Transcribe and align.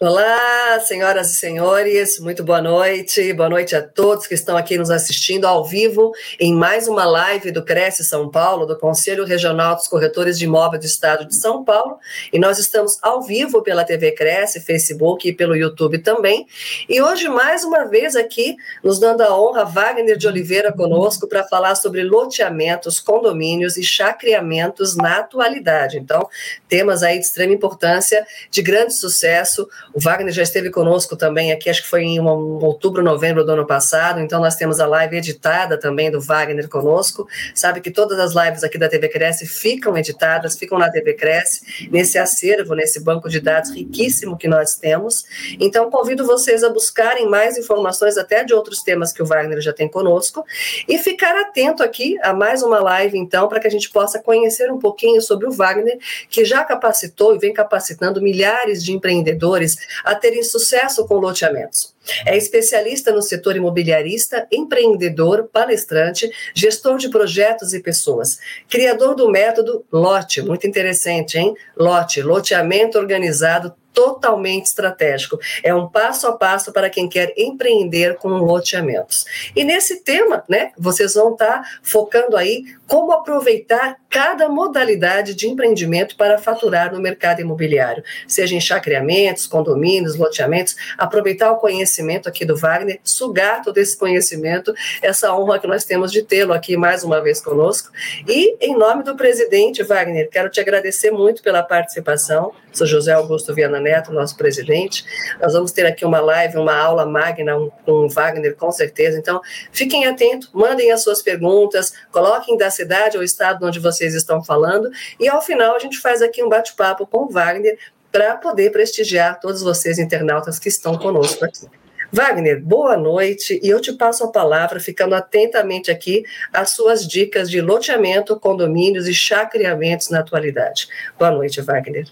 Olá, 0.00 0.78
senhoras 0.78 1.32
e 1.32 1.38
senhores, 1.40 2.20
muito 2.20 2.44
boa 2.44 2.62
noite. 2.62 3.32
Boa 3.32 3.48
noite 3.48 3.74
a 3.74 3.82
todos 3.82 4.28
que 4.28 4.34
estão 4.34 4.56
aqui 4.56 4.78
nos 4.78 4.92
assistindo 4.92 5.44
ao 5.44 5.64
vivo 5.64 6.12
em 6.38 6.54
mais 6.54 6.86
uma 6.86 7.04
live 7.04 7.50
do 7.50 7.64
Cresce 7.64 8.04
São 8.04 8.30
Paulo, 8.30 8.64
do 8.64 8.78
Conselho 8.78 9.24
Regional 9.24 9.74
dos 9.74 9.88
Corretores 9.88 10.38
de 10.38 10.44
Imóveis 10.44 10.82
do 10.82 10.86
Estado 10.86 11.26
de 11.26 11.34
São 11.34 11.64
Paulo. 11.64 11.98
E 12.32 12.38
nós 12.38 12.60
estamos 12.60 12.96
ao 13.02 13.22
vivo 13.22 13.60
pela 13.60 13.82
TV 13.82 14.12
Cresce, 14.12 14.60
Facebook 14.60 15.28
e 15.28 15.32
pelo 15.32 15.56
YouTube 15.56 15.98
também. 15.98 16.46
E 16.88 17.02
hoje, 17.02 17.28
mais 17.28 17.64
uma 17.64 17.84
vez 17.86 18.14
aqui, 18.14 18.54
nos 18.84 19.00
dando 19.00 19.22
a 19.22 19.36
honra, 19.36 19.64
Wagner 19.64 20.16
de 20.16 20.28
Oliveira 20.28 20.72
conosco 20.72 21.26
para 21.26 21.42
falar 21.42 21.74
sobre 21.74 22.04
loteamentos, 22.04 23.00
condomínios 23.00 23.76
e 23.76 23.82
chacreamentos 23.82 24.94
na 24.96 25.18
atualidade. 25.18 25.98
Então, 25.98 26.28
temas 26.68 27.02
aí 27.02 27.18
de 27.18 27.24
extrema 27.24 27.52
importância, 27.52 28.24
de 28.48 28.62
grande 28.62 28.94
sucesso 28.94 29.68
o 29.92 30.00
Wagner 30.00 30.32
já 30.32 30.42
esteve 30.42 30.70
conosco 30.70 31.16
também 31.16 31.52
aqui, 31.52 31.70
acho 31.70 31.82
que 31.82 31.88
foi 31.88 32.02
em 32.02 32.20
outubro, 32.20 33.02
novembro 33.02 33.44
do 33.44 33.52
ano 33.52 33.66
passado, 33.66 34.20
então 34.20 34.40
nós 34.40 34.56
temos 34.56 34.80
a 34.80 34.86
live 34.86 35.16
editada 35.16 35.78
também 35.78 36.10
do 36.10 36.20
Wagner 36.20 36.68
conosco. 36.68 37.26
Sabe 37.54 37.80
que 37.80 37.90
todas 37.90 38.18
as 38.18 38.34
lives 38.34 38.64
aqui 38.64 38.78
da 38.78 38.88
TV 38.88 39.08
Cresce 39.08 39.46
ficam 39.46 39.96
editadas, 39.96 40.58
ficam 40.58 40.78
na 40.78 40.90
TV 40.90 41.14
Cresce, 41.14 41.88
nesse 41.90 42.18
acervo, 42.18 42.74
nesse 42.74 43.00
banco 43.00 43.28
de 43.28 43.40
dados 43.40 43.70
riquíssimo 43.70 44.36
que 44.36 44.48
nós 44.48 44.76
temos. 44.76 45.24
Então 45.58 45.90
convido 45.90 46.26
vocês 46.26 46.62
a 46.62 46.70
buscarem 46.70 47.28
mais 47.28 47.56
informações 47.56 48.16
até 48.16 48.44
de 48.44 48.54
outros 48.54 48.82
temas 48.82 49.12
que 49.12 49.22
o 49.22 49.26
Wagner 49.26 49.60
já 49.60 49.72
tem 49.72 49.88
conosco 49.88 50.44
e 50.86 50.98
ficar 50.98 51.36
atento 51.40 51.82
aqui 51.82 52.18
a 52.22 52.32
mais 52.32 52.62
uma 52.62 52.80
live 52.80 53.18
então 53.18 53.48
para 53.48 53.60
que 53.60 53.66
a 53.66 53.70
gente 53.70 53.90
possa 53.90 54.18
conhecer 54.18 54.70
um 54.70 54.78
pouquinho 54.78 55.20
sobre 55.20 55.46
o 55.46 55.50
Wagner, 55.50 55.98
que 56.28 56.44
já 56.44 56.64
capacitou 56.64 57.34
e 57.34 57.38
vem 57.38 57.52
capacitando 57.52 58.20
milhares 58.20 58.82
de 58.82 58.92
empreendedores 58.92 59.77
a 60.04 60.14
terem 60.14 60.42
sucesso 60.42 61.06
com 61.06 61.14
loteamentos. 61.14 61.94
É 62.24 62.36
especialista 62.36 63.12
no 63.12 63.20
setor 63.20 63.56
imobiliarista, 63.56 64.46
empreendedor, 64.50 65.48
palestrante, 65.52 66.30
gestor 66.54 66.98
de 66.98 67.10
projetos 67.10 67.74
e 67.74 67.80
pessoas. 67.80 68.38
Criador 68.68 69.14
do 69.14 69.30
método 69.30 69.84
LOTE, 69.92 70.42
muito 70.42 70.66
interessante, 70.66 71.38
hein? 71.38 71.54
LOTE, 71.76 72.22
loteamento 72.22 72.98
organizado 72.98 73.74
totalmente 73.98 74.66
estratégico. 74.66 75.40
É 75.60 75.74
um 75.74 75.88
passo 75.88 76.28
a 76.28 76.32
passo 76.36 76.72
para 76.72 76.88
quem 76.88 77.08
quer 77.08 77.34
empreender 77.36 78.14
com 78.14 78.28
loteamentos. 78.28 79.24
E 79.56 79.64
nesse 79.64 80.04
tema, 80.04 80.44
né, 80.48 80.70
vocês 80.78 81.14
vão 81.14 81.32
estar 81.32 81.62
tá 81.62 81.68
focando 81.82 82.36
aí 82.36 82.62
como 82.86 83.10
aproveitar 83.10 83.96
cada 84.08 84.48
modalidade 84.48 85.34
de 85.34 85.48
empreendimento 85.48 86.16
para 86.16 86.38
faturar 86.38 86.94
no 86.94 87.00
mercado 87.00 87.40
imobiliário, 87.40 88.02
seja 88.26 88.54
em 88.54 88.60
chacreamentos, 88.60 89.48
condomínios, 89.48 90.16
loteamentos, 90.16 90.76
aproveitar 90.96 91.50
o 91.50 91.56
conhecimento 91.56 92.28
aqui 92.28 92.44
do 92.44 92.56
Wagner, 92.56 93.00
sugar 93.02 93.62
todo 93.62 93.78
esse 93.78 93.96
conhecimento, 93.96 94.72
essa 95.02 95.34
honra 95.34 95.58
que 95.58 95.66
nós 95.66 95.84
temos 95.84 96.12
de 96.12 96.22
tê-lo 96.22 96.52
aqui 96.52 96.76
mais 96.76 97.02
uma 97.02 97.20
vez 97.20 97.40
conosco. 97.40 97.90
E 98.26 98.56
em 98.60 98.78
nome 98.78 99.02
do 99.02 99.16
presidente 99.16 99.82
Wagner, 99.82 100.30
quero 100.30 100.48
te 100.48 100.60
agradecer 100.60 101.10
muito 101.10 101.42
pela 101.42 101.64
participação. 101.64 102.52
Sou 102.72 102.86
José 102.86 103.12
Augusto 103.12 103.52
Viana 103.52 103.80
Neto, 103.88 104.12
nosso 104.12 104.36
presidente. 104.36 105.04
Nós 105.40 105.54
vamos 105.54 105.72
ter 105.72 105.86
aqui 105.86 106.04
uma 106.04 106.20
live, 106.20 106.58
uma 106.58 106.76
aula 106.76 107.06
magna 107.06 107.54
com 107.84 107.92
o 107.92 108.08
Wagner, 108.08 108.54
com 108.54 108.70
certeza. 108.70 109.18
Então, 109.18 109.40
fiquem 109.72 110.06
atentos, 110.06 110.50
mandem 110.52 110.92
as 110.92 111.02
suas 111.02 111.22
perguntas, 111.22 111.92
coloquem 112.12 112.56
da 112.56 112.70
cidade 112.70 113.16
ou 113.16 113.22
estado 113.22 113.64
onde 113.66 113.80
vocês 113.80 114.14
estão 114.14 114.44
falando, 114.44 114.90
e 115.18 115.28
ao 115.28 115.40
final 115.40 115.74
a 115.74 115.78
gente 115.78 115.98
faz 115.98 116.20
aqui 116.20 116.42
um 116.44 116.48
bate-papo 116.48 117.06
com 117.06 117.24
o 117.24 117.30
Wagner 117.30 117.78
para 118.12 118.36
poder 118.36 118.70
prestigiar 118.70 119.40
todos 119.40 119.62
vocês 119.62 119.98
internautas 119.98 120.58
que 120.58 120.68
estão 120.68 120.96
conosco 120.98 121.44
aqui. 121.44 121.66
Wagner, 122.10 122.62
boa 122.62 122.96
noite 122.96 123.60
e 123.62 123.68
eu 123.68 123.80
te 123.80 123.92
passo 123.92 124.24
a 124.24 124.32
palavra, 124.32 124.80
ficando 124.80 125.14
atentamente 125.14 125.90
aqui 125.90 126.24
às 126.52 126.70
suas 126.70 127.06
dicas 127.06 127.50
de 127.50 127.60
loteamento, 127.60 128.38
condomínios 128.40 129.06
e 129.06 129.12
chacreamentos 129.12 130.08
na 130.08 130.20
atualidade. 130.20 130.88
Boa 131.18 131.30
noite, 131.30 131.60
Wagner. 131.60 132.06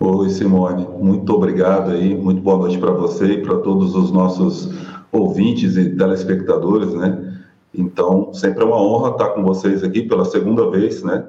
Oi, 0.00 0.30
Simone, 0.30 0.86
muito 1.00 1.34
obrigado 1.34 1.90
aí, 1.90 2.14
muito 2.14 2.40
boa 2.40 2.56
noite 2.56 2.78
para 2.78 2.92
você 2.92 3.32
e 3.32 3.42
para 3.42 3.56
todos 3.58 3.96
os 3.96 4.12
nossos 4.12 4.70
ouvintes 5.10 5.76
e 5.76 5.96
telespectadores, 5.96 6.94
né? 6.94 7.36
Então, 7.74 8.32
sempre 8.32 8.62
é 8.62 8.66
uma 8.66 8.80
honra 8.80 9.10
estar 9.10 9.30
com 9.30 9.42
vocês 9.42 9.82
aqui 9.82 10.02
pela 10.02 10.24
segunda 10.24 10.70
vez, 10.70 11.02
né? 11.02 11.26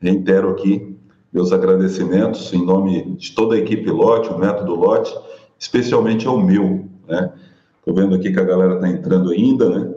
Reitero 0.00 0.50
aqui 0.50 0.96
meus 1.32 1.52
agradecimentos 1.52 2.52
em 2.52 2.64
nome 2.64 3.16
de 3.16 3.32
toda 3.32 3.56
a 3.56 3.58
equipe 3.58 3.90
Lote, 3.90 4.32
o 4.32 4.38
Método 4.38 4.76
Lote, 4.76 5.12
especialmente 5.58 6.24
ao 6.24 6.40
meu, 6.40 6.84
né? 7.08 7.32
Estou 7.80 7.92
vendo 7.92 8.14
aqui 8.14 8.32
que 8.32 8.38
a 8.38 8.44
galera 8.44 8.76
está 8.76 8.88
entrando 8.88 9.30
ainda, 9.30 9.68
né? 9.68 9.94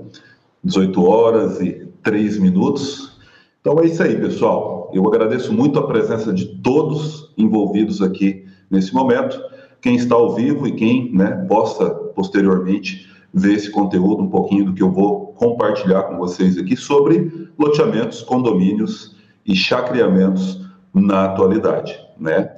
18 0.63 1.05
horas 1.05 1.61
e 1.61 1.87
3 2.01 2.39
minutos. 2.39 3.19
Então 3.61 3.79
é 3.81 3.85
isso 3.85 4.01
aí, 4.01 4.19
pessoal. 4.19 4.74
Eu 4.93 5.07
agradeço 5.07 5.53
muito 5.53 5.79
a 5.79 5.87
presença 5.87 6.33
de 6.33 6.45
todos 6.45 7.33
envolvidos 7.37 8.01
aqui 8.01 8.45
nesse 8.69 8.93
momento. 8.93 9.39
Quem 9.81 9.95
está 9.95 10.15
ao 10.15 10.33
vivo 10.33 10.67
e 10.67 10.71
quem 10.71 11.13
né, 11.13 11.45
possa 11.47 11.89
posteriormente 11.89 13.07
ver 13.33 13.53
esse 13.53 13.69
conteúdo, 13.69 14.23
um 14.23 14.29
pouquinho 14.29 14.65
do 14.65 14.73
que 14.73 14.81
eu 14.81 14.91
vou 14.91 15.27
compartilhar 15.33 16.03
com 16.03 16.17
vocês 16.17 16.57
aqui 16.57 16.75
sobre 16.77 17.49
loteamentos, 17.59 18.21
condomínios 18.21 19.15
e 19.45 19.55
chacreamentos 19.55 20.61
na 20.93 21.25
atualidade. 21.25 21.99
Né? 22.17 22.49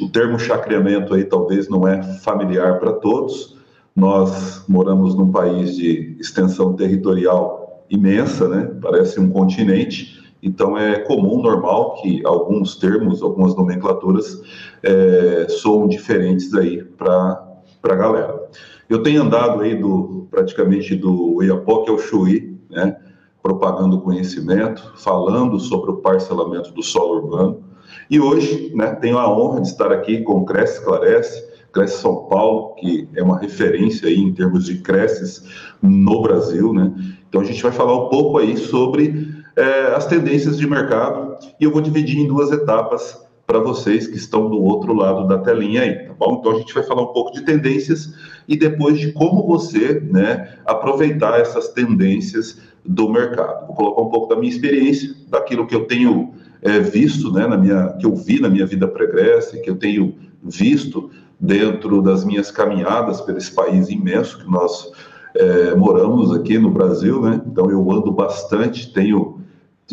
O 0.00 0.08
termo 0.08 0.38
chacreamento 0.38 1.12
aí 1.12 1.24
talvez 1.24 1.68
não 1.68 1.86
é 1.86 2.02
familiar 2.02 2.78
para 2.78 2.92
todos. 2.92 3.56
Nós 3.94 4.64
moramos 4.68 5.16
num 5.16 5.32
país 5.32 5.74
de 5.74 6.16
extensão 6.20 6.74
territorial 6.74 7.84
imensa, 7.90 8.48
né? 8.48 8.70
parece 8.80 9.18
um 9.18 9.28
continente, 9.28 10.19
então 10.42 10.76
é 10.76 11.00
comum, 11.00 11.42
normal, 11.42 11.94
que 12.00 12.24
alguns 12.24 12.76
termos, 12.76 13.22
algumas 13.22 13.54
nomenclaturas 13.54 14.40
é, 14.82 15.46
soam 15.48 15.86
diferentes 15.86 16.54
aí 16.54 16.82
para 16.82 17.46
a 17.82 17.94
galera. 17.94 18.48
Eu 18.88 19.02
tenho 19.02 19.22
andado 19.22 19.60
aí 19.60 19.74
do 19.74 20.26
praticamente 20.30 20.94
do 20.94 21.42
Iapoque 21.42 21.90
ao 21.90 21.98
Chuí, 21.98 22.58
né, 22.70 22.96
propagando 23.42 24.00
conhecimento, 24.00 24.92
falando 24.96 25.58
sobre 25.58 25.90
o 25.90 25.96
parcelamento 25.96 26.72
do 26.72 26.82
solo 26.82 27.22
urbano. 27.22 27.64
E 28.08 28.20
hoje, 28.20 28.72
né, 28.74 28.94
tenho 28.94 29.18
a 29.18 29.30
honra 29.30 29.60
de 29.60 29.68
estar 29.68 29.92
aqui 29.92 30.22
com 30.22 30.38
o 30.38 30.44
Cresce 30.44 30.78
Esclarece, 30.78 31.50
Cresce 31.72 32.00
São 32.00 32.26
Paulo, 32.28 32.74
que 32.76 33.08
é 33.14 33.22
uma 33.22 33.38
referência 33.38 34.08
aí 34.08 34.18
em 34.18 34.32
termos 34.32 34.66
de 34.66 34.78
creches 34.78 35.44
no 35.80 36.20
Brasil, 36.22 36.72
né? 36.72 36.92
Então 37.28 37.40
a 37.40 37.44
gente 37.44 37.62
vai 37.62 37.70
falar 37.70 38.06
um 38.06 38.08
pouco 38.08 38.38
aí 38.38 38.56
sobre 38.56 39.39
é, 39.56 39.94
as 39.94 40.06
tendências 40.06 40.58
de 40.58 40.66
mercado 40.66 41.36
e 41.58 41.64
eu 41.64 41.70
vou 41.70 41.80
dividir 41.80 42.18
em 42.18 42.26
duas 42.26 42.50
etapas 42.52 43.18
para 43.46 43.58
vocês 43.58 44.06
que 44.06 44.16
estão 44.16 44.48
do 44.48 44.62
outro 44.62 44.94
lado 44.94 45.26
da 45.26 45.38
telinha 45.38 45.82
aí, 45.82 46.06
tá 46.06 46.14
bom? 46.16 46.38
Então 46.38 46.52
a 46.52 46.58
gente 46.58 46.72
vai 46.72 46.84
falar 46.84 47.02
um 47.02 47.12
pouco 47.12 47.32
de 47.32 47.42
tendências 47.42 48.14
e 48.46 48.56
depois 48.56 48.98
de 48.98 49.12
como 49.12 49.44
você, 49.44 50.00
né, 50.00 50.54
aproveitar 50.64 51.40
essas 51.40 51.68
tendências 51.70 52.60
do 52.84 53.08
mercado. 53.08 53.66
Vou 53.66 53.74
colocar 53.74 54.02
um 54.02 54.08
pouco 54.08 54.28
da 54.28 54.36
minha 54.40 54.52
experiência, 54.52 55.14
daquilo 55.28 55.66
que 55.66 55.74
eu 55.74 55.86
tenho 55.86 56.32
é, 56.62 56.78
visto, 56.78 57.32
né, 57.32 57.46
na 57.46 57.56
minha, 57.56 57.96
que 57.98 58.06
eu 58.06 58.14
vi 58.14 58.40
na 58.40 58.48
minha 58.48 58.66
vida 58.66 58.86
pregressa, 58.86 59.58
que 59.58 59.68
eu 59.68 59.76
tenho 59.76 60.14
visto 60.42 61.10
dentro 61.40 62.00
das 62.02 62.24
minhas 62.24 62.52
caminhadas 62.52 63.20
por 63.20 63.36
esse 63.36 63.52
país 63.52 63.88
imenso 63.88 64.38
que 64.38 64.48
nós 64.48 64.92
é, 65.34 65.74
moramos 65.74 66.32
aqui 66.32 66.58
no 66.58 66.70
Brasil, 66.70 67.20
né? 67.22 67.40
Então 67.46 67.70
eu 67.70 67.90
ando 67.90 68.12
bastante, 68.12 68.92
tenho 68.92 69.39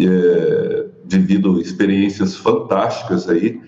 é, 0.05 0.85
vivido 1.05 1.59
experiências 1.61 2.35
fantásticas 2.35 3.29
aí, 3.29 3.61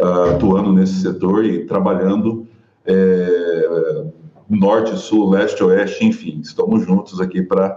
uh, 0.00 0.34
atuando 0.34 0.72
nesse 0.72 1.02
setor 1.02 1.44
e 1.44 1.66
trabalhando 1.66 2.46
é, 2.86 4.04
norte, 4.48 4.96
sul, 4.96 5.30
leste, 5.30 5.62
oeste, 5.62 6.04
enfim, 6.04 6.40
estamos 6.42 6.84
juntos 6.84 7.20
aqui 7.20 7.42
para 7.42 7.76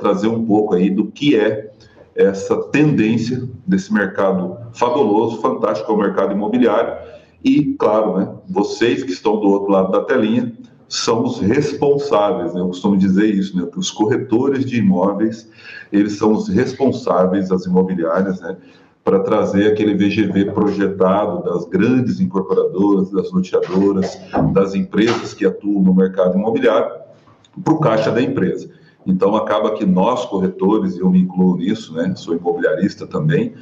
trazer 0.00 0.28
um 0.28 0.44
pouco 0.44 0.74
aí 0.74 0.90
do 0.90 1.06
que 1.06 1.36
é 1.36 1.70
essa 2.14 2.56
tendência 2.68 3.48
desse 3.66 3.92
mercado 3.92 4.56
fabuloso, 4.72 5.40
fantástico, 5.40 5.90
é 5.90 5.94
o 5.94 5.98
mercado 5.98 6.32
imobiliário. 6.32 6.94
E, 7.42 7.74
claro, 7.74 8.16
né, 8.16 8.32
vocês 8.48 9.02
que 9.02 9.10
estão 9.10 9.38
do 9.40 9.48
outro 9.48 9.70
lado 9.70 9.90
da 9.90 10.02
telinha, 10.04 10.52
são 10.88 11.24
os 11.24 11.40
responsáveis, 11.40 12.54
né? 12.54 12.60
eu 12.60 12.68
costumo 12.68 12.96
dizer 12.96 13.26
isso, 13.26 13.56
né? 13.56 13.68
os 13.76 13.90
corretores 13.90 14.64
de 14.64 14.78
imóveis, 14.78 15.48
eles 15.92 16.16
são 16.16 16.32
os 16.32 16.48
responsáveis, 16.48 17.50
as 17.50 17.66
imobiliárias, 17.66 18.40
né? 18.40 18.56
para 19.02 19.20
trazer 19.20 19.70
aquele 19.70 19.94
VGV 19.94 20.52
projetado 20.52 21.42
das 21.42 21.66
grandes 21.66 22.20
incorporadoras, 22.20 23.10
das 23.10 23.30
loteadoras, 23.30 24.18
das 24.52 24.74
empresas 24.74 25.34
que 25.34 25.44
atuam 25.44 25.82
no 25.82 25.94
mercado 25.94 26.38
imobiliário, 26.38 26.90
para 27.62 27.74
o 27.74 27.78
caixa 27.78 28.10
da 28.10 28.22
empresa. 28.22 28.70
Então, 29.06 29.36
acaba 29.36 29.72
que 29.72 29.84
nós, 29.84 30.24
corretores, 30.24 30.96
e 30.96 31.00
eu 31.00 31.10
me 31.10 31.20
incluo 31.20 31.56
nisso, 31.56 31.92
né? 31.92 32.14
sou 32.16 32.34
imobiliarista 32.34 33.06
também, 33.06 33.52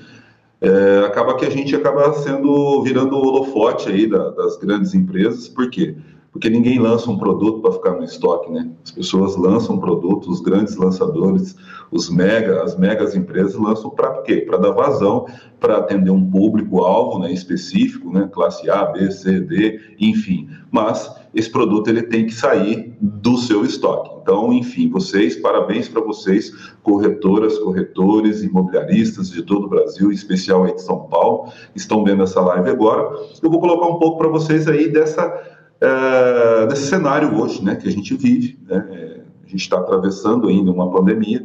é, 0.60 1.04
acaba 1.04 1.34
que 1.34 1.44
a 1.44 1.50
gente 1.50 1.74
acaba 1.74 2.12
sendo, 2.12 2.80
virando 2.84 3.16
o 3.16 3.26
holofote 3.26 3.88
aí 3.88 4.06
da, 4.06 4.30
das 4.30 4.56
grandes 4.56 4.94
empresas, 4.94 5.48
por 5.48 5.68
quê? 5.68 5.96
Porque 5.96 6.11
ninguém 6.50 6.78
lança 6.78 7.10
um 7.10 7.18
produto 7.18 7.60
para 7.60 7.72
ficar 7.72 7.92
no 7.92 8.04
estoque, 8.04 8.50
né? 8.50 8.70
As 8.82 8.90
pessoas 8.90 9.36
lançam 9.36 9.78
produtos, 9.78 10.28
os 10.28 10.40
grandes 10.40 10.76
lançadores, 10.76 11.54
os 11.90 12.08
mega, 12.08 12.62
as 12.62 12.76
megas 12.76 13.14
empresas 13.14 13.54
lançam 13.54 13.90
para 13.90 14.22
quê? 14.22 14.36
Para 14.38 14.56
dar 14.56 14.70
vazão, 14.70 15.26
para 15.60 15.76
atender 15.76 16.10
um 16.10 16.30
público-alvo 16.30 17.18
né, 17.18 17.30
específico, 17.30 18.10
né? 18.10 18.30
Classe 18.32 18.68
A, 18.70 18.86
B, 18.86 19.10
C, 19.10 19.40
D, 19.40 19.78
enfim. 20.00 20.48
Mas 20.70 21.14
esse 21.34 21.50
produto 21.50 21.88
ele 21.88 22.02
tem 22.02 22.24
que 22.24 22.34
sair 22.34 22.96
do 23.00 23.36
seu 23.36 23.62
estoque. 23.62 24.10
Então, 24.22 24.52
enfim, 24.52 24.88
vocês, 24.88 25.36
parabéns 25.36 25.88
para 25.88 26.00
vocês, 26.00 26.50
corretoras, 26.82 27.58
corretores, 27.58 28.42
imobiliaristas 28.42 29.30
de 29.30 29.42
todo 29.42 29.66
o 29.66 29.68
Brasil, 29.68 30.10
em 30.10 30.14
especial 30.14 30.64
aí 30.64 30.74
de 30.74 30.82
São 30.82 31.00
Paulo, 31.08 31.52
estão 31.74 32.02
vendo 32.04 32.22
essa 32.22 32.40
live 32.40 32.70
agora. 32.70 33.18
Eu 33.42 33.50
vou 33.50 33.60
colocar 33.60 33.86
um 33.86 33.98
pouco 33.98 34.18
para 34.18 34.28
vocês 34.28 34.66
aí 34.66 34.88
dessa 34.88 35.60
é, 35.82 36.66
desse 36.68 36.86
cenário 36.86 37.34
hoje, 37.34 37.62
né, 37.62 37.74
que 37.74 37.88
a 37.88 37.90
gente 37.90 38.14
vive. 38.16 38.56
Né? 38.68 38.86
É, 38.90 39.20
a 39.44 39.48
gente 39.48 39.62
está 39.62 39.78
atravessando 39.78 40.48
ainda 40.48 40.70
uma 40.70 40.88
pandemia. 40.90 41.44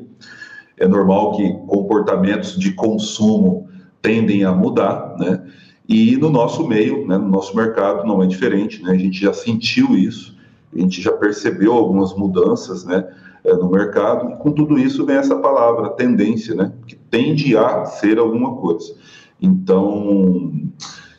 É 0.77 0.87
normal 0.87 1.35
que 1.35 1.51
comportamentos 1.65 2.57
de 2.57 2.73
consumo 2.73 3.67
tendem 3.99 4.43
a 4.43 4.53
mudar, 4.53 5.15
né? 5.17 5.43
E 5.89 6.17
no 6.17 6.29
nosso 6.29 6.67
meio, 6.67 7.07
né, 7.07 7.17
no 7.17 7.29
nosso 7.29 7.55
mercado, 7.55 8.05
não 8.05 8.21
é 8.21 8.27
diferente, 8.27 8.83
né? 8.83 8.91
A 8.91 8.97
gente 8.97 9.19
já 9.19 9.33
sentiu 9.33 9.97
isso, 9.97 10.37
a 10.71 10.79
gente 10.79 11.01
já 11.01 11.11
percebeu 11.13 11.73
algumas 11.73 12.13
mudanças, 12.13 12.85
né, 12.85 13.07
é, 13.43 13.53
no 13.53 13.71
mercado. 13.71 14.29
E 14.31 14.35
com 14.37 14.51
tudo 14.51 14.77
isso 14.77 15.05
vem 15.05 15.15
essa 15.15 15.37
palavra, 15.37 15.89
tendência, 15.91 16.53
né? 16.53 16.71
Que 16.85 16.95
tende 16.95 17.57
a 17.57 17.85
ser 17.85 18.19
alguma 18.19 18.55
coisa. 18.57 18.93
Então, 19.41 20.51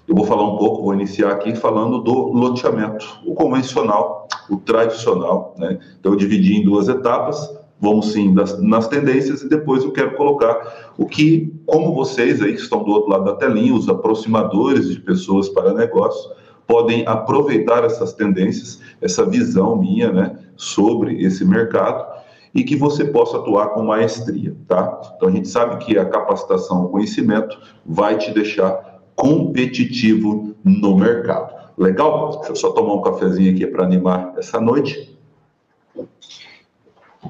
eu 0.09 0.15
vou 0.15 0.25
falar 0.25 0.43
um 0.43 0.57
pouco, 0.57 0.83
vou 0.83 0.95
iniciar 0.95 1.31
aqui 1.31 1.55
falando 1.55 1.99
do 1.99 2.33
loteamento, 2.33 3.21
o 3.27 3.35
convencional, 3.35 4.27
o 4.49 4.57
tradicional, 4.57 5.55
né? 5.59 5.79
Então, 6.01 6.13
eu 6.13 6.17
dividi 6.17 6.57
em 6.57 6.65
duas 6.65 6.89
etapas, 6.89 7.55
vamos 7.79 8.13
sim 8.13 8.33
das, 8.33 8.61
nas 8.61 8.89
tendências 8.89 9.43
e 9.43 9.49
depois 9.49 9.85
eu 9.85 9.93
quero 9.93 10.17
colocar 10.17 10.93
o 10.97 11.05
que, 11.05 11.55
como 11.67 11.95
vocês 11.95 12.41
aí 12.41 12.55
que 12.55 12.61
estão 12.61 12.83
do 12.83 12.91
outro 12.91 13.11
lado 13.11 13.27
da 13.27 13.35
telinha, 13.35 13.75
os 13.75 13.87
aproximadores 13.87 14.89
de 14.89 14.99
pessoas 14.99 15.49
para 15.51 15.75
negócio, 15.75 16.31
podem 16.67 17.07
aproveitar 17.07 17.85
essas 17.85 18.15
tendências, 18.15 18.81
essa 19.01 19.25
visão 19.27 19.77
minha, 19.77 20.11
né, 20.11 20.39
sobre 20.57 21.23
esse 21.23 21.45
mercado 21.45 22.19
e 22.55 22.65
que 22.65 22.77
você 22.77 23.05
possa 23.05 23.37
atuar 23.37 23.69
com 23.69 23.85
maestria, 23.85 24.57
tá? 24.67 25.01
Então 25.17 25.29
a 25.29 25.33
gente 25.33 25.49
sabe 25.49 25.85
que 25.85 25.99
a 25.99 26.05
capacitação, 26.05 26.87
o 26.87 26.89
conhecimento 26.89 27.59
vai 27.85 28.17
te 28.17 28.33
deixar 28.33 28.88
competitivo 29.19 30.55
no 30.65 30.97
mercado. 30.97 31.53
Legal? 31.77 32.31
Deixa 32.37 32.53
eu 32.53 32.57
só 32.57 32.71
tomar 32.71 32.95
um 32.95 33.03
cafezinho 33.03 33.53
aqui 33.53 33.67
para 33.67 33.85
animar 33.85 34.33
essa 34.39 34.61
noite. 34.61 35.17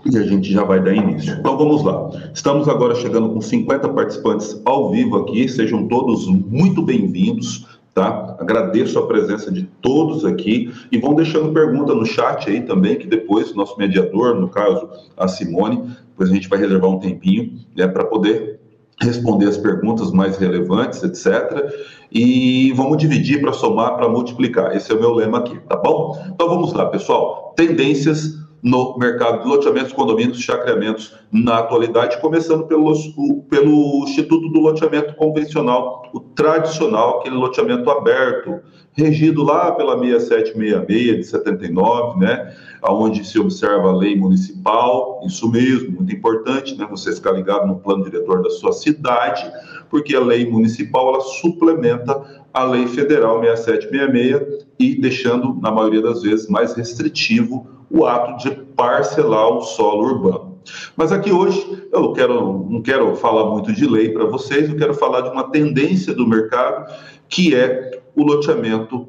E 0.04 0.18
a 0.18 0.22
gente 0.22 0.52
já 0.52 0.64
vai 0.64 0.82
dar 0.82 0.94
início. 0.94 1.34
Então 1.40 1.56
vamos 1.56 1.82
lá. 1.82 2.10
Estamos 2.32 2.68
agora 2.68 2.94
chegando 2.94 3.30
com 3.30 3.40
50 3.40 3.88
participantes 3.88 4.60
ao 4.66 4.90
vivo 4.90 5.16
aqui. 5.16 5.48
Sejam 5.48 5.88
todos 5.88 6.26
muito 6.26 6.82
bem-vindos. 6.82 7.66
Tá? 7.94 8.36
Agradeço 8.38 8.96
a 8.98 9.06
presença 9.06 9.50
de 9.50 9.64
todos 9.82 10.24
aqui 10.24 10.72
e 10.92 10.98
vão 10.98 11.14
deixando 11.14 11.52
pergunta 11.52 11.92
no 11.94 12.06
chat 12.06 12.48
aí 12.48 12.60
também, 12.60 12.96
que 12.96 13.08
depois 13.08 13.50
o 13.50 13.56
nosso 13.56 13.76
mediador, 13.76 14.36
no 14.36 14.48
caso 14.48 14.88
a 15.16 15.26
Simone, 15.26 15.96
depois 16.10 16.30
a 16.30 16.32
gente 16.32 16.48
vai 16.48 16.60
reservar 16.60 16.90
um 16.90 17.00
tempinho 17.00 17.58
né, 17.74 17.88
para 17.88 18.04
poder 18.04 18.57
responder 19.00 19.46
as 19.46 19.56
perguntas 19.56 20.10
mais 20.10 20.36
relevantes, 20.36 21.02
etc. 21.02 21.72
E 22.10 22.72
vamos 22.72 22.98
dividir 22.98 23.40
para 23.40 23.52
somar, 23.52 23.96
para 23.96 24.08
multiplicar. 24.08 24.74
Esse 24.74 24.90
é 24.90 24.94
o 24.94 25.00
meu 25.00 25.12
lema 25.12 25.38
aqui, 25.38 25.58
tá 25.68 25.76
bom? 25.76 26.20
Então 26.32 26.48
vamos 26.48 26.72
lá, 26.72 26.86
pessoal. 26.86 27.52
Tendências 27.56 28.34
no 28.62 28.96
mercado 28.98 29.42
de 29.42 29.48
loteamentos, 29.48 29.92
condomínios, 29.92 30.40
chacreamentos 30.40 31.14
na 31.30 31.58
atualidade, 31.58 32.20
começando 32.20 32.66
pelo, 32.66 32.92
pelo 33.48 34.04
Instituto 34.04 34.48
do 34.48 34.60
Loteamento 34.60 35.14
Convencional, 35.14 36.10
o 36.12 36.20
tradicional, 36.20 37.20
aquele 37.20 37.36
loteamento 37.36 37.88
aberto, 37.90 38.60
regido 38.92 39.44
lá 39.44 39.70
pela 39.72 39.96
6766 39.96 41.16
de 41.16 41.24
79, 41.24 42.18
né, 42.18 42.54
onde 42.82 43.24
se 43.24 43.38
observa 43.38 43.90
a 43.90 43.96
lei 43.96 44.16
municipal, 44.16 45.20
isso 45.24 45.48
mesmo, 45.50 45.92
muito 45.92 46.12
importante, 46.12 46.76
né, 46.76 46.86
você 46.90 47.14
ficar 47.14 47.32
ligado 47.32 47.66
no 47.66 47.76
plano 47.76 48.04
diretor 48.04 48.42
da 48.42 48.50
sua 48.50 48.72
cidade, 48.72 49.48
porque 49.88 50.16
a 50.16 50.20
lei 50.20 50.50
municipal, 50.50 51.14
ela 51.14 51.20
suplementa 51.20 52.44
a 52.52 52.64
lei 52.64 52.88
federal 52.88 53.40
6766 53.40 54.66
e 54.80 55.00
deixando, 55.00 55.54
na 55.60 55.70
maioria 55.70 56.02
das 56.02 56.22
vezes, 56.22 56.48
mais 56.48 56.74
restritivo 56.74 57.77
o 57.90 58.06
ato 58.06 58.36
de 58.42 58.54
parcelar 58.74 59.48
o 59.48 59.62
solo 59.62 60.04
urbano. 60.04 60.58
Mas 60.96 61.12
aqui 61.12 61.32
hoje 61.32 61.88
eu 61.92 62.12
quero, 62.12 62.66
não 62.68 62.82
quero 62.82 63.16
falar 63.16 63.50
muito 63.50 63.72
de 63.72 63.86
lei 63.86 64.10
para 64.10 64.26
vocês, 64.26 64.68
eu 64.68 64.76
quero 64.76 64.94
falar 64.94 65.22
de 65.22 65.30
uma 65.30 65.50
tendência 65.50 66.14
do 66.14 66.26
mercado 66.26 66.92
que 67.28 67.54
é 67.54 68.00
o 68.14 68.22
loteamento 68.22 69.08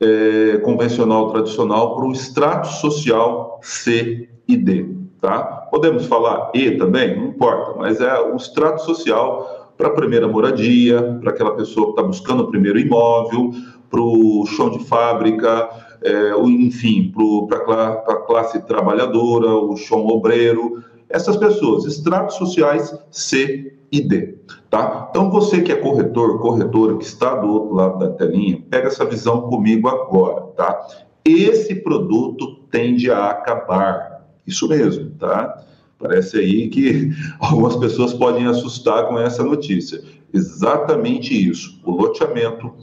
é, 0.00 0.58
convencional 0.58 1.30
tradicional 1.30 1.94
para 1.94 2.06
o 2.06 2.12
extrato 2.12 2.68
social 2.68 3.58
C 3.62 4.28
e 4.48 4.56
D. 4.56 4.86
Tá? 5.20 5.42
Podemos 5.70 6.06
falar 6.06 6.50
E 6.54 6.72
também, 6.72 7.16
não 7.16 7.28
importa, 7.28 7.74
mas 7.78 8.00
é 8.00 8.20
o 8.20 8.36
extrato 8.36 8.82
social 8.82 9.72
para 9.76 9.88
a 9.88 9.92
primeira 9.92 10.28
moradia, 10.28 11.18
para 11.20 11.30
aquela 11.30 11.56
pessoa 11.56 11.86
que 11.86 11.92
está 11.92 12.02
buscando 12.02 12.42
o 12.44 12.48
primeiro 12.48 12.78
imóvel, 12.78 13.50
para 13.90 14.00
o 14.00 14.44
chão 14.46 14.70
de 14.70 14.84
fábrica, 14.84 15.68
é, 16.04 16.38
enfim, 16.44 17.12
para 17.48 17.92
a 17.92 18.16
classe 18.26 18.60
trabalhadora, 18.66 19.48
o 19.54 19.74
chão 19.76 20.06
obreiro, 20.06 20.84
essas 21.08 21.36
pessoas, 21.36 21.86
estratos 21.86 22.36
sociais 22.36 22.94
C 23.10 23.74
e 23.90 24.00
D, 24.02 24.36
tá? 24.68 25.08
Então 25.10 25.30
você 25.30 25.62
que 25.62 25.72
é 25.72 25.76
corretor, 25.76 26.40
corretora, 26.40 26.98
que 26.98 27.04
está 27.04 27.36
do 27.36 27.48
outro 27.48 27.74
lado 27.74 27.98
da 27.98 28.10
telinha, 28.10 28.62
pega 28.68 28.88
essa 28.88 29.04
visão 29.06 29.42
comigo 29.42 29.88
agora, 29.88 30.42
tá? 30.56 30.78
Esse 31.24 31.76
produto 31.76 32.56
tende 32.70 33.10
a 33.10 33.30
acabar, 33.30 34.26
isso 34.46 34.68
mesmo, 34.68 35.10
tá? 35.18 35.64
Parece 35.98 36.36
aí 36.36 36.68
que 36.68 37.10
algumas 37.40 37.76
pessoas 37.76 38.12
podem 38.12 38.46
assustar 38.46 39.08
com 39.08 39.18
essa 39.18 39.42
notícia. 39.42 40.02
Exatamente 40.34 41.32
isso. 41.48 41.80
O 41.84 41.92
loteamento 41.92 42.74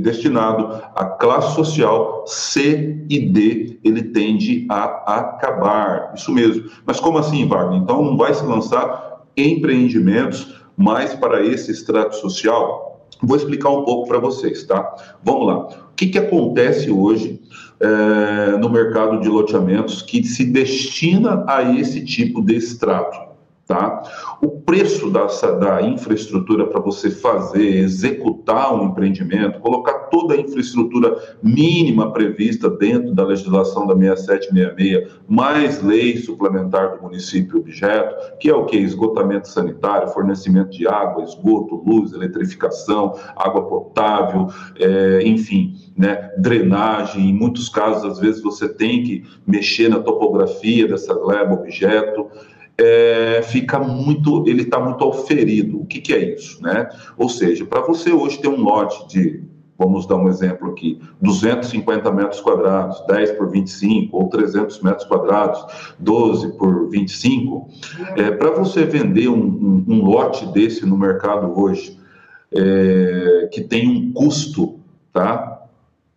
destinado 0.00 0.82
à 0.94 1.04
classe 1.04 1.54
social 1.54 2.24
C 2.26 3.04
e 3.08 3.20
D, 3.20 3.78
ele 3.84 4.02
tende 4.02 4.66
a 4.68 5.18
acabar. 5.18 6.12
Isso 6.14 6.32
mesmo. 6.32 6.70
Mas 6.86 7.00
como 7.00 7.18
assim, 7.18 7.46
Wagner? 7.46 7.80
Então 7.80 8.02
não 8.02 8.16
vai 8.16 8.34
se 8.34 8.44
lançar 8.44 9.22
empreendimentos 9.36 10.54
mais 10.76 11.14
para 11.14 11.44
esse 11.44 11.70
extrato 11.70 12.16
social? 12.16 13.06
Vou 13.22 13.36
explicar 13.36 13.70
um 13.70 13.84
pouco 13.84 14.08
para 14.08 14.18
vocês, 14.18 14.64
tá? 14.64 14.94
Vamos 15.22 15.46
lá. 15.46 15.58
O 15.68 15.94
que, 15.94 16.08
que 16.08 16.18
acontece 16.18 16.90
hoje 16.90 17.40
é, 17.80 18.56
no 18.56 18.68
mercado 18.68 19.20
de 19.20 19.28
loteamentos 19.28 20.02
que 20.02 20.24
se 20.24 20.44
destina 20.44 21.44
a 21.46 21.62
esse 21.62 22.04
tipo 22.04 22.42
de 22.42 22.56
extrato? 22.56 23.31
Tá? 23.66 24.02
O 24.42 24.48
preço 24.48 25.08
dessa, 25.10 25.52
da 25.52 25.80
infraestrutura 25.80 26.66
para 26.66 26.80
você 26.80 27.10
fazer, 27.10 27.76
executar 27.76 28.74
um 28.74 28.88
empreendimento, 28.88 29.60
colocar 29.60 29.94
toda 30.10 30.34
a 30.34 30.36
infraestrutura 30.36 31.16
mínima 31.42 32.12
prevista 32.12 32.68
dentro 32.68 33.14
da 33.14 33.24
legislação 33.24 33.86
da 33.86 33.94
6766, 33.94 35.20
mais 35.28 35.80
lei 35.82 36.16
suplementar 36.16 36.96
do 36.96 37.02
município 37.02 37.60
objeto, 37.60 38.36
que 38.38 38.50
é 38.50 38.54
o 38.54 38.66
que? 38.66 38.76
Esgotamento 38.76 39.48
sanitário, 39.48 40.08
fornecimento 40.08 40.70
de 40.70 40.86
água, 40.88 41.22
esgoto, 41.22 41.76
luz, 41.86 42.12
eletrificação, 42.12 43.14
água 43.36 43.62
potável, 43.62 44.48
é, 44.78 45.22
enfim, 45.24 45.76
né, 45.96 46.30
drenagem. 46.36 47.30
Em 47.30 47.32
muitos 47.32 47.68
casos, 47.68 48.04
às 48.04 48.18
vezes, 48.18 48.42
você 48.42 48.68
tem 48.68 49.04
que 49.04 49.24
mexer 49.46 49.88
na 49.88 50.00
topografia 50.00 50.88
dessa 50.88 51.14
gleba 51.14 51.54
objeto 51.54 52.28
é, 52.78 53.42
fica 53.42 53.78
muito, 53.78 54.46
ele 54.46 54.62
está 54.62 54.78
muito 54.80 55.04
auferido. 55.04 55.80
O 55.80 55.86
que, 55.86 56.00
que 56.00 56.12
é 56.12 56.34
isso, 56.34 56.62
né? 56.62 56.88
Ou 57.16 57.28
seja, 57.28 57.64
para 57.64 57.80
você 57.82 58.12
hoje 58.12 58.38
ter 58.38 58.48
um 58.48 58.62
lote 58.62 59.06
de, 59.08 59.42
vamos 59.78 60.06
dar 60.06 60.16
um 60.16 60.28
exemplo 60.28 60.70
aqui, 60.70 61.00
250 61.20 62.10
metros 62.12 62.40
quadrados, 62.40 63.04
10 63.06 63.32
por 63.32 63.50
25, 63.50 64.16
ou 64.16 64.28
300 64.28 64.80
metros 64.80 65.06
quadrados, 65.06 65.64
12 65.98 66.56
por 66.56 66.88
25, 66.88 67.68
é, 68.16 68.30
para 68.30 68.50
você 68.50 68.84
vender 68.84 69.28
um, 69.28 69.34
um, 69.34 69.84
um, 69.88 70.04
lote 70.04 70.46
desse 70.46 70.86
no 70.86 70.96
mercado 70.96 71.58
hoje, 71.58 71.98
é, 72.54 73.48
que 73.52 73.62
tem 73.62 73.88
um 73.88 74.12
custo, 74.12 74.78
tá? 75.12 75.62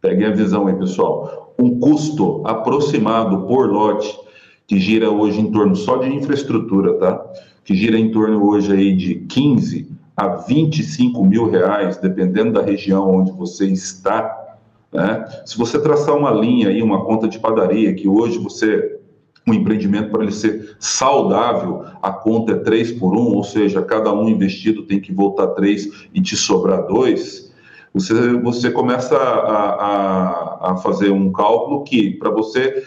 Peguem 0.02 0.28
a 0.28 0.32
visão 0.32 0.68
aí, 0.68 0.76
pessoal. 0.76 1.54
Um 1.58 1.80
custo 1.80 2.42
aproximado 2.46 3.48
por 3.48 3.70
lote, 3.70 4.25
que 4.68 4.80
gira 4.80 5.10
hoje 5.10 5.40
em 5.40 5.52
torno 5.52 5.76
só 5.76 5.98
de 5.98 6.14
infraestrutura, 6.14 6.94
tá? 6.96 7.24
Que 7.64 7.76
gira 7.76 7.98
em 7.98 8.12
torno 8.12 8.44
hoje 8.46 8.72
aí 8.72 8.96
de 8.96 9.16
15 9.16 9.90
a 10.16 10.28
25 10.28 11.24
mil 11.26 11.50
reais, 11.50 11.98
dependendo 11.98 12.54
da 12.54 12.62
região 12.62 13.10
onde 13.10 13.32
você 13.32 13.66
está. 13.68 14.58
Né? 14.92 15.26
Se 15.46 15.58
você 15.58 15.80
traçar 15.80 16.16
uma 16.16 16.32
linha 16.32 16.70
aí, 16.70 16.82
uma 16.82 17.04
conta 17.04 17.28
de 17.28 17.38
padaria, 17.38 17.94
que 17.94 18.08
hoje 18.08 18.38
você 18.38 19.00
um 19.48 19.54
empreendimento 19.54 20.10
para 20.10 20.24
ele 20.24 20.32
ser 20.32 20.76
saudável, 20.80 21.86
a 22.02 22.12
conta 22.12 22.54
é 22.54 22.56
3 22.56 22.94
por 22.94 23.14
1, 23.14 23.18
ou 23.36 23.44
seja, 23.44 23.82
cada 23.84 24.12
um 24.12 24.28
investido 24.28 24.84
tem 24.84 25.00
que 25.00 25.14
voltar 25.14 25.50
3 25.50 26.08
e 26.14 26.20
te 26.20 26.36
sobrar 26.36 26.88
2, 26.88 27.54
você, 27.94 28.34
você 28.40 28.72
começa 28.72 29.16
a, 29.16 29.70
a, 29.70 30.72
a 30.72 30.78
fazer 30.78 31.12
um 31.12 31.32
cálculo 31.32 31.84
que, 31.84 32.12
para 32.12 32.30
você, 32.30 32.84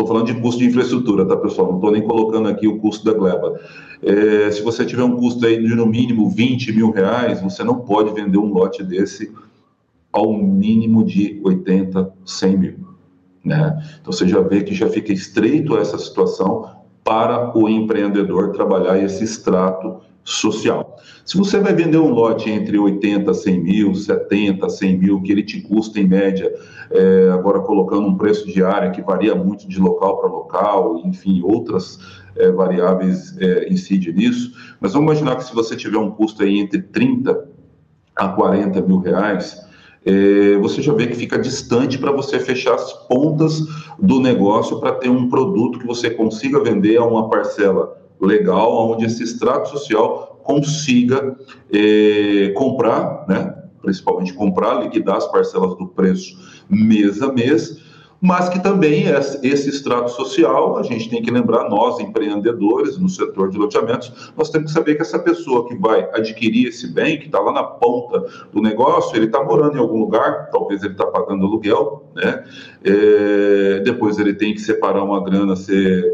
estou 0.00 0.06
falando 0.06 0.26
de 0.26 0.40
custo 0.40 0.60
de 0.60 0.66
infraestrutura, 0.66 1.24
tá, 1.24 1.36
pessoal? 1.36 1.68
Não 1.68 1.76
estou 1.76 1.90
nem 1.90 2.02
colocando 2.02 2.48
aqui 2.48 2.66
o 2.66 2.78
custo 2.78 3.04
da 3.04 3.12
gleba. 3.12 3.60
É, 4.02 4.50
se 4.50 4.62
você 4.62 4.84
tiver 4.84 5.02
um 5.02 5.16
custo 5.16 5.44
aí 5.46 5.62
de 5.62 5.74
no 5.74 5.86
mínimo 5.86 6.28
20 6.28 6.72
mil 6.72 6.90
reais, 6.90 7.40
você 7.42 7.62
não 7.62 7.80
pode 7.80 8.12
vender 8.12 8.38
um 8.38 8.52
lote 8.52 8.82
desse 8.82 9.32
ao 10.12 10.32
mínimo 10.32 11.04
de 11.04 11.40
80, 11.44 12.12
100 12.24 12.56
mil. 12.56 12.74
Né? 13.44 13.82
Então 14.00 14.12
você 14.12 14.26
já 14.26 14.40
vê 14.40 14.62
que 14.62 14.74
já 14.74 14.88
fica 14.88 15.12
estreito 15.12 15.76
essa 15.76 15.98
situação 15.98 16.68
para 17.04 17.56
o 17.56 17.68
empreendedor 17.68 18.52
trabalhar 18.52 19.02
esse 19.02 19.24
extrato 19.24 20.00
social. 20.24 20.96
Se 21.24 21.36
você 21.36 21.58
vai 21.60 21.74
vender 21.74 21.98
um 21.98 22.10
lote 22.10 22.50
entre 22.50 22.78
80 22.78 23.30
a 23.30 23.34
100 23.34 23.60
mil, 23.60 23.94
70 23.94 24.66
a 24.66 24.68
100 24.68 24.98
mil, 24.98 25.22
que 25.22 25.32
ele 25.32 25.42
te 25.42 25.60
custa 25.60 26.00
em 26.00 26.06
média, 26.06 26.52
é, 26.90 27.30
agora 27.32 27.60
colocando 27.60 28.06
um 28.06 28.16
preço 28.16 28.46
de 28.46 28.62
área 28.62 28.90
que 28.90 29.02
varia 29.02 29.34
muito 29.34 29.68
de 29.68 29.80
local 29.80 30.18
para 30.18 30.28
local, 30.28 31.02
enfim, 31.04 31.40
outras 31.42 31.98
é, 32.36 32.50
variáveis 32.50 33.36
é, 33.38 33.68
incidem 33.68 34.14
nisso, 34.14 34.52
mas 34.80 34.92
vamos 34.92 35.06
imaginar 35.06 35.36
que 35.36 35.44
se 35.44 35.54
você 35.54 35.76
tiver 35.76 35.98
um 35.98 36.10
custo 36.10 36.42
aí 36.42 36.58
entre 36.58 36.82
30 36.82 37.48
a 38.16 38.28
40 38.28 38.80
mil 38.82 38.98
reais, 38.98 39.60
é, 40.04 40.56
você 40.58 40.80
já 40.80 40.92
vê 40.94 41.06
que 41.06 41.14
fica 41.14 41.38
distante 41.38 41.98
para 41.98 42.10
você 42.10 42.40
fechar 42.40 42.74
as 42.74 42.92
pontas 43.06 43.60
do 43.98 44.18
negócio 44.18 44.80
para 44.80 44.92
ter 44.92 45.10
um 45.10 45.28
produto 45.28 45.78
que 45.78 45.86
você 45.86 46.10
consiga 46.10 46.62
vender 46.62 46.96
a 46.96 47.04
uma 47.04 47.28
parcela 47.28 47.99
legal, 48.20 48.90
onde 48.90 49.06
esse 49.06 49.22
extrato 49.22 49.70
social 49.70 50.40
consiga 50.42 51.36
é, 51.72 52.52
comprar, 52.56 53.24
né, 53.28 53.54
principalmente 53.82 54.32
comprar, 54.32 54.82
liquidar 54.82 55.16
as 55.16 55.26
parcelas 55.30 55.76
do 55.76 55.86
preço 55.88 56.36
mês 56.68 57.22
a 57.22 57.32
mês, 57.32 57.80
mas 58.20 58.50
que 58.50 58.62
também 58.62 59.04
esse 59.42 59.70
extrato 59.70 60.10
social, 60.10 60.76
a 60.76 60.82
gente 60.82 61.08
tem 61.08 61.22
que 61.22 61.30
lembrar, 61.30 61.70
nós 61.70 61.98
empreendedores 62.00 62.98
no 62.98 63.08
setor 63.08 63.48
de 63.48 63.56
loteamentos, 63.56 64.32
nós 64.36 64.50
temos 64.50 64.70
que 64.70 64.78
saber 64.78 64.96
que 64.96 65.02
essa 65.02 65.18
pessoa 65.18 65.66
que 65.66 65.74
vai 65.74 66.06
adquirir 66.12 66.68
esse 66.68 66.92
bem, 66.92 67.18
que 67.18 67.26
está 67.26 67.40
lá 67.40 67.50
na 67.50 67.62
ponta 67.62 68.26
do 68.52 68.60
negócio, 68.60 69.16
ele 69.16 69.24
está 69.24 69.42
morando 69.42 69.76
em 69.76 69.80
algum 69.80 69.98
lugar, 69.98 70.50
talvez 70.50 70.82
ele 70.82 70.92
está 70.92 71.06
pagando 71.06 71.46
aluguel, 71.46 72.10
né? 72.14 72.44
É, 72.84 73.80
depois 73.80 74.18
ele 74.18 74.34
tem 74.34 74.52
que 74.52 74.60
separar 74.60 75.02
uma 75.02 75.24
grana 75.24 75.54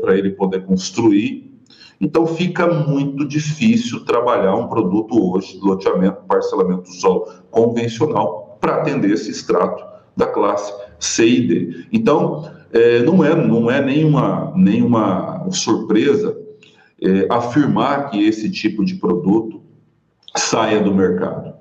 para 0.01 0.17
ele 0.17 0.31
poder 0.31 0.65
construir. 0.65 1.56
Então 2.01 2.27
fica 2.27 2.67
muito 2.67 3.27
difícil 3.27 4.05
trabalhar 4.05 4.55
um 4.55 4.69
produto 4.69 5.33
hoje 5.33 5.59
de 5.59 5.65
loteamento, 5.65 6.23
parcelamento 6.29 6.83
do 6.83 6.93
solo 6.93 7.29
convencional 7.51 8.59
para 8.61 8.77
atender 8.77 9.11
esse 9.13 9.31
extrato 9.31 9.85
da 10.17 10.27
classe 10.27 10.73
C 10.99 11.27
e 11.27 11.47
D. 11.47 11.87
Então, 11.93 12.51
é, 12.73 13.03
não 13.03 13.25
é, 13.25 13.35
não 13.35 13.71
é 13.71 13.81
nenhuma, 13.81 14.53
nenhuma 14.57 15.47
surpresa 15.51 16.37
é, 17.03 17.27
afirmar 17.31 18.11
que 18.11 18.27
esse 18.27 18.51
tipo 18.51 18.85
de 18.85 18.95
produto 18.95 19.61
saia 20.37 20.81
do 20.83 20.95
mercado. 20.95 21.55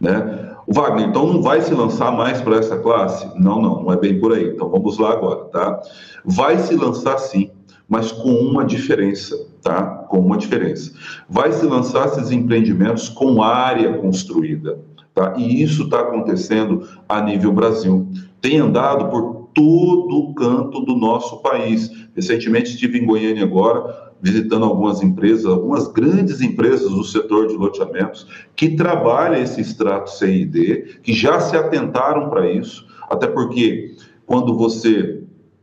Né? 0.00 0.54
O 0.66 0.74
Wagner, 0.74 1.08
então 1.08 1.26
não 1.26 1.42
vai 1.42 1.60
se 1.60 1.72
lançar 1.72 2.10
mais 2.10 2.40
para 2.40 2.56
essa 2.56 2.76
classe? 2.78 3.26
Não, 3.38 3.60
não, 3.60 3.82
não 3.82 3.92
é 3.92 3.96
bem 3.96 4.18
por 4.18 4.32
aí. 4.32 4.48
Então 4.48 4.68
vamos 4.68 4.98
lá 4.98 5.12
agora, 5.12 5.44
tá? 5.44 5.80
Vai 6.24 6.58
se 6.58 6.74
lançar 6.74 7.18
sim, 7.18 7.50
mas 7.88 8.10
com 8.10 8.30
uma 8.30 8.64
diferença, 8.64 9.36
tá? 9.66 9.82
Com 10.08 10.20
uma 10.20 10.36
diferença. 10.36 10.92
Vai 11.28 11.52
se 11.52 11.66
lançar 11.66 12.06
esses 12.06 12.30
empreendimentos 12.30 13.08
com 13.08 13.42
área 13.42 13.94
construída, 13.94 14.78
tá? 15.12 15.34
E 15.36 15.60
isso 15.60 15.82
está 15.84 16.02
acontecendo 16.02 16.88
a 17.08 17.20
nível 17.20 17.52
Brasil 17.52 18.06
tem 18.40 18.58
andado 18.58 19.10
por 19.10 19.48
todo 19.52 20.32
canto 20.34 20.82
do 20.82 20.94
nosso 20.94 21.42
país. 21.42 21.90
Recentemente 22.14 22.70
estive 22.70 22.98
em 22.98 23.06
Goiânia 23.06 23.42
agora, 23.42 24.12
visitando 24.22 24.64
algumas 24.64 25.02
empresas, 25.02 25.46
algumas 25.46 25.88
grandes 25.88 26.40
empresas 26.40 26.88
do 26.88 27.02
setor 27.02 27.48
de 27.48 27.54
loteamentos, 27.54 28.24
que 28.54 28.76
trabalham 28.76 29.42
esse 29.42 29.60
extrato 29.60 30.10
CID, 30.10 31.00
que 31.02 31.12
já 31.12 31.40
se 31.40 31.56
atentaram 31.56 32.30
para 32.30 32.48
isso, 32.48 32.86
até 33.10 33.26
porque 33.26 33.96
quando 34.24 34.56
você 34.56 35.15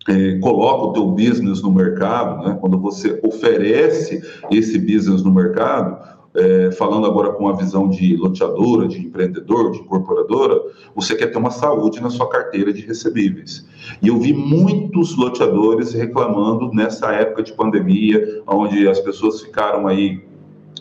é, 0.07 0.37
coloca 0.39 0.85
o 0.85 0.93
teu 0.93 1.07
business 1.07 1.61
no 1.61 1.71
mercado, 1.71 2.47
né, 2.47 2.57
quando 2.59 2.77
você 2.77 3.19
oferece 3.23 4.21
esse 4.51 4.77
business 4.77 5.23
no 5.23 5.31
mercado, 5.31 5.97
é, 6.35 6.71
falando 6.71 7.05
agora 7.05 7.31
com 7.31 7.47
a 7.47 7.53
visão 7.53 7.87
de 7.87 8.15
loteadora, 8.15 8.87
de 8.87 8.99
empreendedor, 8.99 9.71
de 9.71 9.79
incorporadora, 9.79 10.59
você 10.95 11.15
quer 11.15 11.27
ter 11.27 11.37
uma 11.37 11.51
saúde 11.51 12.01
na 12.01 12.09
sua 12.09 12.27
carteira 12.27 12.73
de 12.73 12.81
recebíveis. 12.81 13.65
E 14.01 14.07
eu 14.07 14.17
vi 14.19 14.33
muitos 14.33 15.15
loteadores 15.15 15.93
reclamando 15.93 16.71
nessa 16.73 17.11
época 17.11 17.43
de 17.43 17.53
pandemia, 17.53 18.41
onde 18.47 18.87
as 18.87 18.99
pessoas 18.99 19.41
ficaram 19.41 19.87
aí 19.87 20.23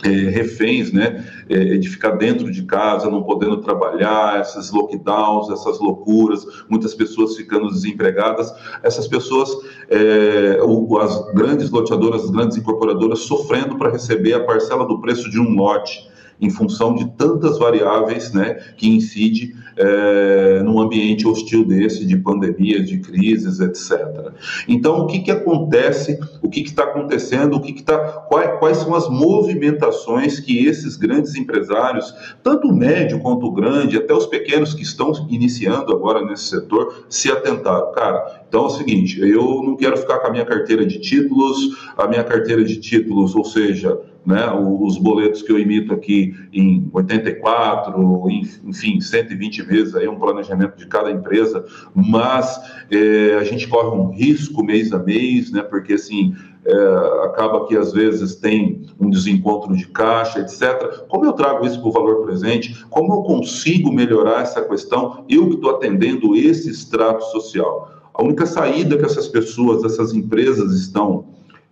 é, 0.02 0.08
reféns, 0.08 0.92
né, 0.92 1.24
é, 1.48 1.76
de 1.76 1.88
ficar 1.88 2.12
dentro 2.12 2.50
de 2.50 2.62
casa, 2.62 3.10
não 3.10 3.22
podendo 3.22 3.58
trabalhar, 3.58 4.40
esses 4.40 4.70
lockdowns, 4.70 5.50
essas 5.50 5.78
loucuras, 5.78 6.44
muitas 6.68 6.94
pessoas 6.94 7.36
ficando 7.36 7.68
desempregadas, 7.68 8.52
essas 8.82 9.06
pessoas, 9.06 9.50
é, 9.88 10.58
as 11.00 11.34
grandes 11.34 11.70
loteadoras, 11.70 12.24
as 12.24 12.30
grandes 12.30 12.56
incorporadoras 12.56 13.20
sofrendo 13.20 13.76
para 13.76 13.90
receber 13.90 14.34
a 14.34 14.44
parcela 14.44 14.86
do 14.86 15.00
preço 15.00 15.30
de 15.30 15.38
um 15.38 15.54
lote 15.54 16.11
em 16.42 16.50
função 16.50 16.94
de 16.94 17.08
tantas 17.12 17.58
variáveis 17.58 18.32
né, 18.32 18.54
que 18.76 18.88
incide 18.88 19.54
é, 19.76 20.62
num 20.62 20.80
ambiente 20.80 21.26
hostil 21.26 21.64
desse, 21.64 22.04
de 22.04 22.16
pandemias, 22.16 22.88
de 22.88 22.98
crises, 22.98 23.60
etc. 23.60 24.32
Então, 24.68 24.98
o 25.00 25.06
que, 25.06 25.20
que 25.20 25.30
acontece, 25.30 26.18
o 26.42 26.48
que 26.48 26.60
está 26.60 26.84
acontecendo, 26.84 27.56
o 27.56 27.60
que, 27.60 27.72
que 27.72 27.82
tá, 27.82 27.98
quais, 28.28 28.58
quais 28.58 28.76
são 28.78 28.94
as 28.94 29.08
movimentações 29.08 30.40
que 30.40 30.66
esses 30.66 30.96
grandes 30.96 31.34
empresários, 31.36 32.12
tanto 32.42 32.68
o 32.68 32.74
médio 32.74 33.20
quanto 33.20 33.46
o 33.46 33.52
grande, 33.52 33.96
até 33.96 34.12
os 34.12 34.26
pequenos 34.26 34.74
que 34.74 34.82
estão 34.82 35.12
iniciando 35.30 35.94
agora 35.94 36.24
nesse 36.24 36.44
setor, 36.44 37.06
se 37.08 37.30
atentaram. 37.30 37.92
Cara, 37.92 38.42
então 38.48 38.64
é 38.64 38.66
o 38.66 38.70
seguinte, 38.70 39.20
eu 39.20 39.62
não 39.62 39.76
quero 39.76 39.96
ficar 39.96 40.18
com 40.18 40.26
a 40.26 40.30
minha 40.30 40.44
carteira 40.44 40.84
de 40.84 40.98
títulos, 40.98 41.56
a 41.96 42.06
minha 42.06 42.24
carteira 42.24 42.64
de 42.64 42.76
títulos, 42.76 43.34
ou 43.34 43.44
seja, 43.44 43.98
né, 44.24 44.50
os 44.52 44.98
boletos 44.98 45.42
que 45.42 45.50
eu 45.50 45.58
imito 45.58 45.92
aqui 45.92 46.34
em 46.52 46.88
84, 46.92 48.28
enfim, 48.64 49.00
120 49.00 49.62
vezes 49.62 49.94
aí 49.94 50.06
um 50.08 50.18
planejamento 50.18 50.76
de 50.76 50.86
cada 50.86 51.10
empresa, 51.10 51.64
mas 51.94 52.60
é, 52.90 53.36
a 53.40 53.44
gente 53.44 53.66
corre 53.66 53.96
um 53.96 54.10
risco 54.10 54.64
mês 54.64 54.92
a 54.92 54.98
mês, 54.98 55.50
né, 55.50 55.62
porque 55.62 55.94
assim 55.94 56.34
é, 56.64 57.24
acaba 57.24 57.66
que 57.66 57.76
às 57.76 57.92
vezes 57.92 58.36
tem 58.36 58.82
um 59.00 59.10
desencontro 59.10 59.76
de 59.76 59.86
caixa, 59.88 60.38
etc. 60.38 61.04
Como 61.08 61.24
eu 61.24 61.32
trago 61.32 61.66
isso 61.66 61.80
para 61.80 61.88
o 61.88 61.92
valor 61.92 62.24
presente? 62.24 62.84
Como 62.88 63.12
eu 63.14 63.22
consigo 63.22 63.92
melhorar 63.92 64.42
essa 64.42 64.62
questão? 64.62 65.24
Eu 65.28 65.48
que 65.48 65.56
estou 65.56 65.70
atendendo 65.70 66.36
esse 66.36 66.70
extrato 66.70 67.24
social. 67.32 67.90
A 68.14 68.22
única 68.22 68.46
saída 68.46 68.96
que 68.96 69.04
essas 69.04 69.26
pessoas, 69.26 69.82
essas 69.84 70.12
empresas 70.12 70.72
estão 70.74 71.24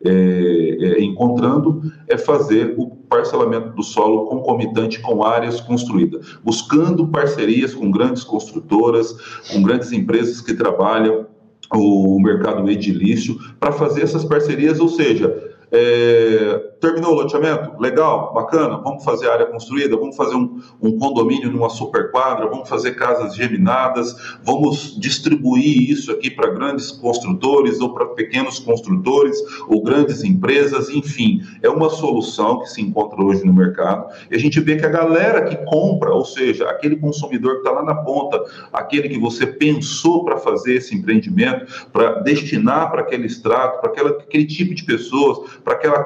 é, 0.05 0.11
é, 0.11 1.03
encontrando 1.03 1.83
é 2.09 2.17
fazer 2.17 2.75
o 2.79 2.87
parcelamento 2.87 3.75
do 3.75 3.83
solo 3.83 4.27
concomitante 4.27 5.01
com 5.01 5.23
áreas 5.23 5.61
construídas, 5.61 6.39
buscando 6.43 7.09
parcerias 7.09 7.75
com 7.75 7.91
grandes 7.91 8.25
construtoras, 8.25 9.13
com 9.53 9.63
grandes 9.63 9.93
empresas 9.93 10.41
que 10.41 10.55
trabalham 10.55 11.27
o 11.73 12.19
mercado 12.21 12.69
edilício, 12.69 13.39
para 13.61 13.73
fazer 13.73 14.03
essas 14.03 14.25
parcerias, 14.25 14.81
ou 14.81 14.89
seja, 14.89 15.50
É, 15.73 16.71
terminou 16.81 17.13
o 17.13 17.15
loteamento? 17.15 17.81
Legal, 17.81 18.33
bacana. 18.35 18.79
Vamos 18.79 19.05
fazer 19.05 19.31
área 19.31 19.47
construída, 19.47 19.97
vamos 19.97 20.17
fazer 20.17 20.35
um, 20.35 20.61
um 20.81 20.99
condomínio 20.99 21.51
numa 21.51 21.69
superquadra, 21.69 22.49
vamos 22.49 22.69
fazer 22.69 22.93
casas 22.93 23.35
geminadas, 23.35 24.17
vamos 24.43 24.99
distribuir 24.99 25.91
isso 25.91 26.11
aqui 26.11 26.31
para 26.31 26.51
grandes 26.51 26.91
construtores 26.91 27.81
ou 27.81 27.95
para 27.95 28.07
pequenos 28.07 28.59
construtores 28.59 29.39
ou 29.69 29.83
grandes 29.83 30.25
empresas, 30.25 30.89
enfim, 30.91 31.41
é 31.63 31.69
uma 31.69 31.91
solução 31.91 32.61
que 32.61 32.69
se 32.69 32.81
encontra 32.81 33.23
hoje 33.23 33.45
no 33.45 33.53
mercado. 33.53 34.13
E 34.31 34.35
a 34.35 34.39
gente 34.39 34.59
vê 34.61 34.77
que 34.77 34.87
a 34.87 34.91
galera 34.91 35.43
que 35.43 35.57
compra, 35.67 36.13
ou 36.13 36.25
seja, 36.25 36.69
aquele 36.69 36.97
consumidor 36.97 37.55
que 37.55 37.59
está 37.59 37.71
lá 37.71 37.85
na 37.85 37.95
ponta, 37.95 38.43
aquele 38.73 39.09
que 39.09 39.19
você 39.19 39.47
pensou 39.47 40.25
para 40.25 40.39
fazer 40.39 40.77
esse 40.77 40.95
empreendimento, 40.97 41.89
para 41.93 42.21
destinar 42.21 42.91
para 42.91 43.03
aquele 43.03 43.27
extrato, 43.27 43.81
para 43.81 43.91
aquele 43.91 44.47
tipo 44.47 44.75
de 44.75 44.85
pessoas, 44.85 45.60
para 45.65 45.75
aquela, 45.75 46.05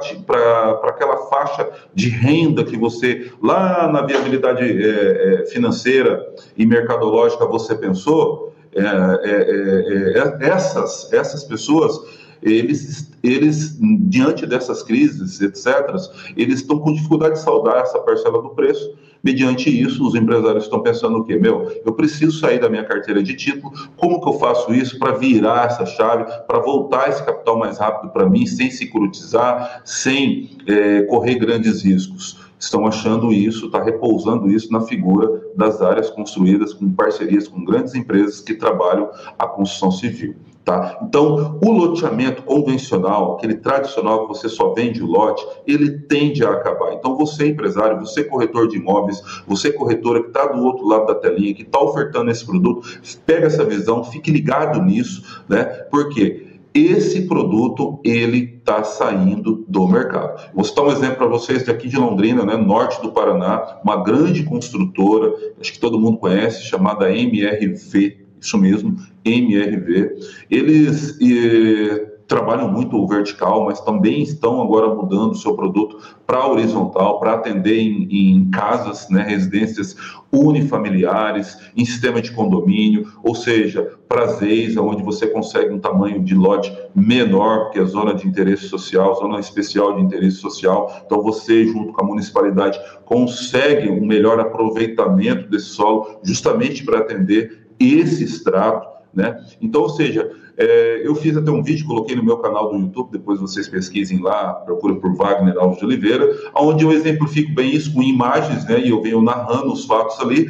aquela 0.85 1.17
faixa 1.29 1.69
de 1.95 2.09
renda 2.09 2.65
que 2.65 2.77
você, 2.77 3.31
lá 3.43 3.91
na 3.91 4.03
viabilidade 4.03 4.65
é, 4.65 5.43
é, 5.43 5.47
financeira 5.47 6.25
e 6.57 6.67
mercadológica, 6.67 7.47
você 7.47 7.75
pensou, 7.75 8.53
é, 8.75 8.81
é, 8.81 10.47
essas, 10.47 11.13
essas 11.13 11.45
pessoas 11.45 12.25
eles, 12.45 13.11
eles, 13.23 13.79
diante 13.81 14.45
dessas 14.47 14.83
crises, 14.83 15.41
etc., 15.41 15.97
eles 16.37 16.61
estão 16.61 16.79
com 16.79 16.93
dificuldade 16.93 17.35
de 17.37 17.41
saldar 17.41 17.79
essa 17.79 17.99
parcela 18.01 18.43
do 18.43 18.51
preço. 18.51 18.95
Mediante 19.25 19.71
isso, 19.71 20.07
os 20.07 20.15
empresários 20.15 20.65
estão 20.65 20.83
pensando 20.83 21.17
o 21.17 21.25
quê? 21.25 21.39
Meu, 21.39 21.73
eu 21.83 21.95
preciso 21.95 22.39
sair 22.39 22.61
da 22.61 22.69
minha 22.69 22.85
carteira 22.85 23.23
de 23.23 23.35
título, 23.35 23.73
como 23.97 24.21
que 24.21 24.29
eu 24.29 24.35
faço 24.35 24.75
isso 24.75 24.99
para 24.99 25.13
virar 25.13 25.65
essa 25.65 25.87
chave, 25.87 26.31
para 26.47 26.59
voltar 26.59 27.09
esse 27.09 27.25
capital 27.25 27.59
mais 27.59 27.79
rápido 27.79 28.13
para 28.13 28.29
mim, 28.29 28.45
sem 28.45 28.71
securitizar, 28.71 29.81
sem 29.83 30.51
é, 30.67 31.03
correr 31.05 31.37
grandes 31.37 31.83
riscos? 31.83 32.39
Estão 32.61 32.87
achando 32.87 33.33
isso, 33.33 33.67
está 33.67 33.83
repousando 33.83 34.51
isso 34.51 34.71
na 34.71 34.83
figura 34.83 35.43
das 35.57 35.81
áreas 35.81 36.11
construídas 36.11 36.75
com 36.75 36.91
parcerias 36.93 37.49
com 37.49 37.65
grandes 37.65 37.95
empresas 37.95 38.43
que 38.43 38.55
trabalham 38.55 39.11
a 39.39 39.47
construção 39.47 39.91
civil. 39.91 40.35
Tá? 40.65 40.99
Então, 41.03 41.59
o 41.63 41.71
loteamento 41.71 42.43
convencional, 42.43 43.35
aquele 43.35 43.57
tradicional 43.57 44.23
que 44.23 44.29
você 44.29 44.49
só 44.49 44.73
vende 44.73 45.03
o 45.03 45.07
lote, 45.07 45.45
ele 45.67 45.99
tende 45.99 46.43
a 46.43 46.53
acabar. 46.53 46.95
Então, 46.95 47.19
você 47.19 47.49
empresário, 47.49 48.01
você 48.01 48.25
corretor 48.25 48.67
de 48.67 48.79
imóveis, 48.79 49.21
você 49.47 49.71
corretora 49.71 50.23
que 50.23 50.29
está 50.29 50.47
do 50.47 50.65
outro 50.65 50.89
lado 50.89 51.07
da 51.07 51.15
telinha, 51.15 51.53
que 51.53 51.63
está 51.63 51.79
ofertando 51.79 52.31
esse 52.31 52.47
produto, 52.47 52.81
pega 53.27 53.47
essa 53.47 53.63
visão, 53.63 54.03
fique 54.03 54.31
ligado 54.31 54.81
nisso, 54.81 55.45
né? 55.47 55.65
Porque 55.91 56.55
esse 56.73 57.27
produto 57.29 58.01
ele 58.03 58.57
está 58.59 58.83
saindo 58.83 59.65
do 59.69 59.87
mercado. 59.87 60.51
Vou 60.55 60.65
citar 60.65 60.85
um 60.85 60.91
exemplo 60.91 61.19
para 61.19 61.27
vocês 61.27 61.65
daqui 61.65 61.89
de 61.89 61.97
Londrina, 61.99 62.45
né, 62.45 62.57
norte 62.57 63.01
do 63.03 63.13
Paraná, 63.13 63.81
uma 63.85 64.03
grande 64.03 64.43
construtora, 64.43 65.33
acho 65.61 65.75
que 65.75 65.79
todo 65.79 66.01
mundo 66.01 66.17
conhece, 66.17 66.65
chamada 66.65 67.13
MRV 67.13 68.24
isso 68.45 68.59
mesmo, 68.59 68.97
MRV. 69.25 70.17
Eles 70.51 71.19
eh, 71.21 72.15
trabalham 72.27 72.71
muito 72.71 72.97
o 72.97 73.07
vertical, 73.07 73.65
mas 73.65 73.81
também 73.81 74.23
estão 74.23 74.63
agora 74.63 74.95
mudando 74.95 75.33
o 75.33 75.37
seu 75.37 75.55
produto 75.55 75.99
para 76.27 76.47
horizontal, 76.47 77.21
para 77.21 77.35
atender 77.35 77.79
em, 77.79 78.09
em, 78.11 78.51
casas, 78.51 79.09
né, 79.11 79.23
residências 79.23 79.97
unifamiliares, 80.33 81.57
em 81.77 81.85
sistema 81.85 82.21
de 82.21 82.33
condomínio, 82.33 83.07
ou 83.23 83.35
seja, 83.35 83.99
prazeres, 84.09 84.77
onde 84.77 85.03
você 85.03 85.27
consegue 85.27 85.73
um 85.73 85.79
tamanho 85.79 86.23
de 86.23 86.35
lote 86.35 86.77
menor, 86.95 87.65
porque 87.65 87.79
é 87.79 87.85
zona 87.85 88.15
de 88.15 88.27
interesse 88.27 88.69
social, 88.69 89.15
zona 89.17 89.39
especial 89.39 89.97
de 89.97 90.03
interesse 90.03 90.37
social. 90.37 91.03
Então, 91.05 91.23
você, 91.23 91.67
junto 91.67 91.93
com 91.93 92.03
a 92.03 92.07
municipalidade, 92.07 92.79
consegue 93.05 93.89
um 93.89 94.05
melhor 94.05 94.41
aproveitamento 94.41 95.49
desse 95.49 95.67
solo, 95.67 96.21
justamente 96.23 96.85
para 96.85 96.99
atender 96.99 97.64
esse 97.79 98.25
extrato, 98.25 98.89
né? 99.13 99.39
Então, 99.61 99.83
ou 99.83 99.89
seja, 99.89 100.31
é, 100.57 101.03
eu 101.05 101.15
fiz 101.15 101.37
até 101.37 101.51
um 101.51 101.63
vídeo, 101.63 101.87
coloquei 101.87 102.15
no 102.15 102.25
meu 102.25 102.39
canal 102.39 102.71
do 102.71 102.79
YouTube, 102.79 103.11
depois 103.13 103.41
vocês 103.41 103.69
pesquisem 103.69 104.21
lá, 104.21 104.55
procurem 104.55 105.01
por 105.01 105.15
Wagner 105.15 105.57
Alves 105.59 105.79
de 105.79 105.85
Oliveira, 105.85 106.29
onde 106.55 106.85
eu 106.85 106.93
exemplifico 106.93 107.53
bem 107.53 107.75
isso 107.75 107.93
com 107.93 108.03
imagens, 108.03 108.65
né? 108.67 108.81
E 108.81 108.91
eu 108.91 109.03
venho 109.03 109.23
narrando 109.23 109.73
os 109.73 109.85
fatos 109.85 110.19
ali 110.21 110.49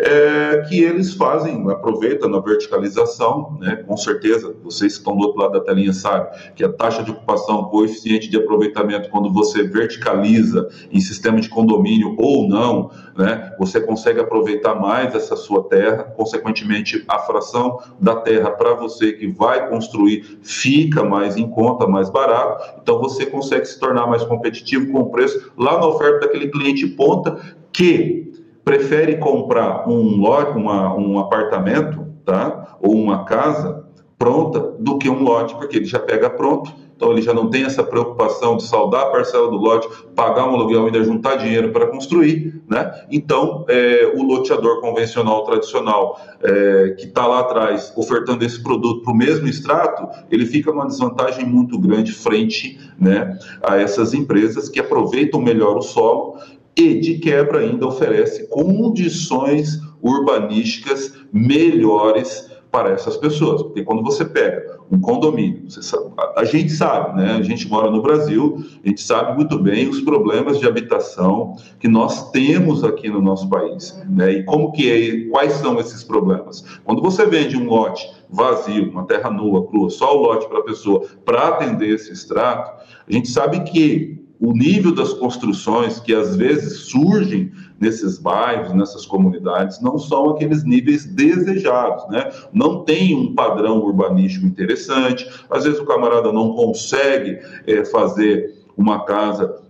é, 0.00 0.64
que 0.68 0.82
eles 0.82 1.14
fazem, 1.14 1.68
aproveitam 1.70 2.28
na 2.28 2.40
verticalização, 2.40 3.56
né? 3.60 3.76
com 3.86 3.96
certeza, 3.96 4.54
vocês 4.62 4.94
que 4.94 4.98
estão 4.98 5.16
do 5.16 5.26
outro 5.26 5.40
lado 5.40 5.52
da 5.52 5.60
telinha 5.60 5.92
sabem 5.92 6.30
que 6.54 6.64
a 6.64 6.72
taxa 6.72 7.02
de 7.02 7.10
ocupação, 7.10 7.64
coeficiente 7.64 8.28
de 8.28 8.36
aproveitamento, 8.36 9.10
quando 9.10 9.32
você 9.32 9.62
verticaliza 9.62 10.68
em 10.90 11.00
sistema 11.00 11.40
de 11.40 11.48
condomínio 11.48 12.16
ou 12.18 12.48
não, 12.48 12.90
né? 13.16 13.54
você 13.58 13.80
consegue 13.80 14.20
aproveitar 14.20 14.74
mais 14.74 15.14
essa 15.14 15.36
sua 15.36 15.64
terra, 15.64 16.04
consequentemente 16.04 17.04
a 17.06 17.18
fração 17.18 17.78
da 18.00 18.16
terra 18.16 18.50
para 18.50 18.74
você 18.74 19.12
que 19.12 19.26
vai 19.26 19.68
construir 19.68 20.38
fica 20.42 21.04
mais 21.04 21.36
em 21.36 21.48
conta, 21.48 21.86
mais 21.86 22.08
barato, 22.08 22.80
então 22.82 22.98
você 22.98 23.26
consegue 23.26 23.66
se 23.66 23.78
tornar 23.78 24.06
mais 24.06 24.24
competitivo 24.24 24.90
com 24.92 25.00
o 25.00 25.10
preço 25.10 25.52
lá 25.58 25.78
na 25.78 25.86
oferta 25.86 26.20
daquele 26.20 26.48
cliente 26.48 26.86
ponta 26.86 27.38
que 27.72 28.19
prefere 28.64 29.16
comprar 29.16 29.88
um 29.88 30.16
lote, 30.16 30.56
uma, 30.56 30.94
um 30.94 31.18
apartamento, 31.18 32.06
tá? 32.24 32.76
Ou 32.80 32.94
uma 32.94 33.24
casa 33.24 33.84
pronta 34.18 34.60
do 34.78 34.98
que 34.98 35.08
um 35.08 35.22
lote, 35.22 35.54
porque 35.54 35.78
ele 35.78 35.86
já 35.86 35.98
pega 35.98 36.28
pronto. 36.28 36.72
Então 36.94 37.12
ele 37.12 37.22
já 37.22 37.32
não 37.32 37.48
tem 37.48 37.64
essa 37.64 37.82
preocupação 37.82 38.58
de 38.58 38.64
saldar 38.64 39.04
a 39.04 39.06
parcela 39.06 39.48
do 39.48 39.56
lote, 39.56 39.88
pagar 40.14 40.46
um 40.46 40.54
aluguel 40.54 40.82
e 40.82 40.86
ainda 40.88 41.02
juntar 41.02 41.36
dinheiro 41.36 41.72
para 41.72 41.86
construir, 41.86 42.62
né? 42.68 42.92
Então 43.10 43.64
é, 43.70 44.12
o 44.14 44.22
loteador 44.22 44.82
convencional 44.82 45.42
tradicional 45.44 46.20
é, 46.42 46.94
que 46.98 47.06
está 47.06 47.26
lá 47.26 47.40
atrás 47.40 47.90
ofertando 47.96 48.44
esse 48.44 48.62
produto 48.62 49.02
para 49.02 49.14
o 49.14 49.16
mesmo 49.16 49.48
extrato, 49.48 50.06
ele 50.30 50.44
fica 50.44 50.70
numa 50.70 50.86
desvantagem 50.86 51.46
muito 51.46 51.78
grande 51.78 52.12
frente, 52.12 52.78
né, 52.98 53.38
a 53.62 53.78
essas 53.78 54.12
empresas 54.12 54.68
que 54.68 54.78
aproveitam 54.78 55.40
melhor 55.40 55.78
o 55.78 55.82
solo 55.82 56.36
e, 56.76 57.00
de 57.00 57.18
quebra, 57.18 57.60
ainda 57.60 57.86
oferece 57.86 58.48
condições 58.48 59.80
urbanísticas 60.02 61.14
melhores 61.32 62.50
para 62.70 62.90
essas 62.90 63.16
pessoas. 63.16 63.62
Porque 63.62 63.82
quando 63.82 64.02
você 64.02 64.24
pega 64.24 64.78
um 64.90 65.00
condomínio, 65.00 65.70
sabe, 65.70 66.04
a, 66.36 66.44
gente 66.44 66.70
sabe, 66.70 67.20
né? 67.20 67.32
A 67.32 67.42
gente 67.42 67.68
mora 67.68 67.90
no 67.90 68.02
Brasil, 68.02 68.64
a 68.84 68.88
gente 68.88 69.00
sabe 69.02 69.36
muito 69.36 69.58
bem 69.58 69.88
os 69.88 70.00
problemas 70.00 70.58
de 70.58 70.66
habitação 70.66 71.56
que 71.78 71.88
nós 71.88 72.30
temos 72.30 72.82
aqui 72.84 73.08
no 73.08 73.20
nosso 73.20 73.48
país, 73.48 74.00
né? 74.08 74.32
E 74.32 74.44
como 74.44 74.72
que 74.72 74.90
é, 74.90 75.30
quais 75.30 75.52
são 75.54 75.78
esses 75.78 76.04
problemas? 76.04 76.64
Quando 76.84 77.02
você 77.02 77.26
vende 77.26 77.56
um 77.56 77.66
lote 77.66 78.08
vazio, 78.28 78.90
uma 78.90 79.04
terra 79.04 79.30
nua, 79.30 79.66
crua, 79.66 79.90
só 79.90 80.16
o 80.16 80.22
lote 80.22 80.48
para 80.48 80.58
a 80.58 80.64
pessoa, 80.64 81.04
para 81.24 81.48
atender 81.48 81.94
esse 81.94 82.12
extrato, 82.12 82.70
a 83.08 83.12
gente 83.12 83.28
sabe 83.28 83.60
que 83.64 84.19
o 84.40 84.52
nível 84.54 84.94
das 84.94 85.12
construções 85.12 86.00
que 86.00 86.14
às 86.14 86.34
vezes 86.34 86.86
surgem 86.86 87.52
nesses 87.78 88.18
bairros, 88.18 88.72
nessas 88.72 89.04
comunidades, 89.04 89.80
não 89.82 89.98
são 89.98 90.30
aqueles 90.30 90.64
níveis 90.64 91.04
desejados, 91.04 92.08
né? 92.08 92.30
Não 92.52 92.82
tem 92.84 93.14
um 93.14 93.34
padrão 93.34 93.78
urbanístico 93.80 94.46
interessante, 94.46 95.28
às 95.50 95.64
vezes 95.64 95.78
o 95.78 95.84
camarada 95.84 96.32
não 96.32 96.54
consegue 96.54 97.38
é, 97.66 97.84
fazer 97.84 98.54
uma 98.76 99.04
casa 99.04 99.60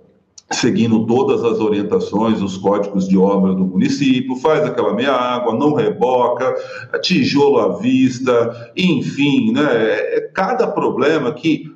seguindo 0.53 1.07
todas 1.07 1.45
as 1.45 1.61
orientações, 1.61 2.43
os 2.43 2.57
códigos 2.57 3.09
de 3.09 3.17
obra 3.17 3.55
do 3.55 3.65
município, 3.65 4.35
faz 4.37 4.65
aquela 4.65 4.93
meia 4.93 5.13
água, 5.13 5.55
não 5.55 5.75
reboca, 5.75 6.55
tijolo 7.03 7.59
à 7.59 7.79
vista, 7.79 8.73
enfim, 8.77 9.53
né? 9.53 9.63
É 9.63 10.31
cada 10.33 10.67
problema 10.67 11.33
que 11.33 11.73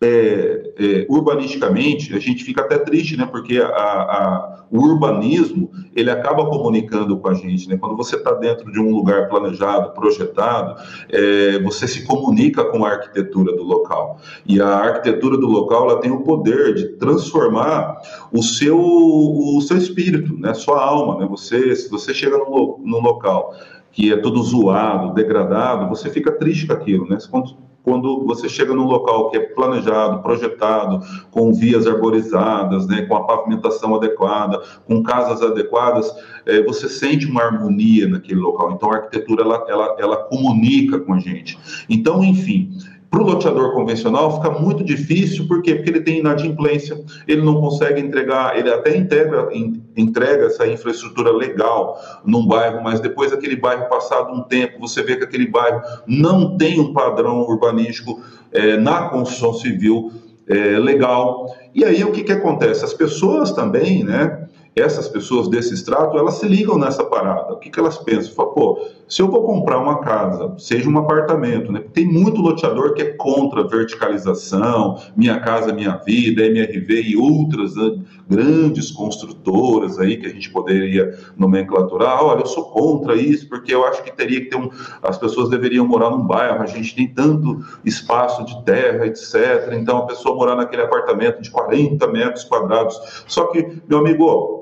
é, 0.00 0.67
é, 0.78 1.06
urbanisticamente, 1.08 2.14
a 2.14 2.20
gente 2.20 2.44
fica 2.44 2.60
até 2.62 2.78
triste, 2.78 3.16
né? 3.16 3.26
Porque 3.26 3.58
a, 3.58 3.66
a, 3.66 4.64
o 4.70 4.78
urbanismo 4.78 5.70
ele 5.94 6.08
acaba 6.08 6.46
comunicando 6.46 7.18
com 7.18 7.28
a 7.28 7.34
gente, 7.34 7.68
né? 7.68 7.76
Quando 7.76 7.96
você 7.96 8.14
está 8.14 8.32
dentro 8.34 8.70
de 8.70 8.78
um 8.78 8.94
lugar 8.94 9.28
planejado, 9.28 9.92
projetado, 9.92 10.80
é, 11.08 11.58
você 11.62 11.88
se 11.88 12.06
comunica 12.06 12.64
com 12.66 12.84
a 12.84 12.90
arquitetura 12.90 13.56
do 13.56 13.64
local. 13.64 14.20
E 14.46 14.60
a 14.60 14.68
arquitetura 14.68 15.36
do 15.36 15.48
local 15.48 15.90
ela 15.90 16.00
tem 16.00 16.12
o 16.12 16.22
poder 16.22 16.74
de 16.74 16.88
transformar 16.90 17.96
o 18.32 18.40
seu, 18.40 18.78
o 18.78 19.60
seu 19.60 19.76
espírito, 19.76 20.38
né? 20.38 20.54
Sua 20.54 20.80
alma, 20.80 21.18
né? 21.18 21.26
Você, 21.28 21.74
se 21.74 21.90
você 21.90 22.14
chega 22.14 22.38
num, 22.38 23.00
local 23.00 23.52
que 23.90 24.12
é 24.12 24.16
todo 24.16 24.40
zoado, 24.42 25.12
degradado, 25.14 25.88
você 25.88 26.08
fica 26.08 26.30
triste 26.30 26.68
com 26.68 26.72
aquilo, 26.72 27.08
né? 27.08 27.18
Quando 27.28 27.67
quando 27.82 28.26
você 28.26 28.48
chega 28.48 28.74
num 28.74 28.84
local 28.84 29.30
que 29.30 29.36
é 29.36 29.40
planejado, 29.40 30.22
projetado, 30.22 31.00
com 31.30 31.52
vias 31.54 31.86
arborizadas, 31.86 32.86
né, 32.86 33.02
com 33.02 33.16
a 33.16 33.24
pavimentação 33.24 33.94
adequada, 33.94 34.60
com 34.86 35.02
casas 35.02 35.42
adequadas, 35.42 36.12
é, 36.44 36.62
você 36.62 36.88
sente 36.88 37.26
uma 37.26 37.42
harmonia 37.42 38.08
naquele 38.08 38.40
local. 38.40 38.72
Então, 38.72 38.90
a 38.90 38.96
arquitetura 38.96 39.42
ela, 39.42 39.64
ela, 39.68 39.96
ela 39.98 40.16
comunica 40.24 40.98
com 40.98 41.14
a 41.14 41.18
gente. 41.18 41.58
Então, 41.88 42.22
enfim, 42.22 42.76
Para 43.10 43.22
o 43.22 43.24
loteador 43.24 43.72
convencional 43.72 44.36
fica 44.36 44.50
muito 44.50 44.84
difícil, 44.84 45.48
por 45.48 45.62
quê? 45.62 45.74
Porque 45.74 45.88
ele 45.88 46.00
tem 46.00 46.18
inadimplência, 46.18 47.02
ele 47.26 47.42
não 47.42 47.58
consegue 47.60 48.00
entregar, 48.00 48.58
ele 48.58 48.70
até 48.70 48.94
integra, 48.96 49.48
entrega 49.96 50.46
essa 50.46 50.66
infraestrutura 50.66 51.30
legal 51.30 51.98
num 52.24 52.46
bairro, 52.46 52.82
mas 52.82 53.00
depois 53.00 53.32
aquele 53.32 53.56
bairro, 53.56 53.88
passado 53.88 54.32
um 54.32 54.42
tempo, 54.42 54.78
você 54.78 55.02
vê 55.02 55.16
que 55.16 55.24
aquele 55.24 55.46
bairro 55.46 55.80
não 56.06 56.58
tem 56.58 56.78
um 56.78 56.92
padrão 56.92 57.40
urbanístico 57.40 58.20
é, 58.52 58.76
na 58.76 59.08
construção 59.08 59.54
civil 59.54 60.12
é, 60.46 60.78
legal. 60.78 61.46
E 61.74 61.84
aí 61.84 62.04
o 62.04 62.12
que, 62.12 62.22
que 62.22 62.32
acontece? 62.32 62.84
As 62.84 62.92
pessoas 62.92 63.52
também, 63.52 64.04
né? 64.04 64.48
essas 64.80 65.08
pessoas 65.08 65.48
desse 65.48 65.74
extrato, 65.74 66.16
elas 66.16 66.34
se 66.34 66.46
ligam 66.46 66.78
nessa 66.78 67.04
parada. 67.04 67.52
O 67.52 67.58
que, 67.58 67.70
que 67.70 67.80
elas 67.80 67.98
pensam? 67.98 68.34
Falam, 68.34 68.54
pô, 68.54 68.88
se 69.08 69.22
eu 69.22 69.30
vou 69.30 69.44
comprar 69.44 69.78
uma 69.78 70.00
casa, 70.00 70.54
seja 70.58 70.88
um 70.88 70.98
apartamento, 70.98 71.72
né? 71.72 71.82
Tem 71.94 72.06
muito 72.06 72.42
loteador 72.42 72.92
que 72.92 73.02
é 73.02 73.12
contra 73.14 73.66
verticalização, 73.66 74.98
Minha 75.16 75.40
Casa 75.40 75.72
Minha 75.72 75.96
Vida, 76.04 76.44
MRV 76.44 77.02
e 77.02 77.16
outras 77.16 77.74
né, 77.74 77.98
grandes 78.28 78.90
construtoras 78.90 79.98
aí 79.98 80.18
que 80.18 80.26
a 80.26 80.30
gente 80.30 80.50
poderia 80.50 81.18
nomenclaturar. 81.36 82.22
Olha, 82.22 82.40
eu 82.40 82.46
sou 82.46 82.64
contra 82.64 83.16
isso, 83.16 83.48
porque 83.48 83.74
eu 83.74 83.86
acho 83.86 84.02
que 84.02 84.14
teria 84.14 84.40
que 84.40 84.50
ter 84.50 84.56
um. 84.56 84.68
As 85.02 85.16
pessoas 85.16 85.48
deveriam 85.48 85.86
morar 85.86 86.10
num 86.10 86.26
bairro, 86.26 86.62
a 86.62 86.66
gente 86.66 86.94
tem 86.94 87.08
tanto 87.08 87.64
espaço 87.84 88.44
de 88.44 88.62
terra, 88.64 89.06
etc. 89.06 89.72
Então 89.72 89.98
a 89.98 90.06
pessoa 90.06 90.36
morar 90.36 90.54
naquele 90.54 90.82
apartamento 90.82 91.40
de 91.40 91.50
40 91.50 92.06
metros 92.08 92.44
quadrados. 92.44 93.24
Só 93.26 93.46
que, 93.46 93.66
meu 93.88 93.98
amigo, 93.98 94.58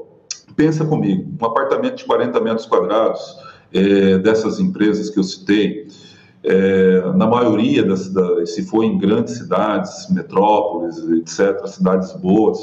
Pensa 0.57 0.87
comigo, 0.87 1.37
um 1.39 1.45
apartamento 1.45 1.97
de 1.97 2.05
40 2.07 2.41
metros 2.41 2.65
quadrados 2.65 3.37
é, 3.73 4.19
dessas 4.19 4.61
empresas 4.61 5.11
que 5.11 5.19
eu 5.19 5.25
citei, 5.25 5.89
é, 6.43 7.01
na 7.17 7.27
maioria 7.27 7.83
das, 7.83 8.09
das, 8.09 8.55
se 8.55 8.65
for 8.65 8.85
em 8.85 8.99
grandes 8.99 9.35
cidades, 9.35 10.09
metrópoles, 10.11 10.97
etc., 10.99 11.67
cidades 11.67 12.13
boas, 12.13 12.59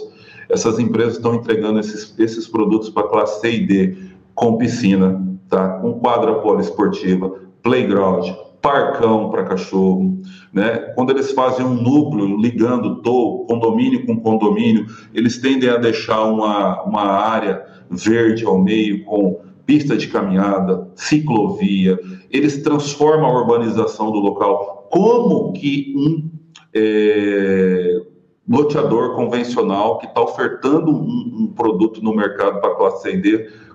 essas 0.49 0.79
empresas 0.79 1.15
estão 1.15 1.35
entregando 1.35 1.79
esses, 1.79 2.13
esses 2.17 2.47
produtos 2.47 2.89
para 2.89 3.07
classe 3.07 3.41
C 3.41 3.51
e 3.51 3.65
D, 3.65 3.97
com 4.33 4.57
piscina, 4.57 5.21
tá? 5.49 5.79
com 5.79 5.93
quadra 5.99 6.35
poliesportiva, 6.35 7.33
playground, 7.61 8.29
parcão 8.61 9.29
para 9.29 9.43
cachorro, 9.43 10.21
né? 10.53 10.77
Quando 10.95 11.11
eles 11.11 11.31
fazem 11.31 11.65
um 11.65 11.73
núcleo 11.73 12.37
ligando 12.37 13.01
to, 13.01 13.45
condomínio 13.49 14.05
com 14.05 14.17
condomínio, 14.17 14.85
eles 15.13 15.37
tendem 15.37 15.69
a 15.69 15.75
deixar 15.75 16.23
uma, 16.23 16.81
uma 16.83 17.03
área 17.03 17.61
verde 17.89 18.45
ao 18.45 18.57
meio 18.57 19.03
com 19.03 19.41
pista 19.73 19.97
de 19.97 20.07
caminhada, 20.07 20.87
ciclovia. 20.95 21.99
Eles 22.29 22.61
transformam 22.61 23.25
a 23.25 23.41
urbanização 23.41 24.11
do 24.11 24.19
local. 24.19 24.87
Como 24.91 25.51
que 25.51 25.95
um 25.97 26.29
é, 26.75 27.99
loteador 28.47 29.15
convencional 29.15 29.97
que 29.97 30.05
está 30.05 30.21
ofertando 30.21 30.91
um, 30.91 31.39
um, 31.39 31.47
produto 31.47 32.03
no 32.03 32.15
mercado 32.15 32.61
para 32.61 32.75
classe 32.75 33.19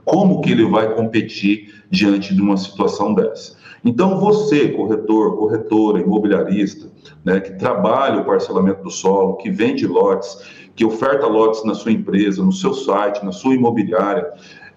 como 0.04 0.40
que 0.40 0.52
ele 0.52 0.66
vai 0.66 0.94
competir 0.94 1.74
diante 1.90 2.32
de 2.32 2.40
uma 2.40 2.56
situação 2.56 3.12
dessa? 3.12 3.56
Então, 3.84 4.20
você, 4.20 4.68
corretor, 4.68 5.36
corretora, 5.36 6.00
imobiliarista, 6.00 6.88
né, 7.24 7.40
que 7.40 7.58
trabalha 7.58 8.20
o 8.20 8.24
parcelamento 8.24 8.84
do 8.84 8.90
solo, 8.90 9.36
que 9.36 9.50
vende 9.50 9.84
lotes, 9.84 10.68
que 10.76 10.84
oferta 10.84 11.26
lotes 11.26 11.64
na 11.64 11.74
sua 11.74 11.90
empresa, 11.90 12.44
no 12.44 12.52
seu 12.52 12.72
site, 12.72 13.24
na 13.24 13.32
sua 13.32 13.54
imobiliária, 13.54 14.26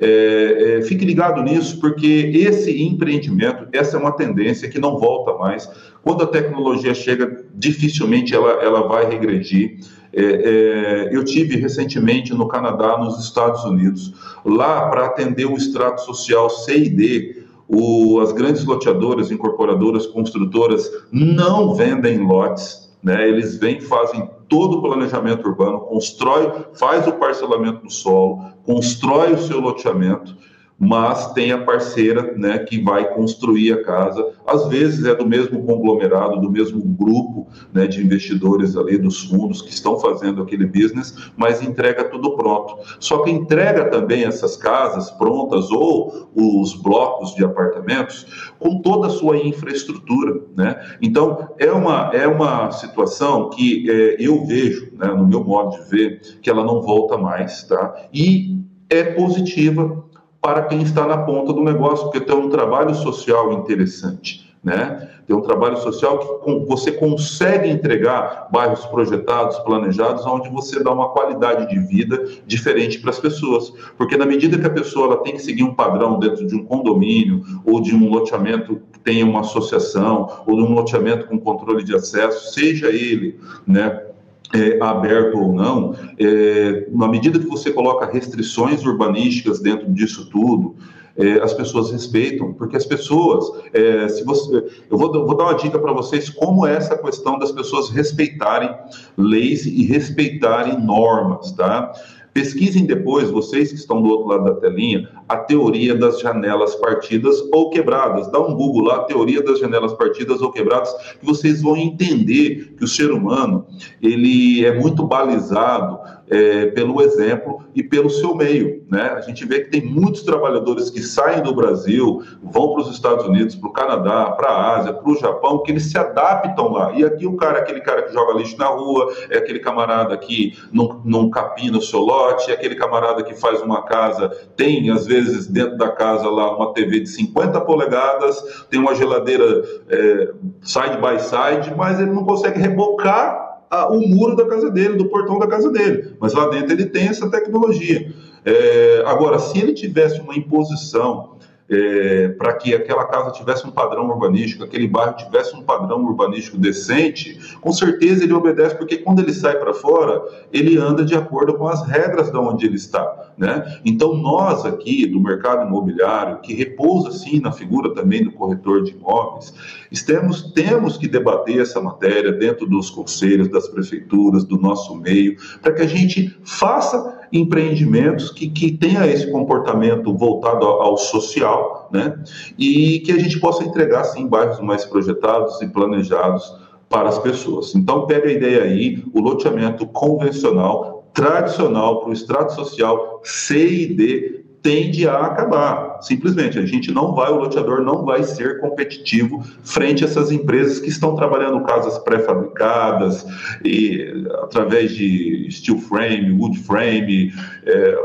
é, 0.02 0.80
é, 0.80 0.82
fique 0.82 1.06
ligado 1.06 1.44
nisso, 1.44 1.80
porque 1.80 2.32
esse 2.34 2.82
empreendimento, 2.82 3.68
essa 3.72 3.96
é 3.96 4.00
uma 4.00 4.12
tendência 4.12 4.68
que 4.68 4.80
não 4.80 4.98
volta 4.98 5.38
mais. 5.38 5.70
Quando 6.02 6.24
a 6.24 6.28
tecnologia 6.28 6.96
chega, 6.96 7.46
dificilmente 7.54 8.34
ela, 8.34 8.52
ela 8.64 8.88
vai 8.88 9.08
regredir. 9.08 9.78
É, 10.12 10.24
é, 10.24 11.16
eu 11.16 11.24
tive 11.24 11.56
recentemente 11.56 12.34
no 12.34 12.48
Canadá, 12.48 12.98
nos 12.98 13.24
Estados 13.24 13.64
Unidos, 13.64 14.14
lá 14.44 14.90
para 14.90 15.06
atender 15.06 15.46
o 15.46 15.56
extrato 15.56 16.02
social 16.02 16.50
C 16.50 16.80
e 16.80 16.90
D, 16.90 17.44
o, 17.68 18.20
as 18.20 18.34
grandes 18.34 18.66
loteadoras, 18.66 19.32
incorporadoras, 19.32 20.08
construtoras 20.08 20.92
não 21.12 21.74
vendem 21.76 22.18
lotes, 22.18 22.91
né? 23.04 23.28
Eles 23.28 23.58
vêm, 23.58 23.82
fazem 23.82 24.30
todo 24.48 24.78
o 24.78 24.82
planejamento 24.82 25.48
urbano, 25.48 25.80
constrói, 25.82 26.66
faz 26.74 27.08
o 27.08 27.14
parcelamento 27.14 27.84
do 27.84 27.90
solo, 27.90 28.52
constrói 28.64 29.34
o 29.34 29.38
seu 29.38 29.60
loteamento 29.60 30.36
mas 30.84 31.32
tem 31.34 31.52
a 31.52 31.64
parceira 31.64 32.34
né, 32.36 32.58
que 32.58 32.82
vai 32.82 33.14
construir 33.14 33.72
a 33.72 33.84
casa. 33.84 34.32
Às 34.48 34.68
vezes 34.68 35.06
é 35.06 35.14
do 35.14 35.28
mesmo 35.28 35.64
conglomerado, 35.64 36.42
do 36.42 36.50
mesmo 36.50 36.82
grupo 36.82 37.48
né, 37.72 37.86
de 37.86 38.04
investidores 38.04 38.76
ali, 38.76 38.98
dos 38.98 39.26
fundos 39.26 39.62
que 39.62 39.70
estão 39.70 40.00
fazendo 40.00 40.42
aquele 40.42 40.66
business, 40.66 41.32
mas 41.38 41.62
entrega 41.62 42.06
tudo 42.06 42.36
pronto. 42.36 42.78
Só 43.00 43.20
que 43.20 43.30
entrega 43.30 43.92
também 43.92 44.24
essas 44.24 44.58
casas 44.58 45.12
prontas 45.12 45.70
ou 45.70 46.32
os 46.36 46.74
blocos 46.74 47.36
de 47.36 47.46
apartamentos 47.46 48.52
com 48.58 48.82
toda 48.82 49.06
a 49.06 49.12
sua 49.12 49.38
infraestrutura. 49.38 50.42
Né? 50.58 50.82
Então, 51.00 51.50
é 51.60 51.72
uma, 51.72 52.10
é 52.12 52.26
uma 52.26 52.72
situação 52.72 53.52
que 53.52 53.88
é, 53.88 54.16
eu 54.20 54.44
vejo, 54.48 54.92
né, 54.98 55.14
no 55.14 55.28
meu 55.28 55.44
modo 55.44 55.78
de 55.78 55.90
ver, 55.92 56.22
que 56.42 56.50
ela 56.50 56.66
não 56.66 56.82
volta 56.82 57.20
mais. 57.20 57.62
Tá? 57.66 57.94
E 58.12 58.60
é 58.90 59.04
positiva 59.04 60.10
para 60.42 60.64
quem 60.64 60.82
está 60.82 61.06
na 61.06 61.20
ponta 61.20 61.54
do 61.54 61.64
negócio, 61.64 62.06
porque 62.06 62.20
tem 62.20 62.36
um 62.36 62.50
trabalho 62.50 62.96
social 62.96 63.54
interessante. 63.54 64.50
Né? 64.64 65.10
Tem 65.26 65.36
um 65.36 65.42
trabalho 65.42 65.78
social 65.78 66.20
que 66.20 66.66
você 66.68 66.92
consegue 66.92 67.68
entregar 67.68 68.48
bairros 68.52 68.86
projetados, 68.86 69.58
planejados, 69.60 70.24
onde 70.26 70.50
você 70.50 70.84
dá 70.84 70.92
uma 70.92 71.10
qualidade 71.10 71.68
de 71.68 71.80
vida 71.80 72.28
diferente 72.46 73.00
para 73.00 73.10
as 73.10 73.20
pessoas. 73.20 73.74
Porque 73.98 74.16
na 74.16 74.26
medida 74.26 74.60
que 74.60 74.68
a 74.68 74.72
pessoa 74.72 75.08
ela 75.08 75.24
tem 75.24 75.34
que 75.34 75.42
seguir 75.42 75.64
um 75.64 75.74
padrão 75.74 76.20
dentro 76.20 76.46
de 76.46 76.56
um 76.56 76.64
condomínio 76.64 77.44
ou 77.66 77.82
de 77.82 77.96
um 77.96 78.08
loteamento 78.08 78.82
que 78.92 79.00
tenha 79.00 79.26
uma 79.26 79.40
associação 79.40 80.30
ou 80.46 80.56
de 80.56 80.62
um 80.62 80.76
loteamento 80.76 81.28
com 81.28 81.40
controle 81.40 81.84
de 81.84 81.96
acesso, 81.96 82.54
seja 82.54 82.90
ele, 82.90 83.40
né, 83.66 84.11
é, 84.54 84.82
aberto 84.82 85.38
ou 85.38 85.54
não, 85.54 85.96
é, 86.20 86.88
na 86.92 87.08
medida 87.08 87.40
que 87.40 87.48
você 87.48 87.72
coloca 87.72 88.06
restrições 88.06 88.86
urbanísticas 88.86 89.60
dentro 89.60 89.92
disso 89.92 90.30
tudo, 90.30 90.76
é, 91.18 91.42
as 91.42 91.54
pessoas 91.54 91.92
respeitam, 91.92 92.54
porque 92.54 92.76
as 92.78 92.86
pessoas, 92.86 93.46
é, 93.74 94.08
se 94.08 94.24
você, 94.24 94.66
eu 94.90 94.98
vou, 94.98 95.12
vou 95.12 95.36
dar 95.36 95.46
uma 95.46 95.56
dica 95.56 95.78
para 95.78 95.92
vocês 95.92 96.30
como 96.30 96.66
é 96.66 96.76
essa 96.76 96.98
questão 96.98 97.38
das 97.38 97.52
pessoas 97.52 97.90
respeitarem 97.90 98.74
leis 99.18 99.66
e 99.66 99.84
respeitarem 99.86 100.84
normas, 100.84 101.52
tá? 101.52 101.92
Pesquisem 102.34 102.86
depois, 102.86 103.30
vocês 103.30 103.70
que 103.70 103.76
estão 103.76 104.02
do 104.02 104.10
outro 104.10 104.28
lado 104.30 104.46
da 104.46 104.56
telinha, 104.56 105.10
a 105.28 105.36
teoria 105.36 105.94
das 105.94 106.22
janelas 106.22 106.76
partidas 106.76 107.36
ou 107.52 107.70
quebradas. 107.70 108.32
Dá 108.32 108.40
um 108.40 108.56
Google 108.56 108.84
lá, 108.84 109.04
teoria 109.04 109.44
das 109.44 109.60
janelas 109.60 109.94
partidas 109.94 110.42
ou 110.42 110.52
quebradas, 110.52 110.94
que 111.20 111.26
vocês 111.26 111.62
vão 111.62 111.76
entender 111.76 112.74
que 112.78 112.86
o 112.86 112.88
ser 112.88 113.12
humano 113.12 113.66
ele 114.02 114.66
é 114.66 114.80
muito 114.80 115.04
balizado 115.06 116.00
é, 116.32 116.68
pelo 116.68 117.02
exemplo 117.02 117.62
e 117.76 117.84
pelo 117.84 118.10
seu 118.10 118.34
meio. 118.34 118.86
Né? 118.90 119.02
A 119.18 119.20
gente 119.20 119.46
vê 119.46 119.60
que 119.60 119.70
tem 119.70 119.86
muitos 119.86 120.24
trabalhadores 120.24 120.90
que 120.90 121.02
saem 121.02 121.44
do 121.44 121.54
Brasil, 121.54 122.24
vão 122.42 122.72
para 122.72 122.84
os 122.84 122.92
Estados 122.92 123.26
Unidos, 123.26 123.54
para 123.56 123.70
o 123.70 123.74
Canadá, 123.74 124.32
para 124.32 124.48
a 124.48 124.78
Ásia, 124.78 124.94
para 124.94 125.12
o 125.12 125.18
Japão, 125.18 125.62
que 125.62 125.72
eles 125.72 125.92
se 125.92 125.98
adaptam 125.98 126.72
lá. 126.72 126.94
E 126.94 127.04
aqui 127.04 127.28
o 127.28 127.36
cara, 127.36 127.60
aquele 127.60 127.82
cara 127.82 128.04
que 128.04 128.14
joga 128.14 128.34
lixo 128.38 128.58
na 128.58 128.68
rua, 128.68 129.14
é 129.30 129.38
aquele 129.38 129.60
camarada 129.60 130.18
que 130.18 130.58
não, 130.72 131.02
não 131.04 131.30
capina 131.30 131.78
o 131.78 131.82
seu 131.82 132.00
lote, 132.00 132.50
é 132.50 132.54
aquele 132.54 132.76
camarada 132.76 133.24
que 133.24 133.34
faz 133.34 133.62
uma 133.62 133.84
casa, 133.84 134.30
tem 134.56 134.90
às 134.90 135.06
vezes 135.06 135.48
dentro 135.48 135.78
da 135.78 135.90
casa 135.90 136.30
lá 136.30 136.56
uma 136.56 136.74
TV 136.74 137.02
de 137.02 137.10
50 137.10 137.60
polegadas, 137.62 138.66
tem 138.70 138.80
uma 138.80 138.96
geladeira 138.96 139.64
é, 139.90 140.32
side 140.62 140.98
by 140.98 141.20
side, 141.20 141.76
mas 141.76 142.00
ele 142.00 142.12
não 142.12 142.24
consegue 142.24 142.58
rebocar 142.58 143.51
a, 143.72 143.90
o 143.90 144.06
muro 144.06 144.36
da 144.36 144.46
casa 144.46 144.70
dele, 144.70 144.98
do 144.98 145.06
portão 145.06 145.40
da 145.40 145.48
casa 145.48 145.72
dele. 145.72 146.14
Mas 146.20 146.34
lá 146.34 146.50
dentro 146.50 146.74
ele 146.74 146.86
tem 146.88 147.08
essa 147.08 147.32
tecnologia. 147.32 148.14
É, 148.44 149.04
agora, 149.06 149.40
se 149.40 149.58
ele 149.58 149.74
tivesse 149.74 150.20
uma 150.20 150.36
imposição 150.36 151.32
é, 151.70 152.28
para 152.30 152.54
que 152.54 152.76
aquela 152.76 153.06
casa 153.06 153.32
tivesse 153.32 153.66
um 153.66 153.72
padrão 153.72 154.10
urbanístico, 154.10 154.62
aquele 154.62 154.90
bairro 154.90 155.16
tivesse 155.16 155.56
um 155.56 155.64
padrão 155.64 156.04
urbanístico 156.04 156.58
decente, 156.58 157.40
com 157.62 157.72
certeza 157.72 158.26
ele 158.26 158.34
obedece, 158.34 158.76
porque 158.76 158.98
quando 158.98 159.22
ele 159.22 159.34
sai 159.34 159.58
para 159.58 159.74
fora, 159.74 160.22
ele 160.52 160.78
anda 160.78 161.06
de 161.06 161.16
acordo 161.16 161.54
com 161.54 161.68
as 161.68 161.88
regras 161.88 162.30
de 162.30 162.38
onde 162.38 162.66
ele 162.66 162.76
está. 162.76 163.32
Né? 163.38 163.80
Então, 163.86 164.16
nós 164.16 164.66
aqui 164.66 165.08
do 165.08 165.22
mercado 165.22 165.66
imobiliário, 165.66 166.42
que 166.42 166.54
repousa 166.54 167.12
sim 167.12 167.40
na 167.40 167.54
figura 167.54 167.96
também 167.96 168.22
do 168.22 168.34
corretor 168.34 168.84
de 168.84 168.92
imóveis, 168.92 169.54
temos, 170.00 170.44
temos 170.54 170.96
que 170.96 171.06
debater 171.06 171.60
essa 171.60 171.82
matéria 171.82 172.32
dentro 172.32 172.66
dos 172.66 172.90
conselhos, 172.90 173.50
das 173.50 173.68
prefeituras, 173.68 174.46
do 174.46 174.58
nosso 174.58 174.96
meio, 174.96 175.36
para 175.62 175.74
que 175.74 175.82
a 175.82 175.88
gente 175.88 176.34
faça 176.46 177.20
empreendimentos 177.34 178.32
que, 178.32 178.50
que 178.50 178.72
tenha 178.72 179.06
esse 179.06 179.30
comportamento 179.30 180.16
voltado 180.16 180.66
ao, 180.66 180.82
ao 180.82 180.98
social, 180.98 181.90
né? 181.92 182.18
E 182.58 183.00
que 183.00 183.12
a 183.12 183.20
gente 183.20 183.40
possa 183.40 183.66
entregar, 183.66 184.06
sim, 184.06 184.28
bairros 184.28 184.62
mais 184.62 184.86
projetados 184.86 185.62
e 185.62 185.68
planejados 185.68 186.54
para 186.88 187.10
as 187.10 187.20
pessoas. 187.20 187.76
Então, 187.76 188.06
pega 188.06 188.30
a 188.30 188.32
ideia 188.32 188.64
aí, 188.64 189.04
o 189.14 189.20
loteamento 189.20 189.86
convencional, 189.88 191.10
tradicional, 191.14 192.00
para 192.00 192.10
o 192.10 192.14
extrato 192.14 192.54
social 192.54 193.22
C 193.24 193.68
e 193.68 193.94
D, 193.94 194.46
tende 194.62 195.08
a 195.08 195.18
acabar. 195.20 195.91
Simplesmente, 196.02 196.58
a 196.58 196.66
gente 196.66 196.92
não 196.92 197.14
vai, 197.14 197.32
o 197.32 197.38
loteador 197.38 197.82
não 197.82 198.04
vai 198.04 198.24
ser 198.24 198.60
competitivo 198.60 199.44
frente 199.64 200.04
a 200.04 200.08
essas 200.08 200.32
empresas 200.32 200.80
que 200.80 200.90
estão 200.90 201.16
trabalhando 201.16 201.64
casas 201.64 201.98
pré-fabricadas 202.00 203.26
e 203.64 204.26
através 204.42 204.94
de 204.96 205.48
steel 205.52 205.78
frame, 205.78 206.32
wood 206.32 206.58
frame, 206.60 207.32
é, 207.66 207.96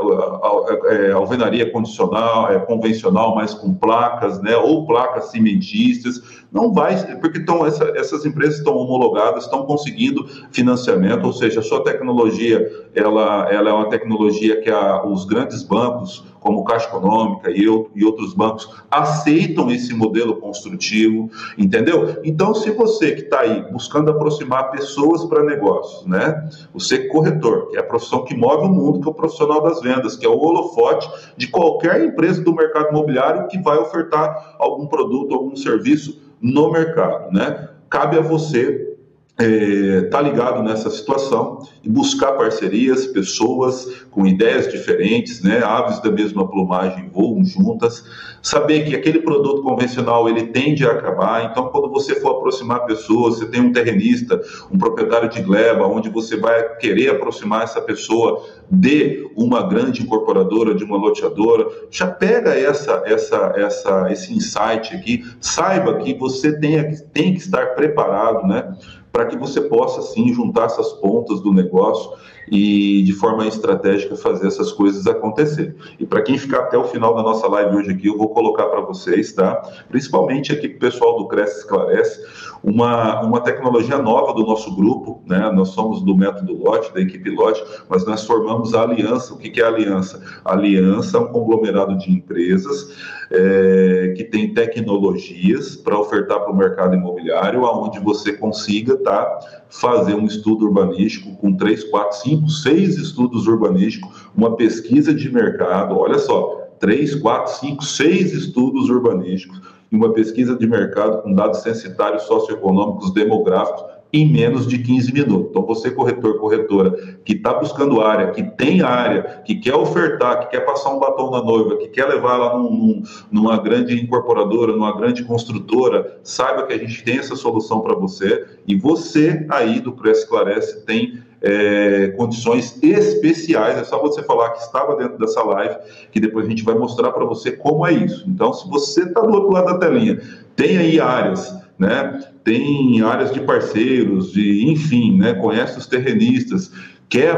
é, 0.89 1.11
alvenaria 1.11 1.69
condicional, 1.71 2.51
é, 2.51 2.59
convencional, 2.59 3.35
mas 3.35 3.53
com 3.53 3.73
placas, 3.73 4.41
né, 4.41 4.55
ou 4.55 4.85
placas 4.85 5.31
cimentistas. 5.31 6.21
Não 6.51 6.73
vai, 6.73 6.95
porque 7.17 7.39
então 7.39 7.65
essa, 7.65 7.91
essas 7.95 8.25
empresas 8.25 8.59
estão 8.59 8.75
homologadas, 8.75 9.43
estão 9.43 9.65
conseguindo 9.65 10.25
financiamento, 10.51 11.25
ou 11.25 11.33
seja, 11.33 11.59
a 11.59 11.63
sua 11.63 11.83
tecnologia 11.83 12.87
ela, 12.95 13.47
ela 13.51 13.69
é 13.69 13.73
uma 13.73 13.89
tecnologia 13.89 14.61
que 14.61 14.69
a, 14.69 15.05
os 15.05 15.25
grandes 15.25 15.63
bancos 15.63 16.23
como 16.39 16.63
Caixa 16.63 16.87
Econômica 16.87 17.51
e, 17.51 17.63
eu, 17.63 17.86
e 17.95 18.05
outros 18.05 18.33
bancos, 18.33 18.69
aceitam 18.89 19.69
esse 19.71 19.93
modelo 19.93 20.37
construtivo, 20.37 21.29
entendeu? 21.57 22.17
Então, 22.23 22.53
se 22.53 22.71
você 22.71 23.13
que 23.13 23.21
está 23.21 23.41
aí 23.41 23.71
buscando 23.71 24.11
aproximar 24.11 24.71
pessoas 24.71 25.25
para 25.25 25.43
negócios, 25.43 26.05
né? 26.05 26.49
Você 26.73 26.95
é 26.95 27.07
corretor, 27.07 27.69
que 27.69 27.77
é 27.77 27.79
a 27.79 27.83
profissão 27.83 28.23
que 28.23 28.35
move 28.35 28.65
o 28.65 28.69
mundo, 28.69 29.01
que 29.01 29.07
é 29.07 29.11
o 29.11 29.13
profissional 29.13 29.61
das 29.61 29.81
vendas, 29.81 30.15
que 30.15 30.25
é 30.25 30.29
o 30.29 30.37
holofote 30.37 31.09
de 31.35 31.47
qualquer 31.47 32.03
empresa 32.03 32.43
do 32.43 32.53
mercado 32.53 32.89
imobiliário 32.89 33.47
que 33.47 33.57
vai 33.57 33.77
ofertar 33.77 34.55
algum 34.59 34.87
produto, 34.87 35.33
algum 35.33 35.55
serviço 35.55 36.21
no 36.41 36.71
mercado, 36.71 37.31
né? 37.31 37.69
Cabe 37.89 38.17
a 38.17 38.21
você 38.21 38.96
é, 39.39 40.01
tá 40.09 40.19
ligado 40.19 40.63
nessa 40.63 40.89
situação 40.89 41.59
e 41.83 41.89
buscar 41.89 42.33
parcerias, 42.33 43.05
pessoas 43.05 44.05
com 44.09 44.25
ideias 44.25 44.67
diferentes, 44.67 45.43
né, 45.43 45.61
aves 45.63 45.99
da 46.01 46.11
mesma 46.11 46.47
plumagem 46.49 47.09
voam 47.13 47.45
juntas, 47.45 48.03
saber 48.41 48.85
que 48.85 48.95
aquele 48.95 49.19
produto 49.19 49.61
convencional 49.61 50.27
ele 50.27 50.47
tende 50.47 50.85
a 50.85 50.91
acabar, 50.91 51.45
então 51.45 51.67
quando 51.67 51.89
você 51.89 52.19
for 52.19 52.37
aproximar 52.37 52.85
pessoas, 52.85 53.37
você 53.37 53.45
tem 53.45 53.61
um 53.61 53.71
terrenista, 53.71 54.41
um 54.71 54.77
proprietário 54.77 55.29
de 55.29 55.41
gleba, 55.41 55.85
onde 55.85 56.09
você 56.09 56.35
vai 56.35 56.75
querer 56.77 57.09
aproximar 57.09 57.63
essa 57.63 57.79
pessoa 57.79 58.43
de 58.71 59.29
uma 59.35 59.67
grande 59.67 60.01
incorporadora, 60.01 60.73
de 60.73 60.83
uma 60.83 60.97
loteadora, 60.97 61.67
já 61.91 62.07
pega 62.07 62.55
essa, 62.55 63.03
essa, 63.05 63.53
essa, 63.55 64.11
esse 64.11 64.33
insight 64.33 64.95
aqui, 64.95 65.23
saiba 65.39 65.95
que 65.97 66.15
você 66.15 66.57
tem, 66.59 66.95
tem 67.13 67.33
que 67.33 67.39
estar 67.39 67.75
preparado, 67.75 68.47
né, 68.47 68.75
para 69.17 69.25
que 69.25 69.35
você 69.35 69.61
possa, 69.61 69.99
sim, 70.03 70.31
juntar 70.31 70.65
essas 70.65 70.93
pontas 70.93 71.41
do 71.41 71.51
negócio 71.51 72.11
e, 72.49 73.03
de 73.03 73.13
forma 73.13 73.47
estratégica, 73.47 74.15
fazer 74.15 74.47
essas 74.47 74.71
coisas 74.71 75.07
acontecer. 75.07 75.75
E 75.99 76.05
para 76.05 76.21
quem 76.21 76.37
ficar 76.37 76.59
até 76.59 76.77
o 76.77 76.85
final 76.85 77.15
da 77.15 77.23
nossa 77.23 77.47
live 77.47 77.75
hoje 77.75 77.91
aqui, 77.91 78.07
eu 78.07 78.17
vou 78.17 78.29
colocar 78.29 78.65
para 78.67 78.81
vocês, 78.81 79.33
tá? 79.33 79.55
Principalmente 79.89 80.51
aqui 80.51 80.67
o 80.67 80.79
pessoal 80.79 81.17
do 81.17 81.27
Cresce 81.27 81.59
Esclarece, 81.59 82.21
uma, 82.63 83.21
uma 83.21 83.41
tecnologia 83.41 83.97
nova 83.97 84.33
do 84.33 84.45
nosso 84.45 84.75
grupo, 84.75 85.21
né? 85.25 85.51
Nós 85.53 85.69
somos 85.69 86.01
do 86.01 86.15
método 86.15 86.53
Lote, 86.53 86.93
da 86.93 87.01
equipe 87.01 87.29
Lote, 87.29 87.63
mas 87.89 88.05
nós 88.05 88.25
formamos 88.25 88.73
a 88.73 88.81
aliança. 88.81 89.33
O 89.33 89.37
que, 89.37 89.49
que 89.49 89.61
é 89.61 89.65
a 89.65 89.67
aliança? 89.67 90.21
A 90.43 90.53
aliança 90.53 91.17
é 91.17 91.19
um 91.19 91.27
conglomerado 91.27 91.97
de 91.97 92.11
empresas 92.11 92.95
é, 93.31 94.13
que 94.15 94.23
tem 94.23 94.53
tecnologias 94.53 95.75
para 95.75 95.97
ofertar 95.99 96.39
para 96.39 96.51
o 96.51 96.55
mercado 96.55 96.95
imobiliário, 96.95 97.65
aonde 97.65 97.99
você 97.99 98.33
consiga 98.33 98.97
tá, 98.97 99.65
fazer 99.69 100.15
um 100.15 100.25
estudo 100.25 100.65
urbanístico 100.65 101.35
com 101.37 101.55
três, 101.55 101.83
quatro, 101.83 102.17
cinco, 102.17 102.49
seis 102.49 102.97
estudos 102.97 103.47
urbanísticos, 103.47 104.27
uma 104.35 104.55
pesquisa 104.55 105.13
de 105.13 105.31
mercado, 105.31 105.97
olha 105.97 106.19
só, 106.19 106.67
três, 106.79 107.15
quatro, 107.15 107.53
cinco, 107.53 107.83
seis 107.83 108.33
estudos 108.33 108.89
urbanísticos 108.89 109.61
e 109.91 109.95
uma 109.95 110.13
pesquisa 110.13 110.55
de 110.55 110.67
mercado 110.67 111.21
com 111.21 111.33
dados 111.33 111.61
censitários, 111.61 112.23
socioeconômicos, 112.23 113.13
demográficos 113.13 113.96
em 114.11 114.29
menos 114.31 114.67
de 114.67 114.77
15 114.79 115.13
minutos. 115.13 115.47
Então, 115.49 115.65
você, 115.65 115.91
corretor, 115.91 116.39
corretora, 116.39 116.91
que 117.25 117.33
está 117.33 117.53
buscando 117.53 118.01
área, 118.01 118.31
que 118.31 118.43
tem 118.43 118.81
área, 118.81 119.41
que 119.45 119.55
quer 119.55 119.75
ofertar, 119.75 120.39
que 120.39 120.51
quer 120.51 120.61
passar 120.61 120.93
um 120.93 120.99
batom 120.99 121.31
na 121.31 121.43
noiva, 121.43 121.77
que 121.77 121.87
quer 121.87 122.05
levar 122.05 122.37
lá 122.37 122.57
num, 122.57 122.71
num, 122.71 123.03
numa 123.31 123.57
grande 123.57 123.99
incorporadora, 123.99 124.71
numa 124.71 124.95
grande 124.95 125.23
construtora, 125.23 126.19
saiba 126.23 126.63
que 126.63 126.73
a 126.73 126.77
gente 126.77 127.03
tem 127.03 127.17
essa 127.17 127.35
solução 127.35 127.81
para 127.81 127.95
você 127.95 128.45
e 128.65 128.75
você 128.75 129.45
aí 129.49 129.79
do 129.79 129.91
Press 129.91 130.19
Esclarece 130.19 130.85
tem 130.85 131.21
é, 131.41 132.13
condições 132.17 132.79
especiais. 132.81 133.77
É 133.77 133.83
só 133.83 134.01
você 134.01 134.23
falar 134.23 134.51
que 134.51 134.61
estava 134.61 134.95
dentro 134.95 135.17
dessa 135.17 135.43
live, 135.43 135.75
que 136.11 136.19
depois 136.19 136.45
a 136.45 136.49
gente 136.49 136.63
vai 136.63 136.75
mostrar 136.75 137.11
para 137.11 137.25
você 137.25 137.51
como 137.51 137.85
é 137.85 137.93
isso. 137.93 138.23
Então, 138.27 138.53
se 138.53 138.67
você 138.69 139.03
está 139.03 139.21
do 139.21 139.33
outro 139.33 139.51
lado 139.51 139.65
da 139.65 139.77
telinha, 139.77 140.19
tem 140.55 140.77
aí 140.77 140.99
áreas 140.99 141.67
né? 141.77 142.19
Tem 142.47 143.01
áreas 143.01 143.33
de 143.33 143.41
parceiros, 143.41 144.31
de, 144.31 144.71
enfim, 144.71 145.17
né? 145.17 145.33
Conhece 145.33 145.77
os 145.77 145.85
terrenistas, 145.85 146.71
quer 147.09 147.35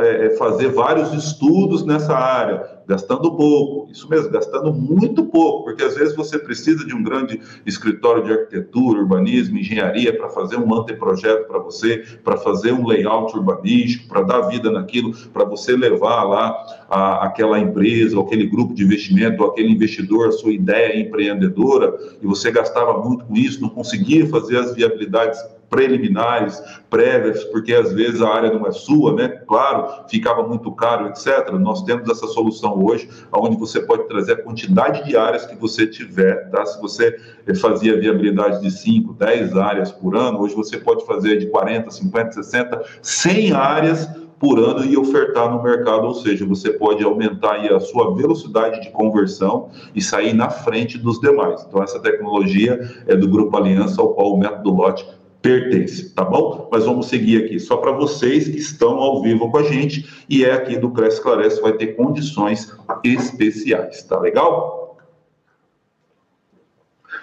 é, 0.00 0.26
é, 0.26 0.30
fazer 0.30 0.70
vários 0.70 1.12
estudos 1.12 1.86
nessa 1.86 2.12
área, 2.12 2.60
gastando 2.90 3.36
pouco, 3.36 3.88
isso 3.92 4.08
mesmo, 4.10 4.30
gastando 4.30 4.74
muito 4.74 5.24
pouco, 5.26 5.62
porque 5.62 5.84
às 5.84 5.94
vezes 5.94 6.16
você 6.16 6.36
precisa 6.36 6.84
de 6.84 6.92
um 6.92 7.04
grande 7.04 7.40
escritório 7.64 8.24
de 8.24 8.32
arquitetura, 8.32 8.98
urbanismo, 8.98 9.58
engenharia 9.58 10.12
para 10.12 10.28
fazer 10.28 10.56
um 10.56 10.74
anteprojeto 10.74 11.46
para 11.46 11.60
você, 11.60 11.98
para 12.24 12.36
fazer 12.36 12.72
um 12.72 12.84
layout 12.84 13.32
urbanístico, 13.36 14.08
para 14.08 14.22
dar 14.22 14.40
vida 14.48 14.72
naquilo, 14.72 15.14
para 15.32 15.44
você 15.44 15.76
levar 15.76 16.24
lá 16.24 16.86
a, 16.90 17.26
aquela 17.26 17.60
empresa, 17.60 18.18
ou 18.18 18.26
aquele 18.26 18.46
grupo 18.46 18.74
de 18.74 18.82
investimento, 18.82 19.40
ou 19.40 19.50
aquele 19.50 19.70
investidor, 19.70 20.26
a 20.26 20.32
sua 20.32 20.52
ideia 20.52 21.00
empreendedora, 21.00 21.96
e 22.20 22.26
você 22.26 22.50
gastava 22.50 23.00
muito 23.00 23.24
com 23.24 23.36
isso, 23.36 23.62
não 23.62 23.68
conseguia 23.68 24.26
fazer 24.26 24.56
as 24.56 24.74
viabilidades 24.74 25.38
preliminares, 25.70 26.60
prévias, 26.90 27.44
porque 27.44 27.72
às 27.72 27.92
vezes 27.92 28.20
a 28.20 28.28
área 28.28 28.52
não 28.52 28.66
é 28.66 28.72
sua, 28.72 29.14
né? 29.14 29.28
Claro, 29.46 29.86
ficava 30.08 30.46
muito 30.46 30.70
caro, 30.72 31.06
etc. 31.06 31.52
Nós 31.52 31.82
temos 31.84 32.10
essa 32.10 32.26
solução 32.26 32.84
hoje, 32.84 33.08
onde 33.32 33.56
você 33.56 33.80
pode 33.80 34.08
trazer 34.08 34.32
a 34.32 34.42
quantidade 34.42 35.04
de 35.04 35.16
áreas 35.16 35.46
que 35.46 35.54
você 35.54 35.86
tiver, 35.86 36.50
tá? 36.50 36.66
Se 36.66 36.80
você 36.80 37.16
fazia 37.60 37.98
viabilidade 37.98 38.60
de 38.60 38.70
5, 38.70 39.14
10 39.14 39.56
áreas 39.56 39.92
por 39.92 40.16
ano, 40.16 40.40
hoje 40.40 40.54
você 40.56 40.76
pode 40.76 41.06
fazer 41.06 41.38
de 41.38 41.46
40, 41.46 41.90
50, 41.90 42.32
60, 42.32 42.82
100 43.00 43.52
áreas 43.52 44.08
por 44.40 44.58
ano 44.58 44.84
e 44.86 44.96
ofertar 44.96 45.50
no 45.50 45.62
mercado, 45.62 46.06
ou 46.06 46.14
seja, 46.14 46.46
você 46.46 46.72
pode 46.72 47.04
aumentar 47.04 47.56
a 47.56 47.78
sua 47.78 48.14
velocidade 48.14 48.80
de 48.80 48.90
conversão 48.90 49.68
e 49.94 50.00
sair 50.00 50.32
na 50.32 50.48
frente 50.48 50.96
dos 50.96 51.20
demais. 51.20 51.62
Então, 51.68 51.82
essa 51.82 52.00
tecnologia 52.00 52.80
é 53.06 53.14
do 53.14 53.28
Grupo 53.28 53.54
Aliança, 53.56 54.00
ao 54.00 54.14
qual 54.14 54.32
o 54.32 54.38
método 54.38 54.72
Lote 54.72 55.06
pertence, 55.40 56.10
tá 56.10 56.24
bom? 56.24 56.68
Mas 56.70 56.84
vamos 56.84 57.06
seguir 57.06 57.44
aqui, 57.44 57.58
só 57.58 57.76
para 57.76 57.92
vocês 57.92 58.48
que 58.48 58.58
estão 58.58 58.98
ao 58.98 59.22
vivo 59.22 59.50
com 59.50 59.58
a 59.58 59.62
gente, 59.62 60.24
e 60.28 60.44
é 60.44 60.52
aqui 60.52 60.76
do 60.76 60.90
Cresce 60.90 61.16
Esclarece, 61.16 61.60
vai 61.60 61.72
ter 61.72 61.96
condições 61.96 62.72
especiais, 63.04 64.02
tá 64.02 64.18
legal? 64.18 64.98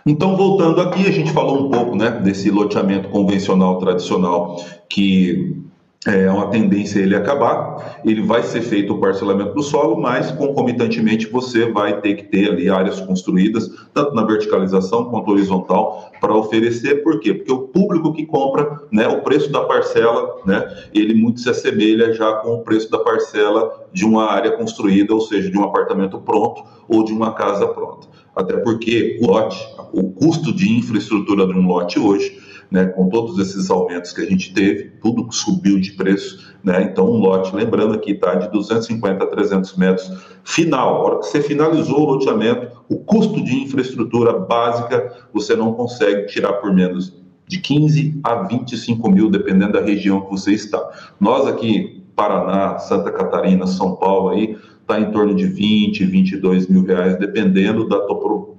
Então, 0.05 0.37
voltando 0.37 0.79
aqui, 0.81 1.05
a 1.05 1.11
gente 1.11 1.31
falou 1.33 1.67
um 1.67 1.69
pouco, 1.69 1.95
né, 1.95 2.09
desse 2.11 2.49
loteamento 2.49 3.09
convencional 3.09 3.77
tradicional 3.77 4.63
que 4.89 5.66
é 6.07 6.31
uma 6.31 6.47
tendência 6.47 6.99
ele 6.99 7.15
acabar, 7.15 7.99
ele 8.05 8.21
vai 8.21 8.41
ser 8.41 8.61
feito 8.61 8.93
o 8.93 8.99
parcelamento 8.99 9.53
do 9.53 9.61
solo, 9.61 9.99
mas 9.99 10.31
concomitantemente 10.31 11.27
você 11.27 11.69
vai 11.69 11.99
ter 11.99 12.15
que 12.15 12.23
ter 12.23 12.49
ali 12.49 12.69
áreas 12.69 13.01
construídas, 13.01 13.69
tanto 13.93 14.15
na 14.15 14.23
verticalização 14.23 15.05
quanto 15.05 15.31
horizontal, 15.31 16.09
para 16.21 16.33
oferecer, 16.33 17.03
por 17.03 17.19
quê? 17.19 17.33
Porque 17.33 17.51
o 17.51 17.67
público 17.67 18.13
que 18.13 18.25
compra, 18.25 18.81
né, 18.89 19.07
o 19.07 19.21
preço 19.21 19.51
da 19.51 19.65
parcela, 19.65 20.37
né, 20.45 20.65
ele 20.93 21.13
muito 21.13 21.41
se 21.41 21.49
assemelha 21.49 22.13
já 22.13 22.31
com 22.35 22.55
o 22.55 22.63
preço 22.63 22.89
da 22.89 22.99
parcela 22.99 23.87
de 23.91 24.05
uma 24.05 24.31
área 24.31 24.51
construída, 24.51 25.13
ou 25.13 25.21
seja, 25.21 25.51
de 25.51 25.57
um 25.57 25.63
apartamento 25.63 26.19
pronto 26.19 26.63
ou 26.87 27.03
de 27.03 27.11
uma 27.11 27.33
casa 27.33 27.67
pronta. 27.67 28.07
Até 28.33 28.55
porque 28.57 29.19
o 29.21 29.27
lote, 29.27 29.57
o 29.91 30.11
custo 30.11 30.53
de 30.53 30.71
infraestrutura 30.71 31.45
de 31.45 31.53
um 31.53 31.67
lote 31.67 31.99
hoje, 31.99 32.46
né, 32.69 32.85
com 32.85 33.09
todos 33.09 33.39
esses 33.39 33.69
aumentos 33.69 34.11
que 34.11 34.21
a 34.21 34.25
gente 34.25 34.53
teve, 34.53 34.91
tudo 35.01 35.31
subiu 35.31 35.79
de 35.79 35.91
preço, 35.91 36.55
né, 36.63 36.83
então 36.83 37.09
um 37.09 37.17
lote, 37.17 37.55
lembrando 37.55 37.93
aqui, 37.93 38.13
tá, 38.13 38.35
de 38.35 38.51
250 38.51 39.23
a 39.23 39.27
300 39.27 39.75
metros, 39.77 40.11
final, 40.43 40.95
a 40.95 40.99
hora 40.99 41.19
que 41.19 41.27
você 41.27 41.41
finalizou 41.41 42.01
o 42.01 42.05
loteamento, 42.13 42.77
o 42.89 42.97
custo 42.97 43.43
de 43.43 43.63
infraestrutura 43.63 44.33
básica, 44.33 45.13
você 45.33 45.55
não 45.55 45.73
consegue 45.73 46.27
tirar 46.27 46.53
por 46.53 46.73
menos 46.73 47.15
de 47.47 47.59
15 47.59 48.19
a 48.23 48.43
25 48.43 49.09
mil, 49.09 49.29
dependendo 49.29 49.73
da 49.73 49.81
região 49.81 50.21
que 50.21 50.31
você 50.31 50.51
está. 50.51 51.13
Nós 51.19 51.47
aqui, 51.47 52.03
Paraná, 52.15 52.77
Santa 52.79 53.11
Catarina, 53.11 53.65
São 53.65 53.95
Paulo, 53.95 54.29
aí, 54.29 54.57
está 54.81 54.99
em 54.99 55.11
torno 55.11 55.33
de 55.33 55.45
20, 55.45 56.05
22 56.05 56.67
mil 56.67 56.83
reais, 56.83 57.17
dependendo 57.17 57.87
da 57.87 57.99
topografia 58.01 58.56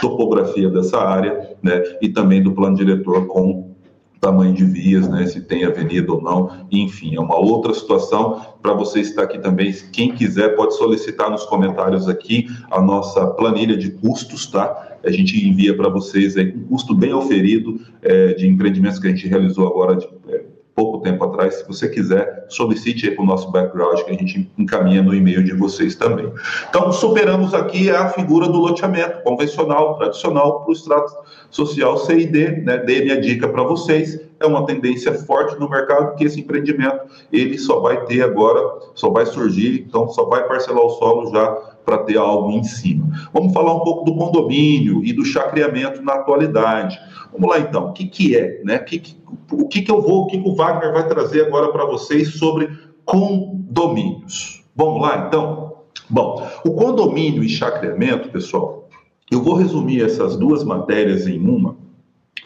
topografia 0.00 0.68
dessa 0.68 0.98
área, 0.98 1.56
né, 1.62 1.82
e 2.00 2.08
também 2.08 2.42
do 2.42 2.52
plano 2.52 2.76
diretor 2.76 3.26
com 3.26 3.68
tamanho 4.20 4.52
de 4.52 4.64
vias, 4.64 5.08
né, 5.08 5.26
se 5.26 5.40
tem 5.40 5.64
avenida 5.64 6.12
ou 6.12 6.20
não, 6.20 6.50
enfim, 6.70 7.14
é 7.14 7.20
uma 7.20 7.38
outra 7.38 7.72
situação 7.72 8.40
para 8.60 8.72
você 8.72 9.00
estar 9.00 9.22
aqui 9.22 9.38
também. 9.38 9.72
Quem 9.92 10.12
quiser 10.12 10.56
pode 10.56 10.76
solicitar 10.76 11.30
nos 11.30 11.44
comentários 11.44 12.08
aqui 12.08 12.48
a 12.70 12.80
nossa 12.80 13.26
planilha 13.28 13.76
de 13.76 13.90
custos, 13.92 14.46
tá? 14.46 14.98
A 15.04 15.10
gente 15.10 15.36
envia 15.46 15.76
para 15.76 15.88
vocês 15.88 16.36
aí 16.36 16.52
um 16.52 16.64
custo 16.64 16.94
bem 16.94 17.12
oferido 17.12 17.80
é, 18.02 18.34
de 18.34 18.48
empreendimentos 18.48 18.98
que 18.98 19.06
a 19.06 19.10
gente 19.10 19.28
realizou 19.28 19.66
agora 19.68 19.94
de, 19.96 20.08
é, 20.28 20.44
pouco 20.78 21.00
tempo 21.00 21.24
atrás. 21.24 21.56
Se 21.56 21.66
você 21.66 21.88
quiser, 21.88 22.46
solicite 22.48 23.08
aí 23.08 23.14
para 23.16 23.24
o 23.24 23.26
nosso 23.26 23.50
background 23.50 23.98
que 24.02 24.12
a 24.12 24.14
gente 24.14 24.48
encaminha 24.56 25.02
no 25.02 25.12
e-mail 25.12 25.42
de 25.42 25.52
vocês 25.52 25.96
também. 25.96 26.32
Então, 26.68 26.92
superamos 26.92 27.52
aqui 27.52 27.90
a 27.90 28.08
figura 28.10 28.46
do 28.46 28.58
loteamento 28.58 29.20
convencional, 29.24 29.98
tradicional, 29.98 30.60
para 30.60 30.70
o 30.70 30.72
extrato 30.72 31.12
social 31.50 31.96
C 31.98 32.18
e 32.20 32.26
D. 32.26 32.62
Né? 32.62 32.78
Dei 32.78 33.02
minha 33.02 33.20
dica 33.20 33.48
para 33.48 33.64
vocês. 33.64 34.20
É 34.38 34.46
uma 34.46 34.64
tendência 34.64 35.12
forte 35.12 35.58
no 35.58 35.68
mercado 35.68 36.14
que 36.14 36.22
esse 36.22 36.38
empreendimento 36.38 37.00
ele 37.32 37.58
só 37.58 37.80
vai 37.80 38.04
ter 38.04 38.22
agora, 38.22 38.60
só 38.94 39.10
vai 39.10 39.26
surgir, 39.26 39.84
então 39.88 40.08
só 40.10 40.26
vai 40.26 40.46
parcelar 40.46 40.84
o 40.84 40.90
solo 40.90 41.32
já 41.32 41.77
para 41.88 41.98
ter 42.04 42.18
algo 42.18 42.50
em 42.50 42.62
cima. 42.62 43.08
Vamos 43.32 43.54
falar 43.54 43.74
um 43.74 43.80
pouco 43.80 44.04
do 44.04 44.14
condomínio 44.14 45.02
e 45.02 45.10
do 45.14 45.24
chacreamento 45.24 46.02
na 46.02 46.16
atualidade. 46.16 47.00
Vamos 47.32 47.48
lá 47.48 47.60
então, 47.60 47.88
o 47.88 47.92
que, 47.94 48.04
que 48.04 48.36
é, 48.36 48.60
né? 48.62 48.76
O 48.76 48.84
que, 48.84 48.98
que, 48.98 49.16
o 49.52 49.66
que, 49.66 49.80
que 49.80 49.90
eu 49.90 50.02
vou, 50.02 50.24
o 50.24 50.26
que, 50.26 50.36
que 50.36 50.46
o 50.46 50.54
Wagner 50.54 50.92
vai 50.92 51.08
trazer 51.08 51.46
agora 51.46 51.72
para 51.72 51.86
vocês 51.86 52.34
sobre 52.34 52.68
condomínios? 53.06 54.62
Vamos 54.76 55.00
lá 55.00 55.26
então? 55.26 55.78
Bom, 56.10 56.46
o 56.62 56.72
condomínio 56.72 57.42
e 57.42 57.48
chacreamento, 57.48 58.28
pessoal, 58.28 58.86
eu 59.30 59.42
vou 59.42 59.54
resumir 59.54 60.04
essas 60.04 60.36
duas 60.36 60.62
matérias 60.64 61.26
em 61.26 61.38
uma, 61.38 61.74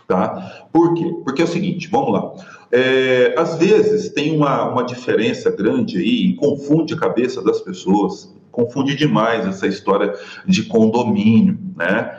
tá? 0.06 0.68
Por 0.72 0.94
quê? 0.94 1.12
Porque 1.24 1.42
é 1.42 1.44
o 1.44 1.48
seguinte, 1.48 1.88
vamos 1.90 2.12
lá. 2.12 2.32
É, 2.70 3.34
às 3.36 3.56
vezes 3.56 4.10
tem 4.10 4.36
uma, 4.36 4.70
uma 4.70 4.84
diferença 4.84 5.50
grande 5.50 5.98
aí 5.98 6.36
confunde 6.36 6.94
a 6.94 6.96
cabeça 6.96 7.42
das 7.42 7.60
pessoas 7.60 8.32
confunde 8.52 8.94
demais 8.94 9.46
essa 9.46 9.66
história 9.66 10.14
de 10.46 10.64
condomínio, 10.64 11.58
né? 11.76 12.18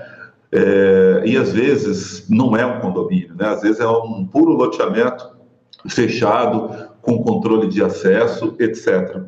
É, 0.51 1.23
e 1.25 1.37
às 1.37 1.51
vezes 1.51 2.29
não 2.29 2.55
é 2.55 2.65
um 2.65 2.79
condomínio, 2.79 3.33
né? 3.35 3.47
Às 3.47 3.61
vezes 3.61 3.79
é 3.79 3.87
um 3.87 4.25
puro 4.25 4.51
loteamento 4.51 5.31
fechado, 5.87 6.89
com 7.01 7.23
controle 7.23 7.67
de 7.67 7.83
acesso, 7.83 8.55
etc. 8.59 9.21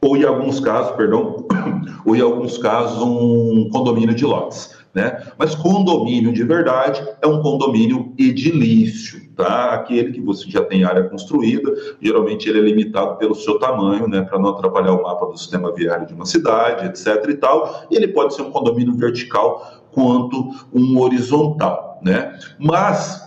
Ou 0.00 0.16
em 0.16 0.24
alguns 0.24 0.60
casos, 0.60 0.96
perdão, 0.96 1.46
ou 2.04 2.16
em 2.16 2.20
alguns 2.20 2.58
casos 2.58 3.02
um 3.02 3.68
condomínio 3.70 4.14
de 4.14 4.24
lotes. 4.24 4.76
Né? 4.96 5.22
Mas 5.38 5.54
condomínio 5.54 6.32
de 6.32 6.42
verdade 6.42 7.06
é 7.20 7.26
um 7.26 7.42
condomínio 7.42 8.14
edilício, 8.18 9.20
tá? 9.36 9.74
Aquele 9.74 10.10
que 10.10 10.22
você 10.22 10.48
já 10.48 10.64
tem 10.64 10.84
área 10.84 11.04
construída, 11.04 11.70
geralmente 12.00 12.48
ele 12.48 12.60
é 12.60 12.62
limitado 12.62 13.18
pelo 13.18 13.34
seu 13.34 13.58
tamanho, 13.58 14.08
né? 14.08 14.22
Para 14.22 14.38
não 14.38 14.48
atrapalhar 14.48 14.94
o 14.94 15.02
mapa 15.02 15.26
do 15.26 15.36
sistema 15.36 15.70
viário 15.70 16.06
de 16.06 16.14
uma 16.14 16.24
cidade, 16.24 16.86
etc. 16.86 17.28
e 17.28 17.34
tal. 17.34 17.86
E 17.90 17.94
ele 17.94 18.08
pode 18.08 18.34
ser 18.34 18.40
um 18.40 18.50
condomínio 18.50 18.96
vertical 18.96 19.84
quanto 19.92 20.48
um 20.72 20.98
horizontal, 20.98 22.00
né? 22.02 22.38
Mas 22.58 23.25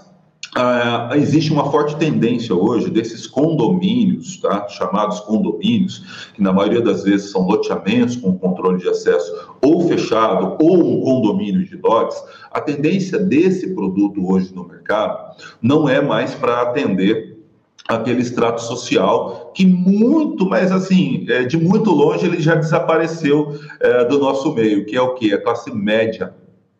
ah, 0.56 1.12
existe 1.16 1.52
uma 1.52 1.70
forte 1.72 1.96
tendência 1.98 2.56
hoje 2.56 2.90
desses 2.90 3.28
condomínios, 3.28 4.38
tá? 4.38 4.68
chamados 4.68 5.20
condomínios, 5.20 6.32
que 6.34 6.42
na 6.42 6.52
maioria 6.52 6.82
das 6.82 7.04
vezes 7.04 7.32
são 7.32 7.46
loteamentos 7.46 8.16
com 8.16 8.38
controle 8.38 8.80
de 8.80 8.90
acesso 8.90 9.32
ou 9.64 9.88
fechado 9.88 10.58
ou 10.60 10.78
um 10.78 11.02
condomínio 11.02 11.64
de 11.64 11.78
lotes, 11.78 12.18
a 12.52 12.60
tendência 12.60 13.20
desse 13.20 13.76
produto 13.76 14.28
hoje 14.28 14.54
no 14.54 14.68
mercado 14.68 15.36
não 15.62 15.88
é 15.88 16.02
mais 16.02 16.34
para 16.34 16.62
atender 16.62 17.38
aquele 17.88 18.22
extrato 18.22 18.62
social 18.62 19.52
que 19.56 19.66
muito, 19.66 20.48
mas 20.48 20.72
assim, 20.72 21.26
é, 21.30 21.44
de 21.44 21.58
muito 21.58 21.92
longe 21.92 22.26
ele 22.26 22.42
já 22.42 22.56
desapareceu 22.56 23.60
é, 23.80 24.06
do 24.06 24.18
nosso 24.18 24.54
meio, 24.54 24.86
que 24.86 24.96
é 24.96 25.02
o 25.02 25.14
que? 25.14 25.32
A 25.34 25.42
classe 25.42 25.72
média, 25.72 26.34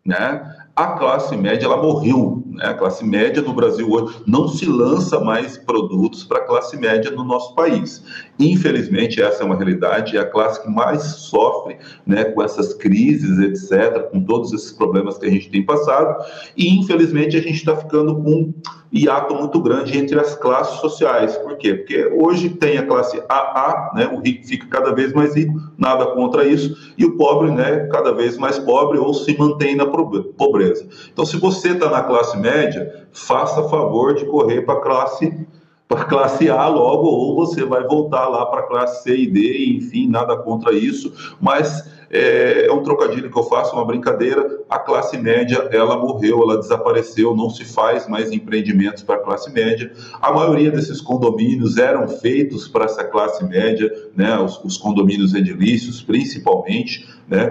né? 0.04 0.56
a 0.74 0.86
classe 0.92 1.36
média 1.36 1.66
ela 1.66 1.76
morreu. 1.76 2.39
Né? 2.50 2.66
A 2.66 2.74
classe 2.74 3.04
média 3.04 3.42
no 3.42 3.52
Brasil 3.52 3.90
hoje 3.90 4.16
não 4.26 4.48
se 4.48 4.66
lança 4.66 5.20
mais 5.20 5.56
produtos 5.56 6.24
para 6.24 6.38
a 6.38 6.44
classe 6.44 6.76
média 6.76 7.10
no 7.10 7.24
nosso 7.24 7.54
país. 7.54 8.02
Infelizmente, 8.38 9.20
essa 9.22 9.42
é 9.42 9.46
uma 9.46 9.56
realidade, 9.56 10.16
é 10.16 10.20
a 10.20 10.24
classe 10.24 10.62
que 10.62 10.68
mais 10.68 11.02
sofre 11.02 11.76
né, 12.06 12.24
com 12.24 12.42
essas 12.42 12.74
crises, 12.74 13.38
etc., 13.38 14.10
com 14.10 14.22
todos 14.22 14.52
esses 14.52 14.72
problemas 14.72 15.18
que 15.18 15.26
a 15.26 15.30
gente 15.30 15.50
tem 15.50 15.64
passado, 15.64 16.24
e 16.56 16.78
infelizmente 16.78 17.36
a 17.36 17.40
gente 17.40 17.56
está 17.56 17.76
ficando 17.76 18.14
com 18.16 18.52
hiato 18.92 19.34
muito 19.34 19.60
grande 19.60 19.96
entre 19.96 20.18
as 20.18 20.34
classes 20.34 20.80
sociais. 20.80 21.36
Por 21.36 21.56
quê? 21.56 21.74
Porque 21.74 22.10
hoje 22.18 22.50
tem 22.50 22.76
a 22.78 22.86
classe 22.86 23.22
AA, 23.28 23.92
né, 23.94 24.10
o 24.12 24.18
rico 24.20 24.46
fica 24.46 24.66
cada 24.66 24.92
vez 24.92 25.12
mais 25.12 25.34
rico, 25.34 25.60
nada 25.78 26.06
contra 26.06 26.44
isso, 26.44 26.92
e 26.98 27.04
o 27.04 27.16
pobre, 27.16 27.50
né, 27.50 27.88
cada 27.92 28.12
vez 28.12 28.36
mais 28.36 28.58
pobre 28.58 28.98
ou 28.98 29.14
se 29.14 29.36
mantém 29.38 29.76
na 29.76 29.86
pobreza. 29.86 30.88
Então, 31.12 31.24
se 31.24 31.36
você 31.36 31.70
está 31.70 31.88
na 31.88 32.02
classe 32.02 32.36
média, 32.40 33.06
faça 33.12 33.68
favor 33.68 34.14
de 34.14 34.24
correr 34.24 34.62
para 34.62 34.74
a 34.74 34.82
classe 34.82 35.46
para 35.90 36.04
classe 36.04 36.48
A 36.48 36.68
logo, 36.68 37.08
ou 37.08 37.34
você 37.34 37.64
vai 37.64 37.82
voltar 37.82 38.28
lá 38.28 38.46
para 38.46 38.60
a 38.60 38.62
classe 38.62 39.02
C 39.02 39.16
e 39.16 39.26
D, 39.26 39.74
enfim, 39.76 40.06
nada 40.06 40.36
contra 40.36 40.72
isso, 40.72 41.12
mas 41.40 41.84
é, 42.08 42.66
é, 42.66 42.72
um 42.72 42.80
trocadilho 42.82 43.28
que 43.28 43.36
eu 43.36 43.42
faço, 43.42 43.74
uma 43.74 43.84
brincadeira. 43.84 44.60
A 44.68 44.78
classe 44.78 45.18
média, 45.18 45.68
ela 45.72 45.96
morreu, 45.96 46.42
ela 46.42 46.58
desapareceu, 46.58 47.34
não 47.34 47.50
se 47.50 47.64
faz 47.64 48.08
mais 48.08 48.30
empreendimentos 48.30 49.02
para 49.02 49.16
a 49.16 49.18
classe 49.18 49.50
média. 49.52 49.92
A 50.22 50.32
maioria 50.32 50.70
desses 50.70 51.00
condomínios 51.00 51.76
eram 51.76 52.06
feitos 52.06 52.68
para 52.68 52.84
essa 52.84 53.02
classe 53.02 53.44
média, 53.44 53.92
né, 54.16 54.38
os, 54.38 54.62
os 54.64 54.76
condomínios 54.76 55.34
edilícios, 55.34 56.00
principalmente, 56.00 57.08
né, 57.28 57.50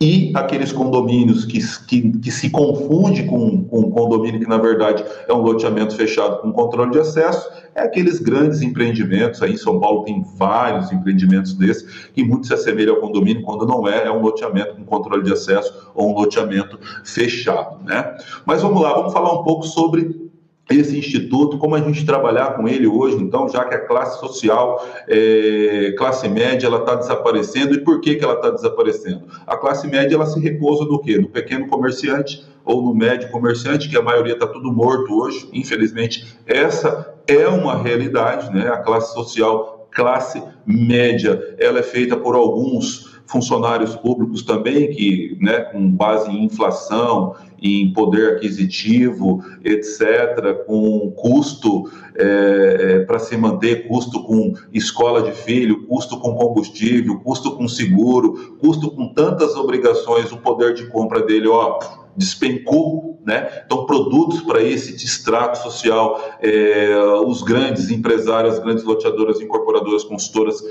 e 0.00 0.30
aqueles 0.34 0.72
condomínios 0.72 1.44
que, 1.44 1.58
que, 1.86 2.18
que 2.18 2.30
se 2.30 2.50
confunde 2.50 3.24
com, 3.24 3.64
com 3.64 3.80
um 3.80 3.90
condomínio 3.90 4.40
que, 4.40 4.48
na 4.48 4.58
verdade, 4.58 5.04
é 5.26 5.32
um 5.32 5.40
loteamento 5.40 5.96
fechado 5.96 6.42
com 6.42 6.52
controle 6.52 6.90
de 6.90 6.98
acesso, 6.98 7.48
é 7.74 7.82
aqueles 7.82 8.20
grandes 8.20 8.60
empreendimentos. 8.60 9.42
Aí 9.42 9.52
em 9.52 9.56
São 9.56 9.80
Paulo 9.80 10.04
tem 10.04 10.22
vários 10.36 10.92
empreendimentos 10.92 11.54
desses, 11.54 12.08
que 12.12 12.22
muito 12.22 12.46
se 12.46 12.54
assemelha 12.54 12.90
ao 12.90 13.00
condomínio, 13.00 13.42
quando 13.42 13.66
não 13.66 13.88
é, 13.88 14.06
é 14.06 14.12
um 14.12 14.20
loteamento 14.20 14.74
com 14.74 14.84
controle 14.84 15.22
de 15.22 15.32
acesso 15.32 15.90
ou 15.94 16.10
um 16.10 16.14
loteamento 16.14 16.78
fechado. 17.02 17.82
Né? 17.82 18.16
Mas 18.44 18.60
vamos 18.60 18.82
lá, 18.82 18.92
vamos 18.92 19.12
falar 19.12 19.32
um 19.32 19.44
pouco 19.44 19.64
sobre 19.66 20.25
esse 20.68 20.98
instituto, 20.98 21.58
como 21.58 21.76
a 21.76 21.80
gente 21.80 22.04
trabalhar 22.04 22.56
com 22.56 22.68
ele 22.68 22.86
hoje, 22.86 23.16
então, 23.16 23.48
já 23.48 23.64
que 23.64 23.74
a 23.74 23.86
classe 23.86 24.18
social, 24.18 24.84
é, 25.08 25.94
classe 25.96 26.28
média, 26.28 26.66
ela 26.66 26.80
está 26.80 26.96
desaparecendo, 26.96 27.74
e 27.74 27.84
por 27.84 28.00
que, 28.00 28.16
que 28.16 28.24
ela 28.24 28.34
está 28.34 28.50
desaparecendo? 28.50 29.22
A 29.46 29.56
classe 29.56 29.86
média, 29.86 30.16
ela 30.16 30.26
se 30.26 30.40
repousa 30.40 30.84
no 30.84 31.00
quê? 31.00 31.18
No 31.18 31.28
pequeno 31.28 31.68
comerciante 31.68 32.44
ou 32.64 32.82
no 32.82 32.92
médio 32.92 33.30
comerciante, 33.30 33.88
que 33.88 33.96
a 33.96 34.02
maioria 34.02 34.32
está 34.34 34.46
tudo 34.46 34.72
morto 34.72 35.14
hoje, 35.14 35.48
infelizmente, 35.52 36.36
essa 36.44 37.14
é 37.28 37.46
uma 37.46 37.80
realidade, 37.80 38.52
né? 38.52 38.68
A 38.68 38.78
classe 38.78 39.14
social, 39.14 39.88
classe 39.92 40.42
média, 40.66 41.56
ela 41.60 41.78
é 41.78 41.82
feita 41.82 42.16
por 42.16 42.34
alguns 42.34 43.05
funcionários 43.26 43.94
públicos 43.96 44.42
também, 44.42 44.90
que, 44.90 45.36
né, 45.40 45.60
com 45.60 45.90
base 45.90 46.30
em 46.30 46.44
inflação, 46.44 47.34
em 47.60 47.92
poder 47.92 48.36
aquisitivo, 48.36 49.42
etc., 49.64 50.64
com 50.66 51.10
custo 51.12 51.90
é, 52.14 52.76
é, 52.78 52.98
para 53.00 53.18
se 53.18 53.36
manter, 53.36 53.88
custo 53.88 54.22
com 54.22 54.54
escola 54.72 55.22
de 55.22 55.32
filho, 55.32 55.86
custo 55.86 56.18
com 56.20 56.34
combustível, 56.34 57.18
custo 57.20 57.56
com 57.56 57.66
seguro, 57.66 58.56
custo 58.60 58.90
com 58.90 59.12
tantas 59.12 59.56
obrigações, 59.56 60.30
o 60.32 60.38
poder 60.38 60.74
de 60.74 60.86
compra 60.86 61.22
dele, 61.22 61.48
ó, 61.48 61.78
despencou, 62.16 63.20
né? 63.24 63.62
Então, 63.66 63.84
produtos 63.84 64.40
para 64.42 64.62
esse 64.62 64.94
extrato 64.94 65.58
social, 65.58 66.20
é, 66.40 66.96
os 67.26 67.42
grandes 67.42 67.90
empresários, 67.90 68.54
as 68.54 68.60
grandes 68.60 68.84
loteadoras, 68.84 69.40
incorporadoras, 69.40 70.04
consultoras, 70.04 70.62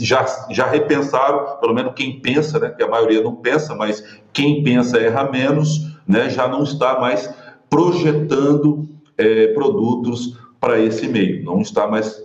já, 0.00 0.26
já 0.50 0.66
repensaram, 0.66 1.58
pelo 1.60 1.72
menos 1.72 1.92
quem 1.94 2.20
pensa, 2.20 2.58
né? 2.58 2.70
Que 2.70 2.82
a 2.82 2.88
maioria 2.88 3.22
não 3.22 3.36
pensa, 3.36 3.74
mas 3.74 4.04
quem 4.32 4.62
pensa 4.62 4.98
erra 4.98 5.30
menos, 5.30 5.96
né? 6.06 6.28
Já 6.28 6.48
não 6.48 6.64
está 6.64 7.00
mais 7.00 7.32
projetando 7.70 8.88
é, 9.16 9.48
produtos 9.48 10.36
para 10.60 10.78
esse 10.78 11.08
meio, 11.08 11.44
não 11.44 11.60
está 11.60 11.86
mais 11.86 12.22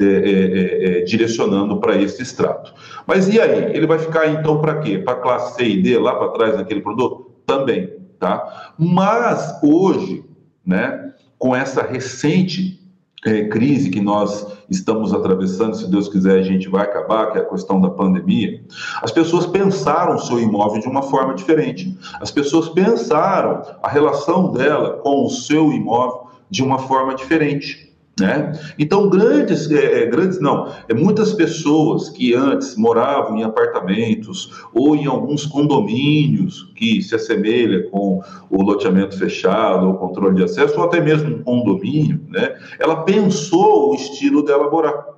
é, 0.00 0.04
é, 0.04 0.08
é, 0.08 0.98
é 0.98 1.00
direcionando 1.04 1.78
para 1.78 1.96
esse 1.96 2.22
extrato. 2.22 2.74
Mas 3.06 3.32
e 3.32 3.40
aí? 3.40 3.74
Ele 3.74 3.86
vai 3.86 3.98
ficar 3.98 4.28
então 4.28 4.60
para 4.60 4.78
quê? 4.80 4.98
Para 4.98 5.16
classe 5.16 5.56
C 5.56 5.64
e 5.64 5.82
D 5.82 5.98
lá 5.98 6.14
para 6.14 6.28
trás 6.28 6.56
daquele 6.56 6.80
produto? 6.80 7.30
Também 7.46 8.01
tá? 8.22 8.72
Mas 8.78 9.58
hoje, 9.60 10.24
né, 10.64 11.12
com 11.36 11.56
essa 11.56 11.82
recente 11.82 12.80
é, 13.26 13.48
crise 13.48 13.90
que 13.90 14.00
nós 14.00 14.46
estamos 14.70 15.12
atravessando, 15.12 15.74
se 15.74 15.90
Deus 15.90 16.08
quiser 16.08 16.38
a 16.38 16.42
gente 16.42 16.68
vai 16.68 16.82
acabar, 16.82 17.32
que 17.32 17.38
é 17.38 17.40
a 17.40 17.48
questão 17.48 17.80
da 17.80 17.90
pandemia, 17.90 18.64
as 19.02 19.10
pessoas 19.10 19.44
pensaram 19.46 20.14
o 20.14 20.20
seu 20.20 20.38
imóvel 20.38 20.80
de 20.80 20.88
uma 20.88 21.02
forma 21.02 21.34
diferente. 21.34 21.98
As 22.20 22.30
pessoas 22.30 22.68
pensaram 22.68 23.62
a 23.82 23.88
relação 23.88 24.52
dela 24.52 25.00
com 25.02 25.24
o 25.24 25.30
seu 25.30 25.72
imóvel 25.72 26.28
de 26.48 26.62
uma 26.62 26.78
forma 26.78 27.16
diferente. 27.16 27.91
Né? 28.20 28.52
Então, 28.78 29.08
grandes, 29.08 29.70
é, 29.70 30.02
é, 30.02 30.06
grandes 30.06 30.38
não, 30.38 30.70
é, 30.86 30.92
muitas 30.92 31.32
pessoas 31.32 32.10
que 32.10 32.34
antes 32.34 32.76
moravam 32.76 33.38
em 33.38 33.42
apartamentos 33.42 34.62
ou 34.74 34.94
em 34.94 35.06
alguns 35.06 35.46
condomínios 35.46 36.70
que 36.76 37.00
se 37.00 37.14
assemelha 37.14 37.88
com 37.88 38.22
o 38.50 38.62
loteamento 38.62 39.18
fechado 39.18 39.86
ou 39.86 39.94
controle 39.94 40.36
de 40.36 40.44
acesso, 40.44 40.78
ou 40.78 40.84
até 40.84 41.00
mesmo 41.00 41.36
um 41.36 41.42
condomínio, 41.42 42.20
né? 42.28 42.54
ela 42.78 43.02
pensou 43.02 43.90
o 43.90 43.94
estilo 43.94 44.44
dela 44.44 44.70
morar. 44.70 45.11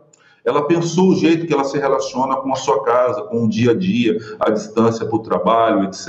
Ela 0.45 0.66
pensou 0.66 1.09
o 1.09 1.16
jeito 1.16 1.47
que 1.47 1.55
ela 1.55 1.64
se 1.64 1.78
relaciona 1.78 2.36
com 2.36 2.53
a 2.53 2.57
sua 2.57 2.82
casa, 2.82 3.22
com 3.22 3.45
o 3.45 3.49
dia 3.49 3.70
a 3.70 3.74
dia, 3.74 4.18
a 4.38 4.51
distância 4.51 5.07
para 5.07 5.16
o 5.16 5.22
trabalho, 5.22 5.84
etc. 5.84 6.09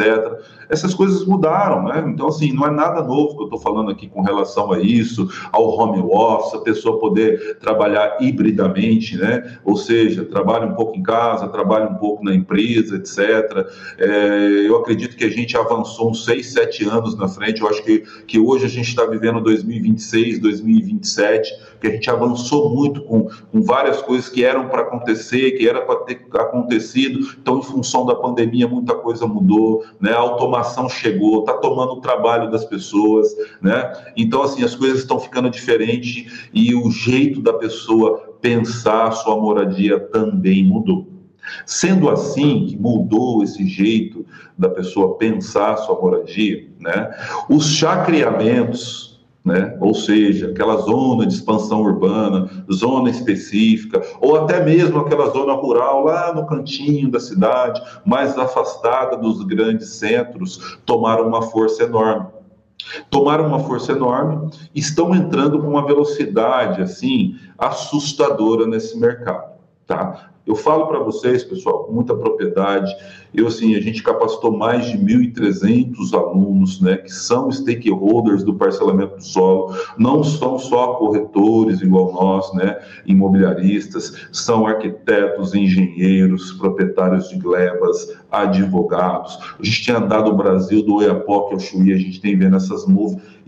Essas 0.68 0.94
coisas 0.94 1.26
mudaram, 1.26 1.84
né? 1.84 2.04
Então, 2.08 2.28
assim, 2.28 2.52
não 2.52 2.66
é 2.68 2.72
nada 2.72 3.02
novo 3.02 3.36
que 3.36 3.44
eu 3.44 3.46
estou 3.46 3.60
falando 3.60 3.92
aqui 3.92 4.08
com 4.10 4.22
relação 4.22 4.72
a 4.72 4.80
isso, 4.80 5.30
ao 5.52 5.68
home 5.70 6.02
office, 6.02 6.54
a 6.54 6.62
pessoa 6.62 7.00
poder 7.00 7.58
trabalhar 7.60 8.18
hibridamente, 8.20 9.16
né? 9.18 9.58
Ou 9.64 9.78
seja, 9.78 10.26
trabalha 10.26 10.66
um 10.66 10.74
pouco 10.74 10.98
em 10.98 11.04
casa, 11.04 11.48
trabalha 11.48 11.88
um 11.88 11.96
pouco 11.96 12.24
na 12.24 12.34
empresa, 12.34 12.98
etc. 12.98 13.68
É, 13.98 14.68
eu 14.68 14.76
acredito 14.76 15.16
que 15.16 15.24
a 15.24 15.30
gente 15.30 15.56
avançou 15.56 16.10
uns 16.10 16.26
seis, 16.26 16.52
sete 16.52 16.84
anos 16.84 17.16
na 17.16 17.28
frente. 17.28 17.62
Eu 17.62 17.70
acho 17.70 17.84
que, 17.84 18.00
que 18.28 18.40
hoje 18.40 18.66
a 18.66 18.70
gente 18.70 18.90
está 18.90 19.06
vivendo 19.06 19.40
2026, 19.40 20.40
2027, 20.40 21.54
que 21.80 21.88
a 21.88 21.92
gente 21.92 22.10
avançou 22.10 22.74
muito 22.74 23.02
com, 23.04 23.28
com 23.52 23.62
várias 23.62 24.02
coisas 24.02 24.30
que 24.30 24.44
eram 24.44 24.68
para 24.68 24.82
acontecer, 24.82 25.52
que 25.52 25.68
era 25.68 25.82
para 25.82 25.98
ter 26.02 26.26
acontecido. 26.34 27.20
Então, 27.40 27.60
em 27.60 27.64
função 27.64 28.06
da 28.06 28.16
pandemia, 28.16 28.68
muita 28.68 28.96
coisa 28.96 29.28
mudou, 29.28 29.84
né? 30.00 30.12
A 30.12 30.20
automação 30.20 30.90
chegou, 30.90 31.42
está 31.42 31.54
tomando 31.54 31.94
o 31.94 32.02
trabalho 32.02 32.50
das 32.50 32.66
pessoas, 32.66 33.28
né? 33.62 33.92
Então, 34.16 34.42
assim, 34.42 34.64
as 34.64 34.76
coisas 34.76 35.00
estão 35.00 35.20
ficando 35.20 35.50
diferentes 35.50 36.50
e 36.54 36.74
o 36.74 36.90
jeito 36.92 37.42
da 37.42 37.54
pessoa 37.54 38.36
pensar 38.42 39.08
a 39.08 39.12
sua 39.12 39.36
moradia 39.36 40.00
também 40.00 40.64
mudou. 40.64 41.08
Sendo 41.66 42.10
assim, 42.10 42.66
que 42.68 42.78
mudou 42.78 43.44
esse 43.44 43.68
jeito 43.68 44.26
da 44.58 44.70
pessoa 44.70 45.18
pensar 45.18 45.74
a 45.74 45.78
sua 45.78 46.00
moradia, 46.00 46.68
né? 46.80 47.12
Os 47.50 47.68
chacreamentos 47.68 49.15
né? 49.46 49.78
ou 49.80 49.94
seja, 49.94 50.50
aquela 50.50 50.78
zona 50.78 51.28
de 51.28 51.36
expansão 51.36 51.82
urbana, 51.82 52.50
zona 52.74 53.12
específica, 53.12 54.02
ou 54.20 54.36
até 54.38 54.66
mesmo 54.66 55.00
aquela 55.00 55.30
zona 55.30 55.54
rural 55.54 56.04
lá 56.04 56.34
no 56.34 56.48
cantinho 56.48 57.12
da 57.12 57.20
cidade, 57.20 57.80
mais 58.04 58.36
afastada 58.38 59.16
dos 59.16 59.44
grandes 59.44 59.90
centros, 59.90 60.80
tomaram 60.84 61.28
uma 61.28 61.44
força 61.44 61.84
enorme. 61.84 62.34
Tomaram 63.10 63.48
uma 63.48 63.60
força 63.60 63.92
enorme, 63.92 64.50
estão 64.74 65.14
entrando 65.14 65.60
com 65.60 65.68
uma 65.68 65.86
velocidade 65.86 66.82
assim 66.82 67.36
assustadora 67.58 68.66
nesse 68.68 69.00
mercado. 69.00 69.55
Tá? 69.88 70.32
Eu 70.46 70.56
falo 70.56 70.86
para 70.86 71.00
vocês, 71.00 71.44
pessoal, 71.44 71.86
com 71.86 71.94
muita 71.94 72.16
propriedade. 72.16 72.96
Eu, 73.34 73.48
assim, 73.48 73.76
a 73.76 73.82
gente 73.82 74.04
capacitou 74.04 74.56
mais 74.56 74.86
de 74.86 74.98
1.300 74.98 76.14
alunos, 76.14 76.80
né, 76.80 76.98
que 76.98 77.12
são 77.12 77.52
stakeholders 77.52 78.44
do 78.44 78.54
parcelamento 78.54 79.16
do 79.18 79.24
solo. 79.24 79.76
Não 79.98 80.24
são 80.24 80.60
só 80.60 80.94
corretores 80.94 81.82
igual 81.82 82.14
nós, 82.14 82.54
né, 82.54 82.78
imobiliaristas, 83.08 84.28
são 84.32 84.68
arquitetos, 84.68 85.56
engenheiros, 85.56 86.52
proprietários 86.54 87.28
de 87.30 87.38
glebas, 87.38 88.16
advogados. 88.32 89.40
A 89.60 89.64
gente 89.64 89.84
tem 89.84 89.96
andado 89.96 90.30
o 90.30 90.36
Brasil 90.36 90.86
do 90.86 90.98
Oiapoque 90.98 91.56
ao 91.56 91.60
Chuí, 91.60 91.92
a 91.92 91.98
gente 91.98 92.22
tem 92.22 92.38
vendo 92.38 92.56
essas 92.56 92.86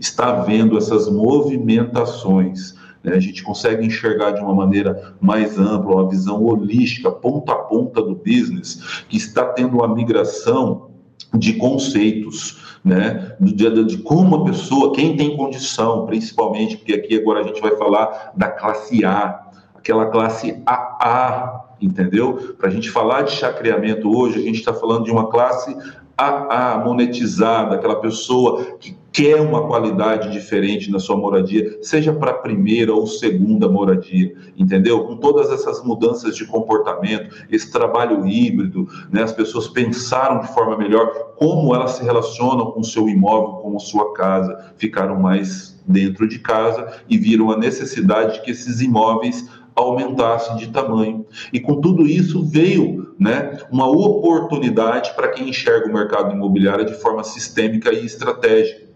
está 0.00 0.32
vendo 0.42 0.76
essas 0.76 1.08
movimentações 1.08 2.77
né? 3.08 3.16
A 3.16 3.20
gente 3.20 3.42
consegue 3.42 3.84
enxergar 3.86 4.32
de 4.32 4.40
uma 4.40 4.54
maneira 4.54 5.14
mais 5.20 5.58
ampla, 5.58 5.96
uma 5.96 6.08
visão 6.08 6.44
holística, 6.44 7.10
ponta 7.10 7.52
a 7.52 7.56
ponta 7.56 8.02
do 8.02 8.14
business, 8.14 9.04
que 9.08 9.16
está 9.16 9.44
tendo 9.44 9.76
uma 9.76 9.88
migração 9.92 10.88
de 11.34 11.54
conceitos, 11.54 12.78
né, 12.84 13.36
de, 13.40 13.52
de, 13.52 13.84
de, 13.84 13.98
como 13.98 14.36
a 14.36 14.44
pessoa, 14.44 14.94
quem 14.94 15.16
tem 15.16 15.36
condição, 15.36 16.06
principalmente, 16.06 16.76
porque 16.76 16.94
aqui 16.94 17.18
agora 17.18 17.40
a 17.40 17.42
gente 17.42 17.60
vai 17.60 17.76
falar 17.76 18.32
da 18.34 18.48
classe 18.48 19.04
A, 19.04 19.48
aquela 19.74 20.06
classe 20.06 20.62
AA, 20.64 21.64
entendeu? 21.80 22.54
Para 22.58 22.68
a 22.68 22.70
gente 22.70 22.90
falar 22.90 23.22
de 23.22 23.32
chacreamento 23.32 24.10
hoje, 24.10 24.38
a 24.38 24.42
gente 24.42 24.58
está 24.58 24.72
falando 24.72 25.04
de 25.04 25.10
uma 25.10 25.28
classe 25.28 25.76
AA 26.18 26.82
monetizada, 26.84 27.76
aquela 27.76 28.00
pessoa 28.00 28.76
que 28.80 28.96
quer 29.12 29.40
uma 29.40 29.68
qualidade 29.68 30.32
diferente 30.32 30.90
na 30.90 30.98
sua 30.98 31.16
moradia, 31.16 31.78
seja 31.80 32.12
para 32.12 32.32
a 32.32 32.38
primeira 32.38 32.92
ou 32.92 33.06
segunda 33.06 33.68
moradia, 33.68 34.34
entendeu? 34.56 35.04
Com 35.04 35.16
todas 35.16 35.50
essas 35.50 35.82
mudanças 35.84 36.36
de 36.36 36.44
comportamento, 36.44 37.46
esse 37.48 37.70
trabalho 37.70 38.26
híbrido, 38.26 38.88
né? 39.12 39.22
as 39.22 39.32
pessoas 39.32 39.68
pensaram 39.68 40.40
de 40.40 40.48
forma 40.48 40.76
melhor 40.76 41.34
como 41.36 41.72
elas 41.72 41.92
se 41.92 42.04
relacionam 42.04 42.72
com 42.72 42.80
o 42.80 42.84
seu 42.84 43.08
imóvel, 43.08 43.60
com 43.60 43.76
a 43.76 43.80
sua 43.80 44.12
casa, 44.12 44.72
ficaram 44.76 45.20
mais 45.20 45.80
dentro 45.86 46.26
de 46.26 46.40
casa 46.40 47.00
e 47.08 47.16
viram 47.16 47.50
a 47.52 47.56
necessidade 47.56 48.34
de 48.34 48.42
que 48.42 48.50
esses 48.50 48.80
imóveis 48.80 49.48
aumentassem 49.74 50.56
de 50.56 50.68
tamanho. 50.68 51.24
E 51.52 51.60
com 51.60 51.80
tudo 51.80 52.06
isso 52.06 52.44
veio 52.44 52.97
né, 53.18 53.58
uma 53.70 53.88
oportunidade 53.88 55.12
para 55.14 55.28
quem 55.28 55.48
enxerga 55.48 55.88
o 55.88 55.92
mercado 55.92 56.34
imobiliário 56.34 56.86
de 56.86 56.94
forma 56.94 57.24
sistêmica 57.24 57.92
e 57.92 58.04
estratégica 58.04 58.88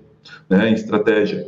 né, 0.48 0.70
estratégia, 0.72 1.46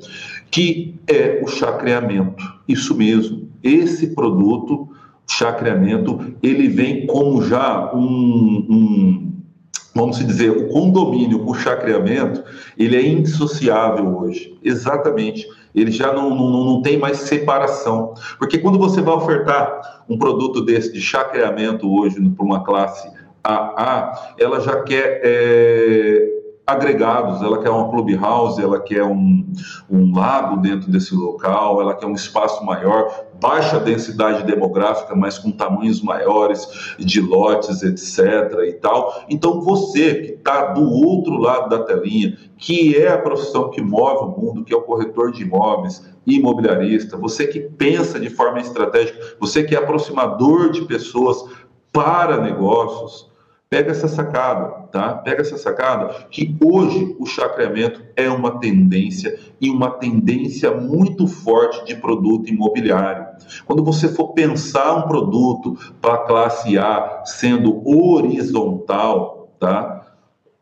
que 0.51 0.95
é 1.07 1.41
o 1.43 1.47
chacreamento. 1.47 2.43
Isso 2.67 2.95
mesmo, 2.97 3.49
esse 3.63 4.15
produto, 4.15 4.89
chacreamento, 5.29 6.35
ele 6.43 6.69
vem 6.69 7.07
como 7.07 7.43
já 7.43 7.95
um, 7.95 8.67
um 8.69 9.24
vamos 9.95 10.19
dizer, 10.19 10.51
o 10.51 10.69
condomínio 10.69 11.47
o 11.47 11.55
chacreamento, 11.55 12.43
ele 12.77 12.97
é 12.97 13.07
indissociável 13.07 14.19
hoje. 14.19 14.59
Exatamente. 14.63 15.47
Ele 15.75 15.91
já 15.91 16.13
não, 16.13 16.31
não, 16.31 16.65
não 16.65 16.83
tem 16.83 16.99
mais 16.99 17.19
separação. 17.19 18.15
Porque 18.39 18.59
quando 18.59 18.79
você 18.79 19.01
vai 19.01 19.15
ofertar 19.15 20.05
um 20.09 20.19
produto 20.19 20.65
desse 20.65 20.93
de 20.93 21.01
chacreamento 21.01 21.93
hoje 21.93 22.21
para 22.31 22.45
uma 22.45 22.65
classe 22.65 23.09
AA, 23.43 24.35
ela 24.39 24.61
já 24.61 24.83
quer 24.83 25.21
é, 25.23 26.34
agregados, 26.67 27.43
ela 27.43 27.63
quer 27.63 27.69
uma 27.69 27.91
clubhouse, 27.91 28.61
ela 28.63 28.81
quer 28.81 29.05
um, 29.05 29.47
um 29.91 30.17
lago 30.17 30.57
dentro 30.63 30.91
desse 30.91 31.15
local, 31.15 31.81
ela 31.81 31.95
quer 31.95 32.07
um 32.07 32.15
espaço 32.15 32.65
maior, 32.65 33.27
baixa 33.39 33.79
densidade 33.79 34.45
demográfica, 34.45 35.15
mas 35.15 35.39
com 35.39 35.53
tamanhos 35.53 36.01
maiores 36.01 36.97
de 36.99 37.21
lotes, 37.21 37.83
etc. 37.83 38.19
e 38.67 38.73
tal. 38.75 39.25
Então 39.29 39.61
você 39.61 40.15
que 40.15 40.33
está 40.33 40.73
do 40.73 40.91
outro 40.91 41.37
lado 41.37 41.69
da 41.69 41.85
telinha, 41.85 42.39
que 42.57 42.97
é 42.97 43.13
a 43.13 43.19
profissão 43.19 43.69
que 43.69 43.83
move 43.83 44.25
o 44.25 44.41
mundo, 44.41 44.65
que 44.65 44.73
é 44.73 44.77
o 44.77 44.83
corretor 44.83 45.33
de 45.33 45.43
imóveis, 45.43 46.03
imobiliarista, 46.27 47.19
você 47.19 47.47
que 47.47 47.61
pensa 47.61 48.19
de 48.19 48.31
forma 48.31 48.61
estratégica, 48.61 49.37
você 49.39 49.63
que 49.63 49.75
é 49.75 49.79
aproximador 49.79 50.71
de 50.71 50.83
pessoas 50.87 51.45
para 51.93 52.39
negócios, 52.39 53.34
Pega 53.75 53.91
essa 53.91 54.07
sacada, 54.07 54.69
tá? 54.93 55.15
Pega 55.15 55.41
essa 55.41 55.59
sacada 55.59 56.29
que 56.31 56.57
hoje 56.63 57.17
o 57.19 57.27
chacreamento 57.27 58.03
é 58.15 58.31
uma 58.31 58.61
tendência 58.61 59.37
e 59.61 59.69
uma 59.69 59.91
tendência 59.91 60.71
muito 60.71 61.27
forte 61.27 61.85
de 61.85 61.97
produto 61.97 62.49
imobiliário. 62.49 63.27
Quando 63.67 63.83
você 63.83 64.09
for 64.09 64.29
pensar 64.29 64.95
um 64.95 65.09
produto 65.09 65.77
para 66.01 66.19
classe 66.19 66.79
A 66.79 67.23
sendo 67.25 67.83
horizontal, 67.85 69.53
tá? 69.59 70.07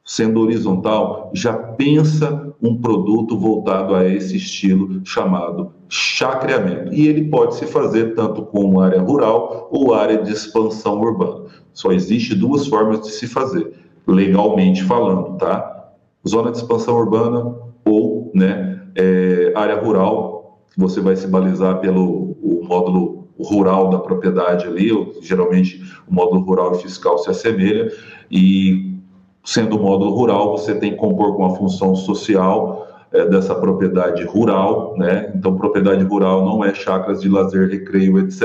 Sendo 0.03 0.41
horizontal, 0.41 1.31
já 1.35 1.53
pensa 1.53 2.55
um 2.63 2.81
produto 2.81 3.39
voltado 3.39 3.95
a 3.95 4.09
esse 4.09 4.39
estilo 4.39 5.05
chamado 5.05 5.71
chacreamento. 5.93 6.95
E 6.95 7.07
ele 7.07 7.29
pode 7.29 7.55
se 7.57 7.67
fazer 7.67 8.15
tanto 8.15 8.43
com 8.47 8.81
área 8.81 8.99
rural 8.99 9.69
ou 9.71 9.93
área 9.93 10.23
de 10.23 10.33
expansão 10.33 10.99
urbana. 10.99 11.45
Só 11.75 11.93
existe 11.93 12.35
duas 12.35 12.67
formas 12.67 13.03
de 13.03 13.11
se 13.11 13.27
fazer, 13.27 13.75
legalmente 14.07 14.83
falando, 14.85 15.37
tá? 15.37 15.91
Zona 16.27 16.51
de 16.51 16.57
expansão 16.57 16.97
urbana 16.97 17.55
ou 17.85 18.31
né, 18.35 18.81
é, 18.95 19.53
área 19.55 19.79
rural, 19.79 20.63
você 20.79 20.99
vai 20.99 21.15
se 21.15 21.27
balizar 21.27 21.79
pelo 21.81 22.39
o 22.43 22.65
módulo 22.67 23.29
rural 23.39 23.91
da 23.91 23.99
propriedade 23.99 24.67
ali, 24.67 24.91
ou, 24.91 25.13
geralmente 25.21 25.83
o 26.09 26.15
módulo 26.15 26.41
rural 26.41 26.73
e 26.73 26.83
fiscal 26.83 27.19
se 27.19 27.29
assemelha, 27.29 27.93
e 28.31 28.97
sendo 29.45 29.77
o 29.77 29.83
módulo 29.83 30.15
rural, 30.15 30.57
você 30.57 30.75
tem 30.75 30.93
que 30.93 30.97
compor 30.97 31.37
com 31.37 31.45
a 31.45 31.51
função 31.51 31.95
social 31.95 32.92
é, 33.13 33.27
dessa 33.27 33.55
propriedade 33.55 34.25
rural, 34.25 34.95
né? 34.97 35.33
Então, 35.35 35.57
propriedade 35.57 36.03
rural 36.05 36.45
não 36.45 36.65
é 36.65 36.73
chacras 36.73 37.21
de 37.21 37.29
lazer, 37.29 37.69
recreio, 37.69 38.19
etc. 38.19 38.43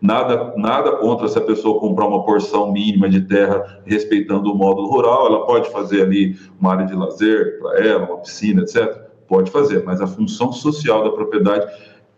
Nada, 0.00 0.52
nada 0.56 0.92
contra 0.96 1.26
se 1.26 1.38
a 1.38 1.40
pessoa 1.40 1.80
comprar 1.80 2.06
uma 2.06 2.24
porção 2.24 2.72
mínima 2.72 3.08
de 3.08 3.22
terra 3.22 3.80
respeitando 3.84 4.52
o 4.52 4.54
módulo 4.54 4.88
rural, 4.88 5.26
ela 5.26 5.46
pode 5.46 5.70
fazer 5.70 6.02
ali 6.02 6.36
uma 6.60 6.72
área 6.72 6.86
de 6.86 6.94
lazer 6.94 7.58
para 7.58 7.84
ela, 7.84 8.04
uma 8.04 8.18
piscina, 8.18 8.62
etc. 8.62 9.06
Pode 9.26 9.50
fazer, 9.50 9.82
mas 9.84 10.00
a 10.00 10.06
função 10.06 10.52
social 10.52 11.02
da 11.02 11.10
propriedade 11.10 11.66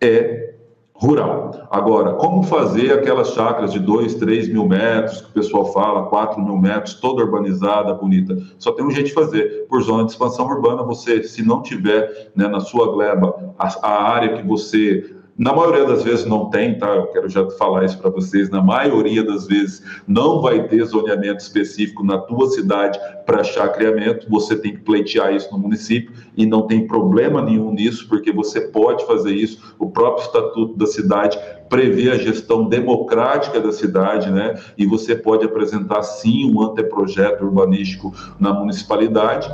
é 0.01 0.58
rural. 1.01 1.69
Agora, 1.71 2.15
como 2.15 2.43
fazer 2.43 2.93
aquelas 2.93 3.29
chácaras 3.31 3.73
de 3.73 3.79
2, 3.79 4.17
3 4.17 4.49
mil 4.49 4.67
metros, 4.67 5.21
que 5.21 5.29
o 5.29 5.33
pessoal 5.33 5.73
fala, 5.73 6.07
4 6.07 6.43
mil 6.43 6.57
metros, 6.57 6.95
toda 6.95 7.23
urbanizada, 7.23 7.95
bonita? 7.95 8.37
Só 8.59 8.73
tem 8.73 8.85
um 8.85 8.91
jeito 8.91 9.07
de 9.07 9.15
fazer. 9.15 9.67
Por 9.69 9.81
zona 9.83 10.05
de 10.05 10.11
expansão 10.11 10.47
urbana, 10.47 10.83
você, 10.83 11.23
se 11.23 11.45
não 11.45 11.63
tiver 11.63 12.31
né, 12.35 12.49
na 12.49 12.61
sua 12.61 12.93
gleba 12.93 13.55
a, 13.59 13.69
a 13.87 14.03
área 14.11 14.37
que 14.37 14.47
você 14.47 15.18
na 15.39 15.53
maioria 15.53 15.85
das 15.85 16.03
vezes 16.03 16.27
não 16.27 16.51
tem, 16.51 16.77
tá? 16.77 16.89
Eu 16.97 17.07
quero 17.07 17.29
já 17.29 17.49
falar 17.51 17.85
isso 17.85 17.97
para 17.97 18.11
vocês. 18.11 18.51
Na 18.51 18.61
maioria 18.61 19.23
das 19.23 19.47
vezes 19.47 19.81
não 20.07 20.43
vai 20.43 20.67
ter 20.67 20.85
zoneamento 20.85 21.41
específico 21.41 22.05
na 22.05 22.19
tua 22.19 22.49
cidade 22.49 22.99
para 23.25 23.45
chacreamento. 23.45 24.29
Você 24.29 24.57
tem 24.57 24.75
que 24.75 24.81
pleitear 24.81 25.33
isso 25.33 25.49
no 25.53 25.59
município 25.59 26.13
e 26.37 26.45
não 26.45 26.67
tem 26.67 26.89
problema 26.89 27.41
nenhum 27.41 27.73
nisso, 27.73 28.09
porque 28.09 28.33
você 28.33 28.63
pode 28.63 29.07
fazer 29.07 29.33
isso. 29.33 29.77
O 29.79 29.89
próprio 29.89 30.25
estatuto 30.25 30.77
da 30.77 30.87
cidade 30.87 31.39
prevê 31.69 32.11
a 32.11 32.19
gestão 32.19 32.69
democrática 32.69 33.61
da 33.61 33.71
cidade, 33.71 34.31
né? 34.31 34.59
E 34.77 34.87
você 34.87 35.15
pode 35.15 35.45
apresentar 35.45 36.03
sim 36.03 36.53
um 36.53 36.63
anteprojeto 36.63 37.45
urbanístico 37.45 38.13
na 38.41 38.53
municipalidade, 38.53 39.49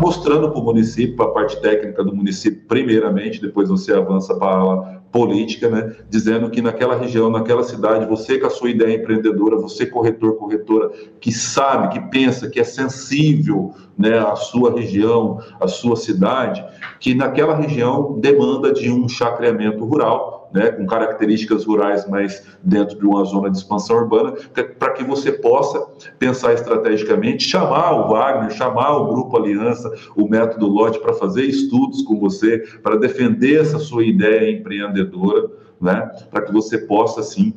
mostrando 0.00 0.50
para 0.50 0.60
o 0.60 0.64
município, 0.64 1.16
para 1.16 1.26
a 1.26 1.30
parte 1.30 1.60
técnica 1.60 2.04
do 2.04 2.14
município, 2.14 2.62
primeiramente, 2.66 3.40
depois 3.40 3.68
você 3.68 3.92
avança 3.94 4.34
para 4.34 4.60
a 4.62 4.99
política, 5.12 5.68
né, 5.68 5.96
dizendo 6.08 6.50
que 6.50 6.62
naquela 6.62 6.96
região, 6.96 7.30
naquela 7.30 7.62
cidade, 7.62 8.06
você 8.06 8.38
com 8.38 8.46
a 8.46 8.50
sua 8.50 8.70
ideia 8.70 8.96
empreendedora, 8.96 9.56
você 9.56 9.86
corretor, 9.86 10.36
corretora, 10.36 10.90
que 11.20 11.32
sabe, 11.32 11.88
que 11.88 12.00
pensa, 12.10 12.48
que 12.48 12.60
é 12.60 12.64
sensível, 12.64 13.74
né, 13.98 14.18
à 14.18 14.36
sua 14.36 14.72
região, 14.72 15.40
à 15.60 15.66
sua 15.66 15.96
cidade, 15.96 16.64
que 16.98 17.14
naquela 17.14 17.54
região 17.56 18.18
demanda 18.20 18.72
de 18.72 18.90
um 18.90 19.08
chacreamento 19.08 19.84
rural, 19.84 20.39
né, 20.52 20.70
com 20.70 20.86
características 20.86 21.64
rurais, 21.64 22.06
mas 22.08 22.44
dentro 22.62 22.98
de 22.98 23.06
uma 23.06 23.24
zona 23.24 23.50
de 23.50 23.58
expansão 23.58 23.96
urbana, 23.96 24.34
para 24.78 24.92
que 24.92 25.04
você 25.04 25.32
possa 25.32 25.80
pensar 26.18 26.52
estrategicamente, 26.54 27.44
chamar 27.44 27.92
o 27.92 28.08
Wagner, 28.08 28.50
chamar 28.50 28.96
o 28.96 29.08
Grupo 29.08 29.36
Aliança, 29.36 29.92
o 30.16 30.28
Método 30.28 30.66
Lote, 30.66 30.98
para 30.98 31.14
fazer 31.14 31.44
estudos 31.44 32.02
com 32.02 32.18
você, 32.18 32.58
para 32.82 32.96
defender 32.96 33.60
essa 33.60 33.78
sua 33.78 34.04
ideia 34.04 34.50
empreendedora, 34.50 35.48
né, 35.80 36.10
para 36.30 36.42
que 36.42 36.52
você 36.52 36.78
possa, 36.78 37.22
sim, 37.22 37.54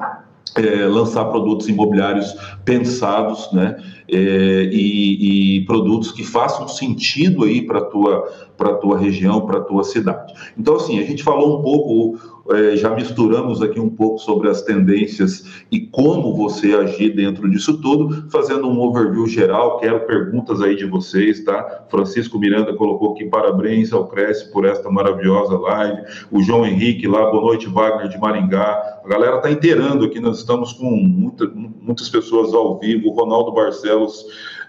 é, 0.55 0.85
lançar 0.85 1.25
produtos 1.25 1.67
imobiliários 1.67 2.35
pensados, 2.63 3.51
né, 3.51 3.75
é, 4.09 4.69
e, 4.71 5.57
e, 5.57 5.65
produtos 5.65 6.11
que 6.11 6.23
façam 6.23 6.67
sentido 6.67 7.43
aí 7.43 7.61
para 7.61 7.81
tua 7.81 8.51
para 8.57 8.75
tua 8.75 8.97
região, 8.97 9.41
para 9.41 9.61
tua 9.61 9.83
cidade. 9.83 10.33
Então 10.57 10.75
assim, 10.75 10.99
a 10.99 11.03
gente 11.03 11.23
falou 11.23 11.59
um 11.59 11.61
pouco 11.63 12.19
é, 12.49 12.75
já 12.75 12.93
misturamos 12.93 13.61
aqui 13.61 13.79
um 13.79 13.89
pouco 13.89 14.17
sobre 14.17 14.49
as 14.49 14.61
tendências 14.61 15.63
e 15.71 15.79
como 15.79 16.35
você 16.35 16.73
agir 16.73 17.15
dentro 17.15 17.49
disso 17.49 17.79
tudo, 17.79 18.29
fazendo 18.29 18.67
um 18.67 18.81
overview 18.81 19.25
geral. 19.27 19.79
Quero 19.79 20.05
perguntas 20.05 20.61
aí 20.61 20.75
de 20.75 20.85
vocês, 20.85 21.41
tá? 21.45 21.85
Francisco 21.89 22.37
Miranda 22.37 22.73
colocou 22.73 23.13
aqui 23.13 23.25
parabéns 23.25 23.93
ao 23.93 24.07
Cresce 24.07 24.51
por 24.51 24.65
esta 24.65 24.89
maravilhosa 24.89 25.57
live. 25.57 26.01
O 26.29 26.41
João 26.41 26.65
Henrique 26.65 27.07
lá, 27.07 27.31
boa 27.31 27.43
noite, 27.43 27.69
Wagner 27.69 28.09
de 28.09 28.19
Maringá. 28.19 28.99
A 29.03 29.07
galera 29.07 29.39
tá 29.39 29.49
inteirando 29.49 30.05
aqui, 30.05 30.19
nós 30.19 30.39
estamos 30.39 30.73
com 30.73 30.89
muita, 30.91 31.49
muitas 31.81 32.09
pessoas 32.09 32.53
ao 32.53 32.77
vivo. 32.77 33.07
O 33.07 33.13
Ronaldo 33.13 33.53
Barcelos 33.53 34.02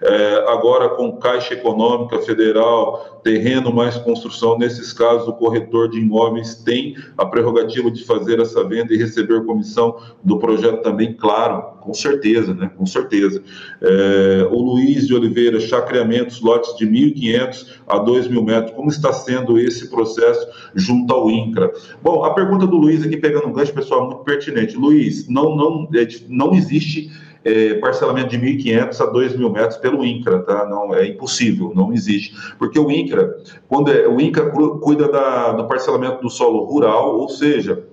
é, 0.02 0.44
agora 0.48 0.90
com 0.90 1.16
Caixa 1.16 1.54
Econômica 1.54 2.18
Federal, 2.20 3.20
terreno 3.22 3.72
mais 3.72 3.96
construção, 3.96 4.58
nesses 4.58 4.92
casos 4.92 5.26
o 5.28 5.32
corretor 5.32 5.88
de 5.88 5.98
imóveis 5.98 6.56
tem 6.56 6.96
a 7.16 7.24
prerrogativa 7.24 7.90
de 7.90 8.04
fazer 8.04 8.40
essa 8.40 8.62
venda 8.64 8.92
e 8.92 8.98
receber 8.98 9.44
comissão 9.44 9.96
do 10.22 10.38
projeto 10.38 10.82
também, 10.82 11.14
claro, 11.14 11.74
com 11.80 11.94
certeza, 11.94 12.52
né? 12.54 12.70
Com 12.76 12.86
certeza. 12.86 13.42
É, 13.80 14.48
o 14.50 14.58
Luiz 14.58 15.06
de 15.06 15.14
Oliveira, 15.14 15.60
chacreamentos, 15.60 16.40
lotes 16.40 16.76
de 16.76 16.86
1.500 16.86 17.66
a 17.86 17.98
2.000 17.98 18.44
metros, 18.44 18.74
como 18.74 18.88
está 18.88 19.12
sendo 19.12 19.58
esse 19.58 19.90
processo 19.90 20.46
junto 20.74 21.12
ao 21.12 21.30
INCRA? 21.30 21.72
Bom, 22.02 22.24
a 22.24 22.34
pergunta 22.34 22.66
do 22.66 22.76
Luiz 22.76 23.04
aqui, 23.04 23.16
pegando 23.16 23.48
um 23.48 23.52
gancho, 23.52 23.72
pessoal, 23.72 24.06
muito 24.06 24.24
pertinente. 24.24 24.76
Luiz, 24.76 25.28
não, 25.28 25.54
não, 25.56 25.88
é, 25.94 26.06
não 26.28 26.54
existe 26.54 27.10
é, 27.44 27.74
parcelamento 27.74 28.28
de 28.30 28.38
1.500 28.38 29.00
a 29.00 29.12
2.000 29.12 29.52
metros 29.52 29.76
pelo 29.76 30.04
INCRA, 30.04 30.42
tá? 30.42 30.64
Não, 30.66 30.94
é 30.94 31.06
impossível, 31.06 31.72
não 31.74 31.92
existe. 31.92 32.34
Porque 32.58 32.78
o 32.78 32.90
INCRA, 32.90 33.36
quando 33.68 33.90
é, 33.90 34.08
o 34.08 34.20
INCRA 34.20 34.50
cuida 34.80 35.08
da, 35.08 35.52
do 35.52 35.66
parcelamento 35.66 36.22
do 36.22 36.30
solo 36.30 36.64
rural, 36.64 37.18
ou 37.18 37.28
seja, 37.28 37.84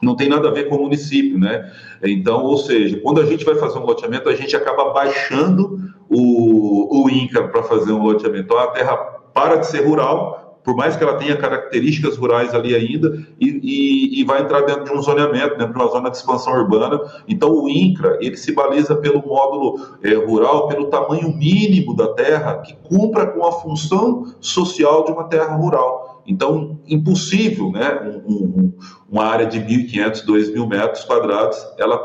não 0.00 0.16
tem 0.16 0.28
nada 0.28 0.48
a 0.48 0.52
ver 0.52 0.68
com 0.68 0.76
o 0.76 0.82
município, 0.82 1.38
né? 1.38 1.70
Então, 2.02 2.42
ou 2.42 2.56
seja, 2.56 2.98
quando 3.00 3.20
a 3.20 3.26
gente 3.26 3.44
vai 3.44 3.54
fazer 3.56 3.78
um 3.78 3.84
loteamento, 3.84 4.28
a 4.28 4.34
gente 4.34 4.54
acaba 4.56 4.92
baixando 4.92 5.78
o, 6.08 7.04
o 7.04 7.10
INCRA 7.10 7.48
para 7.48 7.62
fazer 7.62 7.92
um 7.92 8.02
loteamento. 8.02 8.44
Então, 8.44 8.58
a 8.58 8.68
terra 8.68 8.96
para 9.34 9.56
de 9.56 9.66
ser 9.66 9.86
rural 9.86 10.41
por 10.64 10.76
mais 10.76 10.96
que 10.96 11.02
ela 11.02 11.14
tenha 11.14 11.36
características 11.36 12.16
rurais 12.16 12.54
ali 12.54 12.74
ainda, 12.74 13.18
e, 13.40 13.48
e, 13.62 14.20
e, 14.20 14.24
vai 14.24 14.42
entrar 14.42 14.62
dentro 14.62 14.84
de 14.84 14.92
um 14.92 15.02
zoneamento, 15.02 15.58
dentro 15.58 15.72
de 15.72 15.78
uma 15.78 15.90
zona 15.90 16.10
de 16.10 16.16
expansão 16.16 16.52
urbana. 16.52 17.00
Então, 17.26 17.50
o 17.50 17.68
INCRA, 17.68 18.18
ele 18.20 18.36
se 18.36 18.52
baliza 18.52 18.94
pelo 18.96 19.26
módulo 19.26 19.80
é, 20.02 20.14
rural, 20.14 20.68
pelo 20.68 20.86
tamanho 20.86 21.36
mínimo 21.36 21.94
da 21.96 22.08
terra, 22.14 22.58
que 22.58 22.74
cumpra 22.84 23.26
com 23.26 23.44
a 23.44 23.52
função 23.52 24.34
social 24.40 25.04
de 25.04 25.12
uma 25.12 25.24
terra 25.24 25.56
rural. 25.56 26.22
Então, 26.26 26.78
impossível, 26.86 27.70
né, 27.72 28.22
um, 28.26 28.32
um, 28.32 28.72
uma 29.10 29.24
área 29.24 29.46
de 29.46 29.60
1.500, 29.60 30.24
2.000 30.24 30.68
metros 30.68 31.04
quadrados, 31.04 31.58
ela 31.78 31.98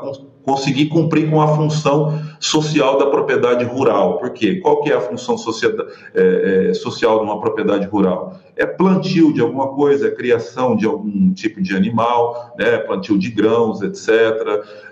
conseguir 0.44 0.88
cumprir 0.88 1.30
com 1.30 1.42
a 1.42 1.50
função 1.50 2.20
social 2.40 2.98
da 2.98 3.08
propriedade 3.08 3.66
rural. 3.66 4.18
Por 4.18 4.32
quê? 4.32 4.56
Qual 4.56 4.82
que 4.82 4.90
é 4.90 4.96
a 4.96 5.02
função 5.02 5.38
social, 5.38 5.74
é, 6.16 6.70
é, 6.70 6.74
social 6.74 7.20
de 7.20 7.26
uma 7.26 7.40
propriedade 7.40 7.86
rural? 7.86 8.40
É 8.58 8.66
plantio 8.66 9.32
de 9.32 9.40
alguma 9.40 9.70
coisa, 9.70 10.08
é 10.08 10.12
criação 10.12 10.76
de 10.76 10.86
algum 10.86 11.32
tipo 11.34 11.62
de 11.62 11.76
animal, 11.76 12.54
né, 12.58 12.78
plantio 12.80 13.18
de 13.18 13.30
grãos, 13.30 13.82
etc. 13.82 14.10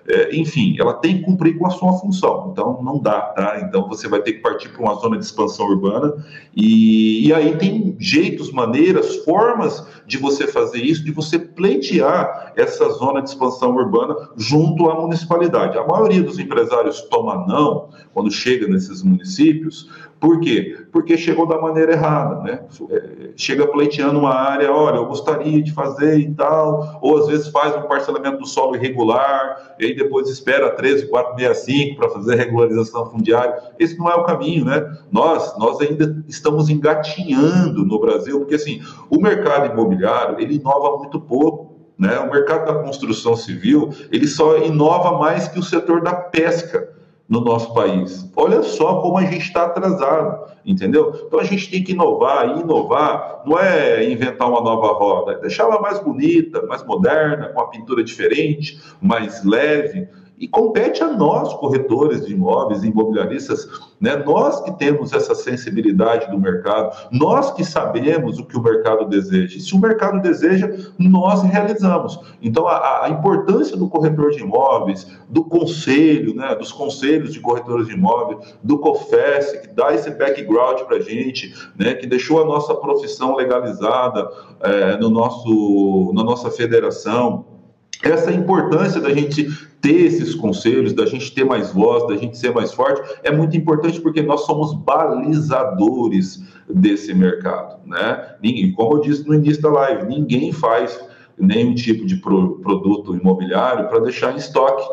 É, 0.08 0.36
enfim, 0.36 0.76
ela 0.80 0.94
tem 0.94 1.18
que 1.18 1.24
cumprir 1.24 1.58
com 1.58 1.66
a 1.66 1.72
sua 1.72 1.94
função. 1.94 2.50
Então, 2.52 2.82
não 2.84 3.00
dá, 3.00 3.22
tá? 3.22 3.60
Então, 3.68 3.88
você 3.88 4.08
vai 4.08 4.22
ter 4.22 4.34
que 4.34 4.40
partir 4.40 4.70
para 4.70 4.82
uma 4.82 4.94
zona 4.96 5.18
de 5.18 5.26
expansão 5.26 5.66
urbana 5.66 6.14
e, 6.56 7.28
e 7.28 7.34
aí 7.34 7.58
tem 7.58 7.96
jeitos, 8.00 8.52
maneiras, 8.52 9.18
formas 9.24 9.86
de 10.06 10.18
você 10.18 10.46
fazer 10.46 10.82
isso, 10.82 11.04
de 11.04 11.12
você 11.12 11.40
pleitear 11.40 12.54
essa 12.56 12.88
zona 12.90 13.22
de 13.22 13.30
expansão 13.30 13.76
urbana 13.76 14.16
junto 14.38 14.90
à 14.90 15.02
municipalidade. 15.02 15.78
A 15.78 15.88
maioria 15.88 16.22
dos 16.22 16.38
empresários 16.38 17.02
toma 17.02 17.46
não 17.48 17.90
quando 18.14 18.32
chega 18.32 18.68
nesses 18.68 19.02
municípios, 19.02 19.90
por 20.20 20.40
quê? 20.40 20.86
Porque 20.92 21.18
chegou 21.18 21.46
da 21.46 21.60
maneira 21.60 21.92
errada, 21.92 22.42
né? 22.42 22.62
É, 22.90 23.30
chega 23.36 23.68
pleiteando 23.68 24.18
uma 24.18 24.34
área, 24.34 24.72
olha, 24.72 24.96
eu 24.96 25.06
gostaria 25.06 25.62
de 25.62 25.72
fazer 25.74 26.20
e 26.20 26.34
tal, 26.34 27.00
ou 27.02 27.18
às 27.18 27.28
vezes 27.28 27.50
faz 27.50 27.76
um 27.76 27.82
parcelamento 27.84 28.38
do 28.38 28.48
solo 28.48 28.76
irregular, 28.76 29.76
e 29.80 29.86
aí 29.86 29.96
depois 29.96 30.30
espera 30.30 30.72
13465 30.72 31.98
para 31.98 32.10
fazer 32.10 32.36
regularização 32.36 33.06
fundiária. 33.12 33.56
Esse 33.78 33.98
não 33.98 34.10
é 34.10 34.16
o 34.16 34.24
caminho, 34.24 34.66
né? 34.66 34.98
Nós, 35.12 35.58
nós 35.58 35.82
ainda 35.82 36.24
estamos 36.28 36.70
engatinhando 36.70 37.86
no 37.86 38.00
Brasil, 38.00 38.40
porque 38.40 38.56
assim, 38.56 38.82
o 39.10 39.22
mercado 39.22 39.72
imobiliário, 39.72 40.40
ele 40.40 40.56
inova 40.56 40.98
muito 40.98 41.20
pouco. 41.20 41.76
Né? 41.98 42.20
O 42.20 42.30
mercado 42.30 42.66
da 42.66 42.84
construção 42.84 43.38
civil 43.38 43.90
ele 44.12 44.28
só 44.28 44.58
inova 44.58 45.18
mais 45.18 45.48
que 45.48 45.58
o 45.58 45.64
setor 45.64 46.02
da 46.02 46.14
pesca 46.14 46.95
no 47.28 47.42
nosso 47.42 47.74
país. 47.74 48.30
Olha 48.36 48.62
só 48.62 49.02
como 49.02 49.18
a 49.18 49.24
gente 49.24 49.40
está 49.46 49.66
atrasado, 49.66 50.52
entendeu? 50.66 51.24
Então 51.26 51.40
a 51.40 51.44
gente 51.44 51.70
tem 51.70 51.84
que 51.84 51.92
inovar, 51.94 52.58
e 52.58 52.62
inovar 52.62 53.42
não 53.46 53.58
é 53.58 54.10
inventar 54.10 54.50
uma 54.50 54.62
nova 54.62 54.94
roda, 54.94 55.34
é 55.34 55.40
deixar 55.40 55.64
ela 55.64 55.82
mais 55.82 56.00
bonita, 56.00 56.66
mais 56.68 56.84
moderna, 56.84 57.50
com 57.50 57.62
a 57.62 57.68
pintura 57.68 58.04
diferente, 58.04 58.80
mais 59.02 59.44
leve, 59.44 60.08
e 60.38 60.48
compete 60.48 61.02
a 61.02 61.08
nós, 61.14 61.54
corretores 61.54 62.26
de 62.26 62.34
imóveis, 62.34 62.84
imobiliaristas, 62.84 63.70
né? 64.02 64.18
nós 64.18 64.60
que 64.62 64.72
temos 64.78 65.14
essa 65.14 65.34
sensibilidade 65.34 66.30
do 66.30 66.38
mercado, 66.38 66.94
nós 67.10 67.52
que 67.52 67.64
sabemos 67.64 68.38
o 68.38 68.46
que 68.46 68.58
o 68.58 68.62
mercado 68.62 69.06
deseja. 69.06 69.58
E 69.58 69.62
se 69.62 69.74
o 69.74 69.80
mercado 69.80 70.22
deseja, 70.22 70.70
nós 71.00 71.42
realizamos. 71.44 72.20
Então, 72.42 72.68
a, 72.68 73.06
a 73.06 73.10
importância 73.10 73.78
do 73.78 73.88
corretor 73.88 74.32
de 74.32 74.42
imóveis, 74.42 75.08
do 75.30 75.46
conselho, 75.46 76.36
né? 76.36 76.54
dos 76.56 76.72
conselhos 76.72 77.32
de 77.32 77.40
corretores 77.40 77.88
de 77.88 77.94
imóveis, 77.94 78.56
do 78.62 78.78
COFES, 78.80 79.54
que 79.62 79.68
dá 79.70 79.94
esse 79.94 80.10
background 80.12 80.82
para 80.82 80.98
a 80.98 81.02
gente, 81.02 81.56
né? 81.78 81.94
que 81.94 82.06
deixou 82.06 82.42
a 82.42 82.46
nossa 82.46 82.76
profissão 82.76 83.36
legalizada 83.36 84.30
é, 84.60 84.98
no 84.98 85.10
nosso, 85.10 86.12
na 86.14 86.24
nossa 86.24 86.52
federação, 86.52 87.55
essa 88.04 88.32
importância 88.32 89.00
da 89.00 89.14
gente 89.14 89.48
ter 89.82 90.06
esses 90.06 90.34
conselhos, 90.34 90.94
da 90.94 91.06
gente 91.06 91.34
ter 91.34 91.44
mais 91.44 91.72
voz, 91.72 92.08
da 92.08 92.16
gente 92.16 92.38
ser 92.38 92.54
mais 92.54 92.74
forte, 92.74 93.02
é 93.24 93.32
muito 93.32 93.56
importante 93.56 94.02
porque 94.02 94.22
nós 94.22 94.42
somos 94.46 94.74
balizadores 94.74 96.44
desse 96.68 97.14
mercado, 97.14 97.80
né? 97.86 98.36
E 98.42 98.72
como 98.72 98.98
eu 98.98 99.02
disse 99.02 99.28
no 99.28 99.36
início 99.36 99.62
da 99.62 99.70
live, 99.70 100.08
ninguém 100.08 100.52
faz 100.52 101.00
nenhum 101.38 101.76
tipo 101.76 102.06
de 102.06 102.16
pro, 102.18 102.60
produto 102.60 103.16
imobiliário 103.16 103.88
para 103.88 104.00
deixar 104.00 104.34
em 104.34 104.38
estoque. 104.38 104.84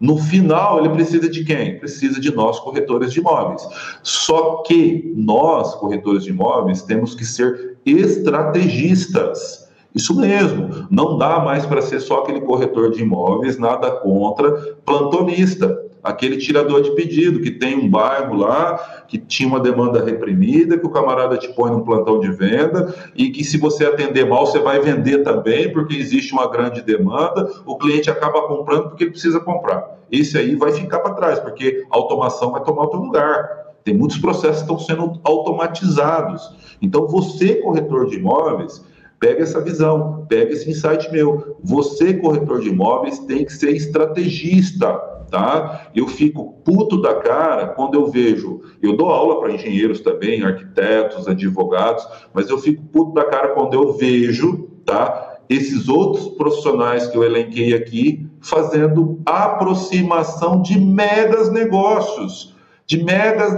No 0.00 0.16
final, 0.16 0.80
ele 0.80 0.88
precisa 0.88 1.28
de 1.28 1.44
quem? 1.44 1.78
Precisa 1.78 2.20
de 2.20 2.34
nós, 2.34 2.58
corretores 2.58 3.12
de 3.12 3.20
imóveis. 3.20 3.62
Só 4.02 4.62
que 4.66 5.12
nós, 5.14 5.74
corretores 5.74 6.24
de 6.24 6.30
imóveis, 6.30 6.82
temos 6.82 7.14
que 7.14 7.24
ser 7.24 7.76
estrategistas. 7.84 9.69
Isso 9.94 10.14
mesmo, 10.18 10.86
não 10.90 11.18
dá 11.18 11.40
mais 11.40 11.66
para 11.66 11.82
ser 11.82 12.00
só 12.00 12.20
aquele 12.20 12.40
corretor 12.40 12.90
de 12.90 13.02
imóveis, 13.02 13.58
nada 13.58 13.90
contra, 13.90 14.76
plantonista 14.84 15.90
aquele 16.02 16.36
tirador 16.36 16.82
de 16.82 16.92
pedido, 16.92 17.40
que 17.40 17.50
tem 17.50 17.76
um 17.76 17.88
bairro 17.88 18.34
lá, 18.34 19.04
que 19.06 19.18
tinha 19.18 19.48
uma 19.48 19.60
demanda 19.60 20.04
reprimida, 20.04 20.78
que 20.78 20.86
o 20.86 20.90
camarada 20.90 21.36
te 21.36 21.48
põe 21.52 21.70
num 21.70 21.82
plantão 21.82 22.18
de 22.20 22.30
venda 22.30 22.94
e 23.14 23.30
que 23.30 23.44
se 23.44 23.58
você 23.58 23.84
atender 23.84 24.26
mal, 24.26 24.46
você 24.46 24.58
vai 24.58 24.80
vender 24.80 25.18
também, 25.22 25.72
porque 25.72 25.96
existe 25.96 26.32
uma 26.32 26.48
grande 26.48 26.82
demanda, 26.82 27.50
o 27.66 27.76
cliente 27.76 28.10
acaba 28.10 28.46
comprando 28.48 28.88
porque 28.88 29.04
ele 29.04 29.10
precisa 29.10 29.40
comprar. 29.40 29.98
Esse 30.10 30.38
aí 30.38 30.54
vai 30.56 30.72
ficar 30.72 31.00
para 31.00 31.14
trás, 31.14 31.38
porque 31.38 31.84
a 31.90 31.96
automação 31.96 32.50
vai 32.52 32.62
tomar 32.62 32.84
o 32.84 32.88
teu 32.88 33.00
lugar. 33.00 33.60
Tem 33.84 33.94
muitos 33.94 34.18
processos 34.18 34.62
que 34.62 34.72
estão 34.72 34.78
sendo 34.78 35.20
automatizados. 35.24 36.76
Então, 36.82 37.06
você, 37.06 37.56
corretor 37.56 38.06
de 38.06 38.16
imóveis, 38.16 38.84
pega 39.20 39.42
essa 39.42 39.60
visão, 39.60 40.24
pega 40.28 40.52
esse 40.52 40.68
insight 40.68 41.12
meu. 41.12 41.56
Você, 41.62 42.14
corretor 42.14 42.60
de 42.60 42.70
imóveis, 42.70 43.18
tem 43.20 43.44
que 43.44 43.52
ser 43.52 43.70
estrategista 43.76 45.10
tá? 45.30 45.86
Eu 45.94 46.08
fico 46.08 46.54
puto 46.64 47.00
da 47.00 47.14
cara 47.14 47.68
quando 47.68 47.94
eu 47.94 48.08
vejo, 48.08 48.62
eu 48.82 48.96
dou 48.96 49.10
aula 49.10 49.38
para 49.40 49.52
engenheiros 49.52 50.00
também, 50.00 50.42
arquitetos, 50.42 51.28
advogados, 51.28 52.06
mas 52.34 52.50
eu 52.50 52.58
fico 52.58 52.82
puto 52.82 53.14
da 53.14 53.24
cara 53.24 53.50
quando 53.50 53.74
eu 53.74 53.92
vejo, 53.92 54.68
tá? 54.84 55.38
Esses 55.48 55.88
outros 55.88 56.28
profissionais 56.30 57.06
que 57.06 57.16
eu 57.16 57.24
elenquei 57.24 57.74
aqui 57.74 58.28
fazendo 58.40 59.20
aproximação 59.24 60.60
de 60.60 60.78
megas 60.80 61.50
negócios, 61.50 62.56
de 62.86 63.02
megas, 63.04 63.56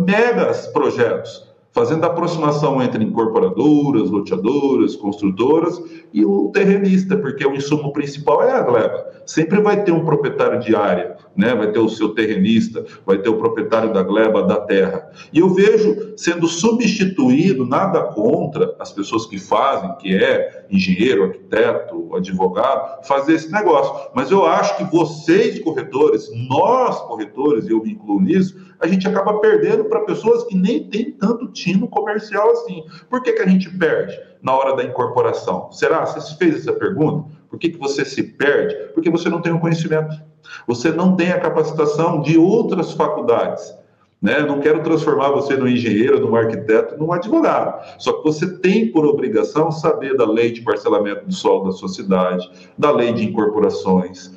megas 0.00 0.66
projetos 0.68 1.53
fazendo 1.74 2.04
a 2.04 2.06
aproximação 2.06 2.80
entre 2.80 3.02
incorporadoras, 3.02 4.08
loteadoras, 4.08 4.94
construtoras 4.94 5.82
e 6.12 6.24
o 6.24 6.50
terrenista, 6.54 7.16
porque 7.16 7.44
o 7.44 7.54
insumo 7.54 7.92
principal 7.92 8.44
é 8.44 8.52
a 8.52 8.62
gleba. 8.62 9.04
Sempre 9.26 9.60
vai 9.60 9.82
ter 9.82 9.90
um 9.90 10.04
proprietário 10.04 10.60
de 10.60 10.76
área, 10.76 11.16
né? 11.36 11.54
vai 11.54 11.70
ter 11.72 11.78
o 11.78 11.88
seu 11.88 12.10
terrenista, 12.10 12.84
vai 13.04 13.18
ter 13.18 13.28
o 13.28 13.38
proprietário 13.38 13.92
da 13.92 14.02
gleba 14.02 14.42
da 14.42 14.56
terra. 14.56 15.10
E 15.32 15.38
eu 15.38 15.48
vejo 15.50 16.14
sendo 16.16 16.46
substituído, 16.46 17.66
nada 17.66 18.02
contra 18.02 18.74
as 18.78 18.92
pessoas 18.92 19.26
que 19.26 19.38
fazem, 19.38 19.94
que 19.96 20.14
é 20.14 20.66
engenheiro, 20.70 21.24
arquiteto, 21.24 22.14
advogado, 22.14 23.06
fazer 23.06 23.34
esse 23.34 23.50
negócio. 23.50 24.10
Mas 24.14 24.30
eu 24.30 24.44
acho 24.46 24.76
que 24.76 24.84
vocês, 24.84 25.58
corretores, 25.60 26.30
nós, 26.48 27.00
corretores, 27.02 27.66
e 27.66 27.72
eu 27.72 27.82
me 27.82 27.92
incluo 27.92 28.20
nisso, 28.20 28.56
a 28.80 28.86
gente 28.86 29.08
acaba 29.08 29.40
perdendo 29.40 29.84
para 29.84 30.00
pessoas 30.00 30.44
que 30.44 30.56
nem 30.56 30.88
têm 30.88 31.12
tanto 31.12 31.48
tino 31.48 31.88
comercial 31.88 32.50
assim. 32.50 32.84
Por 33.08 33.22
que, 33.22 33.32
que 33.32 33.42
a 33.42 33.48
gente 33.48 33.70
perde 33.70 34.18
na 34.42 34.54
hora 34.54 34.76
da 34.76 34.84
incorporação? 34.84 35.70
Será? 35.72 36.04
Você 36.04 36.36
fez 36.36 36.56
essa 36.56 36.72
pergunta? 36.72 37.28
Por 37.54 37.60
que, 37.60 37.70
que 37.70 37.78
você 37.78 38.04
se 38.04 38.20
perde? 38.20 38.74
Porque 38.94 39.08
você 39.08 39.28
não 39.28 39.40
tem 39.40 39.52
o 39.52 39.60
conhecimento. 39.60 40.20
Você 40.66 40.90
não 40.90 41.14
tem 41.14 41.30
a 41.30 41.38
capacitação 41.38 42.20
de 42.20 42.36
outras 42.36 42.92
faculdades. 42.94 43.72
Né? 44.20 44.40
Não 44.40 44.58
quero 44.58 44.82
transformar 44.82 45.30
você 45.30 45.56
no 45.56 45.68
engenheiro, 45.68 46.18
no 46.18 46.34
arquiteto, 46.34 46.98
num 46.98 47.12
advogado. 47.12 47.80
Só 47.96 48.14
que 48.14 48.24
você 48.24 48.58
tem 48.58 48.90
por 48.90 49.06
obrigação 49.06 49.70
saber 49.70 50.16
da 50.16 50.28
lei 50.28 50.50
de 50.50 50.62
parcelamento 50.62 51.26
do 51.26 51.32
solo 51.32 51.66
da 51.66 51.70
sua 51.70 51.88
cidade, 51.88 52.50
da 52.76 52.90
lei 52.90 53.12
de 53.12 53.24
incorporações, 53.24 54.34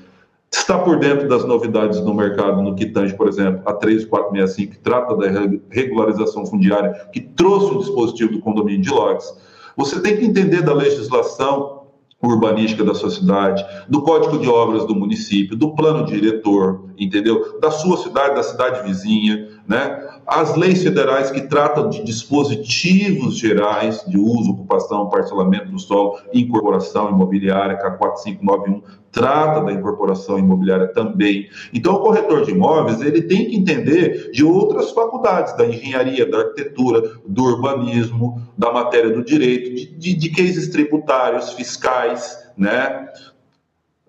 está 0.51 0.77
por 0.77 0.99
dentro 0.99 1.27
das 1.27 1.43
novidades 1.43 1.99
no 1.99 2.13
mercado, 2.13 2.61
no 2.61 2.75
que 2.75 2.85
tange, 2.85 3.15
por 3.15 3.27
exemplo, 3.27 3.63
a 3.65 3.73
3465, 3.73 4.73
que 4.73 4.79
trata 4.79 5.15
da 5.15 5.25
regularização 5.71 6.45
fundiária, 6.45 6.93
que 7.11 7.19
trouxe 7.21 7.73
o 7.73 7.79
dispositivo 7.79 8.33
do 8.33 8.41
condomínio 8.41 8.81
de 8.81 8.91
lotes. 8.91 9.35
Você 9.75 9.99
tem 10.01 10.17
que 10.17 10.25
entender 10.25 10.61
da 10.61 10.73
legislação 10.73 11.76
urbanística 12.21 12.83
da 12.83 12.95
sua 12.95 13.09
cidade, 13.09 13.63
do 13.87 14.01
código 14.01 14.39
de 14.39 14.49
obras 14.49 14.85
do 14.85 14.95
município, 14.95 15.55
do 15.55 15.75
plano 15.75 16.05
diretor, 16.05 16.89
entendeu? 16.97 17.59
Da 17.59 17.69
sua 17.69 17.97
cidade, 17.97 18.35
da 18.35 18.43
cidade 18.43 18.87
vizinha, 18.87 19.47
né? 19.67 20.16
As 20.27 20.57
leis 20.57 20.83
federais 20.83 21.31
que 21.31 21.39
tratam 21.47 21.89
de 21.89 22.03
dispositivos 22.03 23.37
gerais 23.37 24.03
de 24.05 24.17
uso, 24.17 24.51
ocupação, 24.51 25.07
parcelamento 25.07 25.71
do 25.71 25.79
solo, 25.79 26.19
incorporação 26.33 27.09
imobiliária, 27.09 27.79
K4591, 27.79 28.81
trata 29.09 29.61
da 29.61 29.71
incorporação 29.71 30.37
imobiliária 30.37 30.89
também. 30.89 31.47
Então, 31.73 31.93
o 31.93 31.99
corretor 32.01 32.43
de 32.43 32.51
imóveis 32.51 32.99
ele 32.99 33.21
tem 33.21 33.45
que 33.45 33.55
entender 33.55 34.29
de 34.31 34.43
outras 34.43 34.91
faculdades, 34.91 35.55
da 35.55 35.65
engenharia, 35.65 36.29
da 36.29 36.39
arquitetura, 36.39 37.01
do 37.25 37.43
urbanismo, 37.43 38.41
da 38.57 38.69
matéria 38.69 39.11
do 39.11 39.23
direito, 39.23 39.73
de, 39.73 39.85
de, 39.97 40.13
de 40.13 40.29
cases 40.29 40.67
tributários, 40.67 41.53
fiscais, 41.53 42.37
né? 42.57 43.07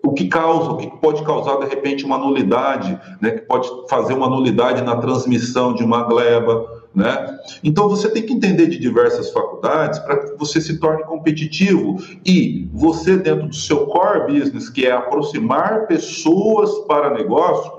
O 0.03 0.13
que 0.13 0.27
causa, 0.27 0.71
o 0.71 0.77
que 0.77 0.89
pode 0.97 1.23
causar 1.23 1.57
de 1.57 1.65
repente 1.65 2.05
uma 2.05 2.17
nulidade, 2.17 2.99
né, 3.21 3.31
que 3.31 3.41
pode 3.41 3.69
fazer 3.89 4.13
uma 4.13 4.29
nulidade 4.29 4.81
na 4.81 4.95
transmissão 4.95 5.73
de 5.73 5.83
uma 5.83 6.03
gleba, 6.03 6.79
né? 6.95 7.37
Então 7.63 7.87
você 7.87 8.09
tem 8.09 8.23
que 8.23 8.33
entender 8.33 8.67
de 8.67 8.79
diversas 8.79 9.31
faculdades 9.31 9.99
para 9.99 10.17
que 10.17 10.37
você 10.37 10.59
se 10.59 10.79
torne 10.79 11.03
competitivo 11.03 11.97
e 12.25 12.67
você 12.73 13.17
dentro 13.17 13.47
do 13.47 13.55
seu 13.55 13.85
core 13.87 14.33
business, 14.33 14.69
que 14.69 14.87
é 14.87 14.91
aproximar 14.91 15.85
pessoas 15.85 16.79
para 16.87 17.13
negócio, 17.13 17.71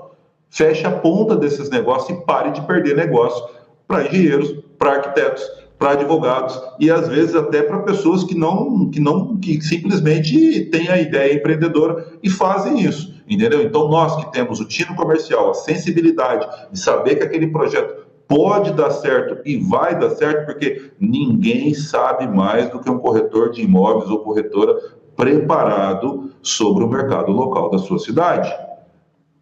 feche 0.49 0.85
a 0.85 0.91
ponta 0.91 1.35
desses 1.35 1.69
negócios 1.69 2.17
e 2.17 2.21
pare 2.25 2.51
de 2.51 2.61
perder 2.61 2.95
negócio 2.95 3.43
para 3.87 4.05
engenheiros, 4.05 4.55
para 4.77 4.93
arquitetos, 4.93 5.43
para 5.81 5.93
advogados 5.93 6.61
e 6.79 6.91
às 6.91 7.07
vezes 7.07 7.33
até 7.33 7.63
para 7.63 7.79
pessoas 7.79 8.23
que 8.23 8.37
não 8.37 8.91
que 8.91 8.99
não 8.99 9.35
que 9.37 9.59
simplesmente 9.63 10.65
têm 10.65 10.87
a 10.89 11.01
ideia 11.01 11.33
empreendedora 11.33 12.05
e 12.21 12.29
fazem 12.29 12.81
isso, 12.81 13.15
entendeu? 13.27 13.63
Então 13.63 13.89
nós 13.89 14.15
que 14.15 14.31
temos 14.31 14.59
o 14.59 14.67
tino 14.67 14.95
comercial, 14.95 15.49
a 15.49 15.55
sensibilidade 15.55 16.47
de 16.71 16.77
saber 16.77 17.15
que 17.15 17.23
aquele 17.23 17.47
projeto 17.47 18.05
pode 18.27 18.73
dar 18.73 18.91
certo 18.91 19.39
e 19.43 19.57
vai 19.57 19.97
dar 19.97 20.11
certo 20.11 20.45
porque 20.45 20.91
ninguém 20.99 21.73
sabe 21.73 22.27
mais 22.27 22.69
do 22.69 22.79
que 22.79 22.89
um 22.89 22.99
corretor 22.99 23.49
de 23.49 23.63
imóveis 23.63 24.07
ou 24.07 24.19
corretora 24.19 24.77
preparado 25.15 26.29
sobre 26.43 26.83
o 26.83 26.87
mercado 26.87 27.31
local 27.31 27.71
da 27.71 27.79
sua 27.79 27.97
cidade. 27.97 28.53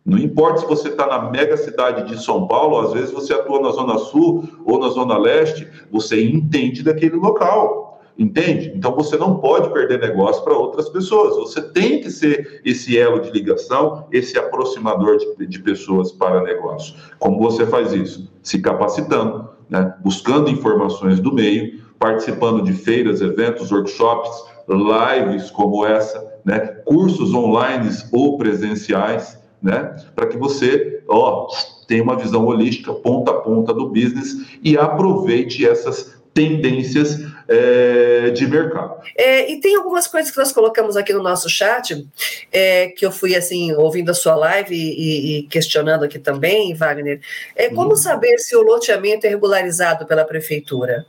Não 0.06 0.18
importa 0.18 0.62
se 0.62 0.66
você 0.66 0.90
está 0.90 1.06
na 1.06 1.30
mega 1.30 1.58
cidade 1.58 2.10
de 2.10 2.24
São 2.24 2.48
Paulo, 2.48 2.80
às 2.80 2.94
vezes 2.94 3.12
você 3.12 3.34
atua 3.34 3.62
na 3.62 3.72
Zona 3.72 3.98
Sul 3.98 4.48
ou 4.66 4.80
na 4.80 4.90
Zona 4.90 5.18
Leste, 5.18 5.68
você 5.92 6.24
entende 6.24 6.82
daquele 6.84 7.16
local, 7.16 8.02
entende? 8.18 8.72
Então 8.76 8.96
você 8.96 9.18
não 9.18 9.36
pode 9.36 9.72
perder 9.72 10.00
negócio 10.00 10.44
para 10.44 10.58
outras 10.58 10.90
pessoas. 10.90 11.36
Você 11.36 11.62
tem 11.62 12.02
que 12.02 12.10
ser 12.10 12.62
esse 12.66 12.98
elo 12.98 13.20
de 13.20 13.30
ligação, 13.30 14.08
esse 14.12 14.38
aproximador 14.38 15.18
de, 15.18 15.46
de 15.46 15.60
pessoas 15.60 16.12
para 16.12 16.42
negócio. 16.44 16.96
Como 17.20 17.40
você 17.40 17.66
faz 17.66 17.94
isso? 17.94 18.32
Se 18.42 18.60
capacitando, 18.60 19.50
né? 19.70 19.94
buscando 20.02 20.50
informações 20.50 21.20
do 21.20 21.34
meio, 21.34 21.82
participando 22.00 22.64
de 22.64 22.74
feiras, 22.74 23.22
eventos, 23.22 23.72
workshops, 23.72 24.32
lives 24.68 25.52
como 25.52 25.86
essa, 25.86 26.40
né? 26.46 26.60
cursos 26.86 27.34
online 27.34 27.90
ou 28.12 28.38
presenciais 28.38 29.40
né? 29.62 29.96
Para 30.16 30.28
que 30.28 30.38
você, 30.38 31.02
ó, 31.08 31.48
tenha 31.88 32.04
uma 32.04 32.18
visão 32.18 32.46
holística, 32.46 32.94
ponta 32.94 33.32
a 33.32 33.36
ponta 33.36 33.74
do 33.74 33.90
business 33.90 34.36
e 34.64 34.78
aproveite 34.78 35.68
essas 35.68 36.20
tendências 36.34 37.20
é, 37.48 38.30
de 38.30 38.48
mercado. 38.48 39.02
É, 39.18 39.52
e 39.52 39.60
tem 39.60 39.76
algumas 39.76 40.08
coisas 40.08 40.32
que 40.32 40.38
nós 40.38 40.52
colocamos 40.52 40.96
aqui 40.96 41.12
no 41.12 41.22
nosso 41.22 41.50
chat, 41.50 42.08
é, 42.52 42.88
que 42.88 43.06
eu 43.06 43.12
fui 43.12 43.36
assim, 43.36 43.74
ouvindo 43.74 44.10
a 44.12 44.14
sua 44.14 44.36
live 44.36 44.74
e, 44.74 45.40
e 45.40 45.44
questionando 45.44 46.04
aqui 46.04 46.20
também, 46.20 46.74
Wagner. 46.74 47.20
É, 47.56 47.70
como 47.70 47.94
hum. 47.94 47.96
saber 47.96 48.38
se 48.38 48.56
o 48.56 48.62
loteamento 48.62 49.26
é 49.26 49.30
regularizado 49.30 50.06
pela 50.06 50.24
prefeitura? 50.24 51.06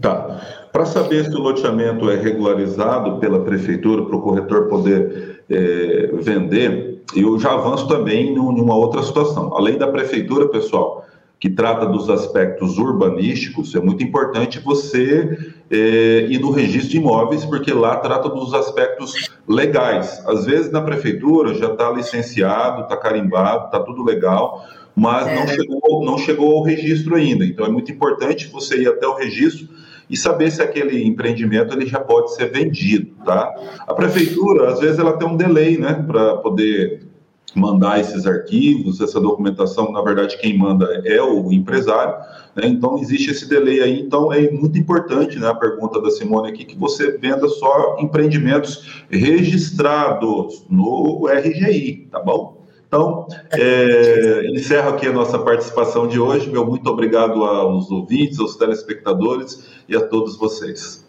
Tá. 0.00 0.68
Para 0.72 0.86
saber 0.86 1.24
se 1.24 1.34
o 1.34 1.40
loteamento 1.40 2.08
é 2.10 2.16
regularizado 2.16 3.18
pela 3.18 3.44
prefeitura, 3.44 4.06
para 4.06 4.16
o 4.16 4.22
corretor 4.22 4.68
poder 4.68 5.39
é, 5.50 6.10
vender, 6.12 7.02
eu 7.14 7.38
já 7.38 7.52
avanço 7.52 7.88
também 7.88 8.34
em 8.34 8.38
uma 8.38 8.76
outra 8.76 9.02
situação. 9.02 9.52
Além 9.54 9.76
da 9.76 9.88
prefeitura, 9.88 10.48
pessoal, 10.48 11.04
que 11.40 11.48
trata 11.48 11.86
dos 11.86 12.08
aspectos 12.10 12.78
urbanísticos, 12.78 13.74
é 13.74 13.80
muito 13.80 14.04
importante 14.04 14.60
você 14.60 15.54
é, 15.70 16.26
ir 16.28 16.38
no 16.38 16.50
registro 16.50 16.90
de 16.90 16.98
imóveis, 16.98 17.44
porque 17.44 17.72
lá 17.72 17.96
trata 17.96 18.28
dos 18.28 18.52
aspectos 18.52 19.30
legais. 19.48 20.22
Às 20.26 20.44
vezes 20.44 20.70
na 20.70 20.82
prefeitura 20.82 21.54
já 21.54 21.72
está 21.72 21.90
licenciado, 21.90 22.82
está 22.82 22.96
carimbado, 22.96 23.66
está 23.66 23.80
tudo 23.80 24.04
legal, 24.04 24.64
mas 24.94 25.26
é. 25.26 25.34
não, 25.34 25.48
chegou, 25.48 26.04
não 26.04 26.18
chegou 26.18 26.58
ao 26.58 26.62
registro 26.62 27.16
ainda. 27.16 27.44
Então 27.44 27.64
é 27.64 27.70
muito 27.70 27.90
importante 27.90 28.46
você 28.46 28.82
ir 28.82 28.88
até 28.88 29.06
o 29.06 29.14
registro 29.14 29.66
e 30.10 30.16
saber 30.16 30.50
se 30.50 30.60
aquele 30.60 31.04
empreendimento 31.04 31.72
ele 31.72 31.86
já 31.86 32.00
pode 32.00 32.34
ser 32.34 32.50
vendido, 32.50 33.14
tá? 33.24 33.54
A 33.86 33.94
prefeitura, 33.94 34.70
às 34.70 34.80
vezes, 34.80 34.98
ela 34.98 35.16
tem 35.16 35.28
um 35.28 35.36
delay, 35.36 35.78
né, 35.78 36.04
para 36.06 36.36
poder 36.38 37.08
mandar 37.54 38.00
esses 38.00 38.26
arquivos, 38.26 39.00
essa 39.00 39.20
documentação, 39.20 39.90
na 39.92 40.02
verdade, 40.02 40.36
quem 40.38 40.56
manda 40.56 40.86
é 41.04 41.20
o 41.22 41.52
empresário, 41.52 42.14
né? 42.54 42.66
Então, 42.66 42.98
existe 42.98 43.30
esse 43.30 43.48
delay 43.48 43.80
aí. 43.80 44.00
Então, 44.00 44.32
é 44.32 44.50
muito 44.50 44.78
importante, 44.78 45.38
né, 45.38 45.48
a 45.48 45.54
pergunta 45.54 46.00
da 46.00 46.10
Simone 46.10 46.50
aqui, 46.50 46.64
que 46.64 46.76
você 46.76 47.16
venda 47.16 47.48
só 47.48 47.96
empreendimentos 48.00 49.04
registrados 49.08 50.64
no 50.68 51.28
RGI, 51.28 52.08
tá 52.10 52.20
bom? 52.20 52.49
Então, 52.90 53.28
é, 53.52 54.50
encerro 54.50 54.88
aqui 54.88 55.06
a 55.06 55.12
nossa 55.12 55.38
participação 55.38 56.08
de 56.08 56.18
hoje. 56.18 56.50
Meu 56.50 56.66
muito 56.66 56.90
obrigado 56.90 57.44
aos 57.44 57.88
ouvintes, 57.88 58.40
aos 58.40 58.56
telespectadores 58.56 59.64
e 59.88 59.94
a 59.94 60.00
todos 60.00 60.36
vocês. 60.36 61.06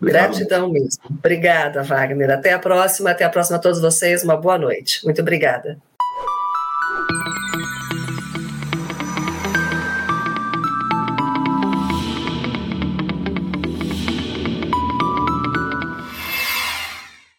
Obrigado. 0.00 0.30
Gratidão 0.30 0.70
mesmo. 0.70 1.02
Obrigada, 1.10 1.82
Wagner. 1.82 2.30
Até 2.30 2.54
a 2.54 2.58
próxima. 2.58 3.10
Até 3.10 3.24
a 3.24 3.28
próxima 3.28 3.58
a 3.58 3.60
todos 3.60 3.82
vocês. 3.82 4.24
Uma 4.24 4.38
boa 4.38 4.56
noite. 4.56 5.04
Muito 5.04 5.20
obrigada. 5.20 5.78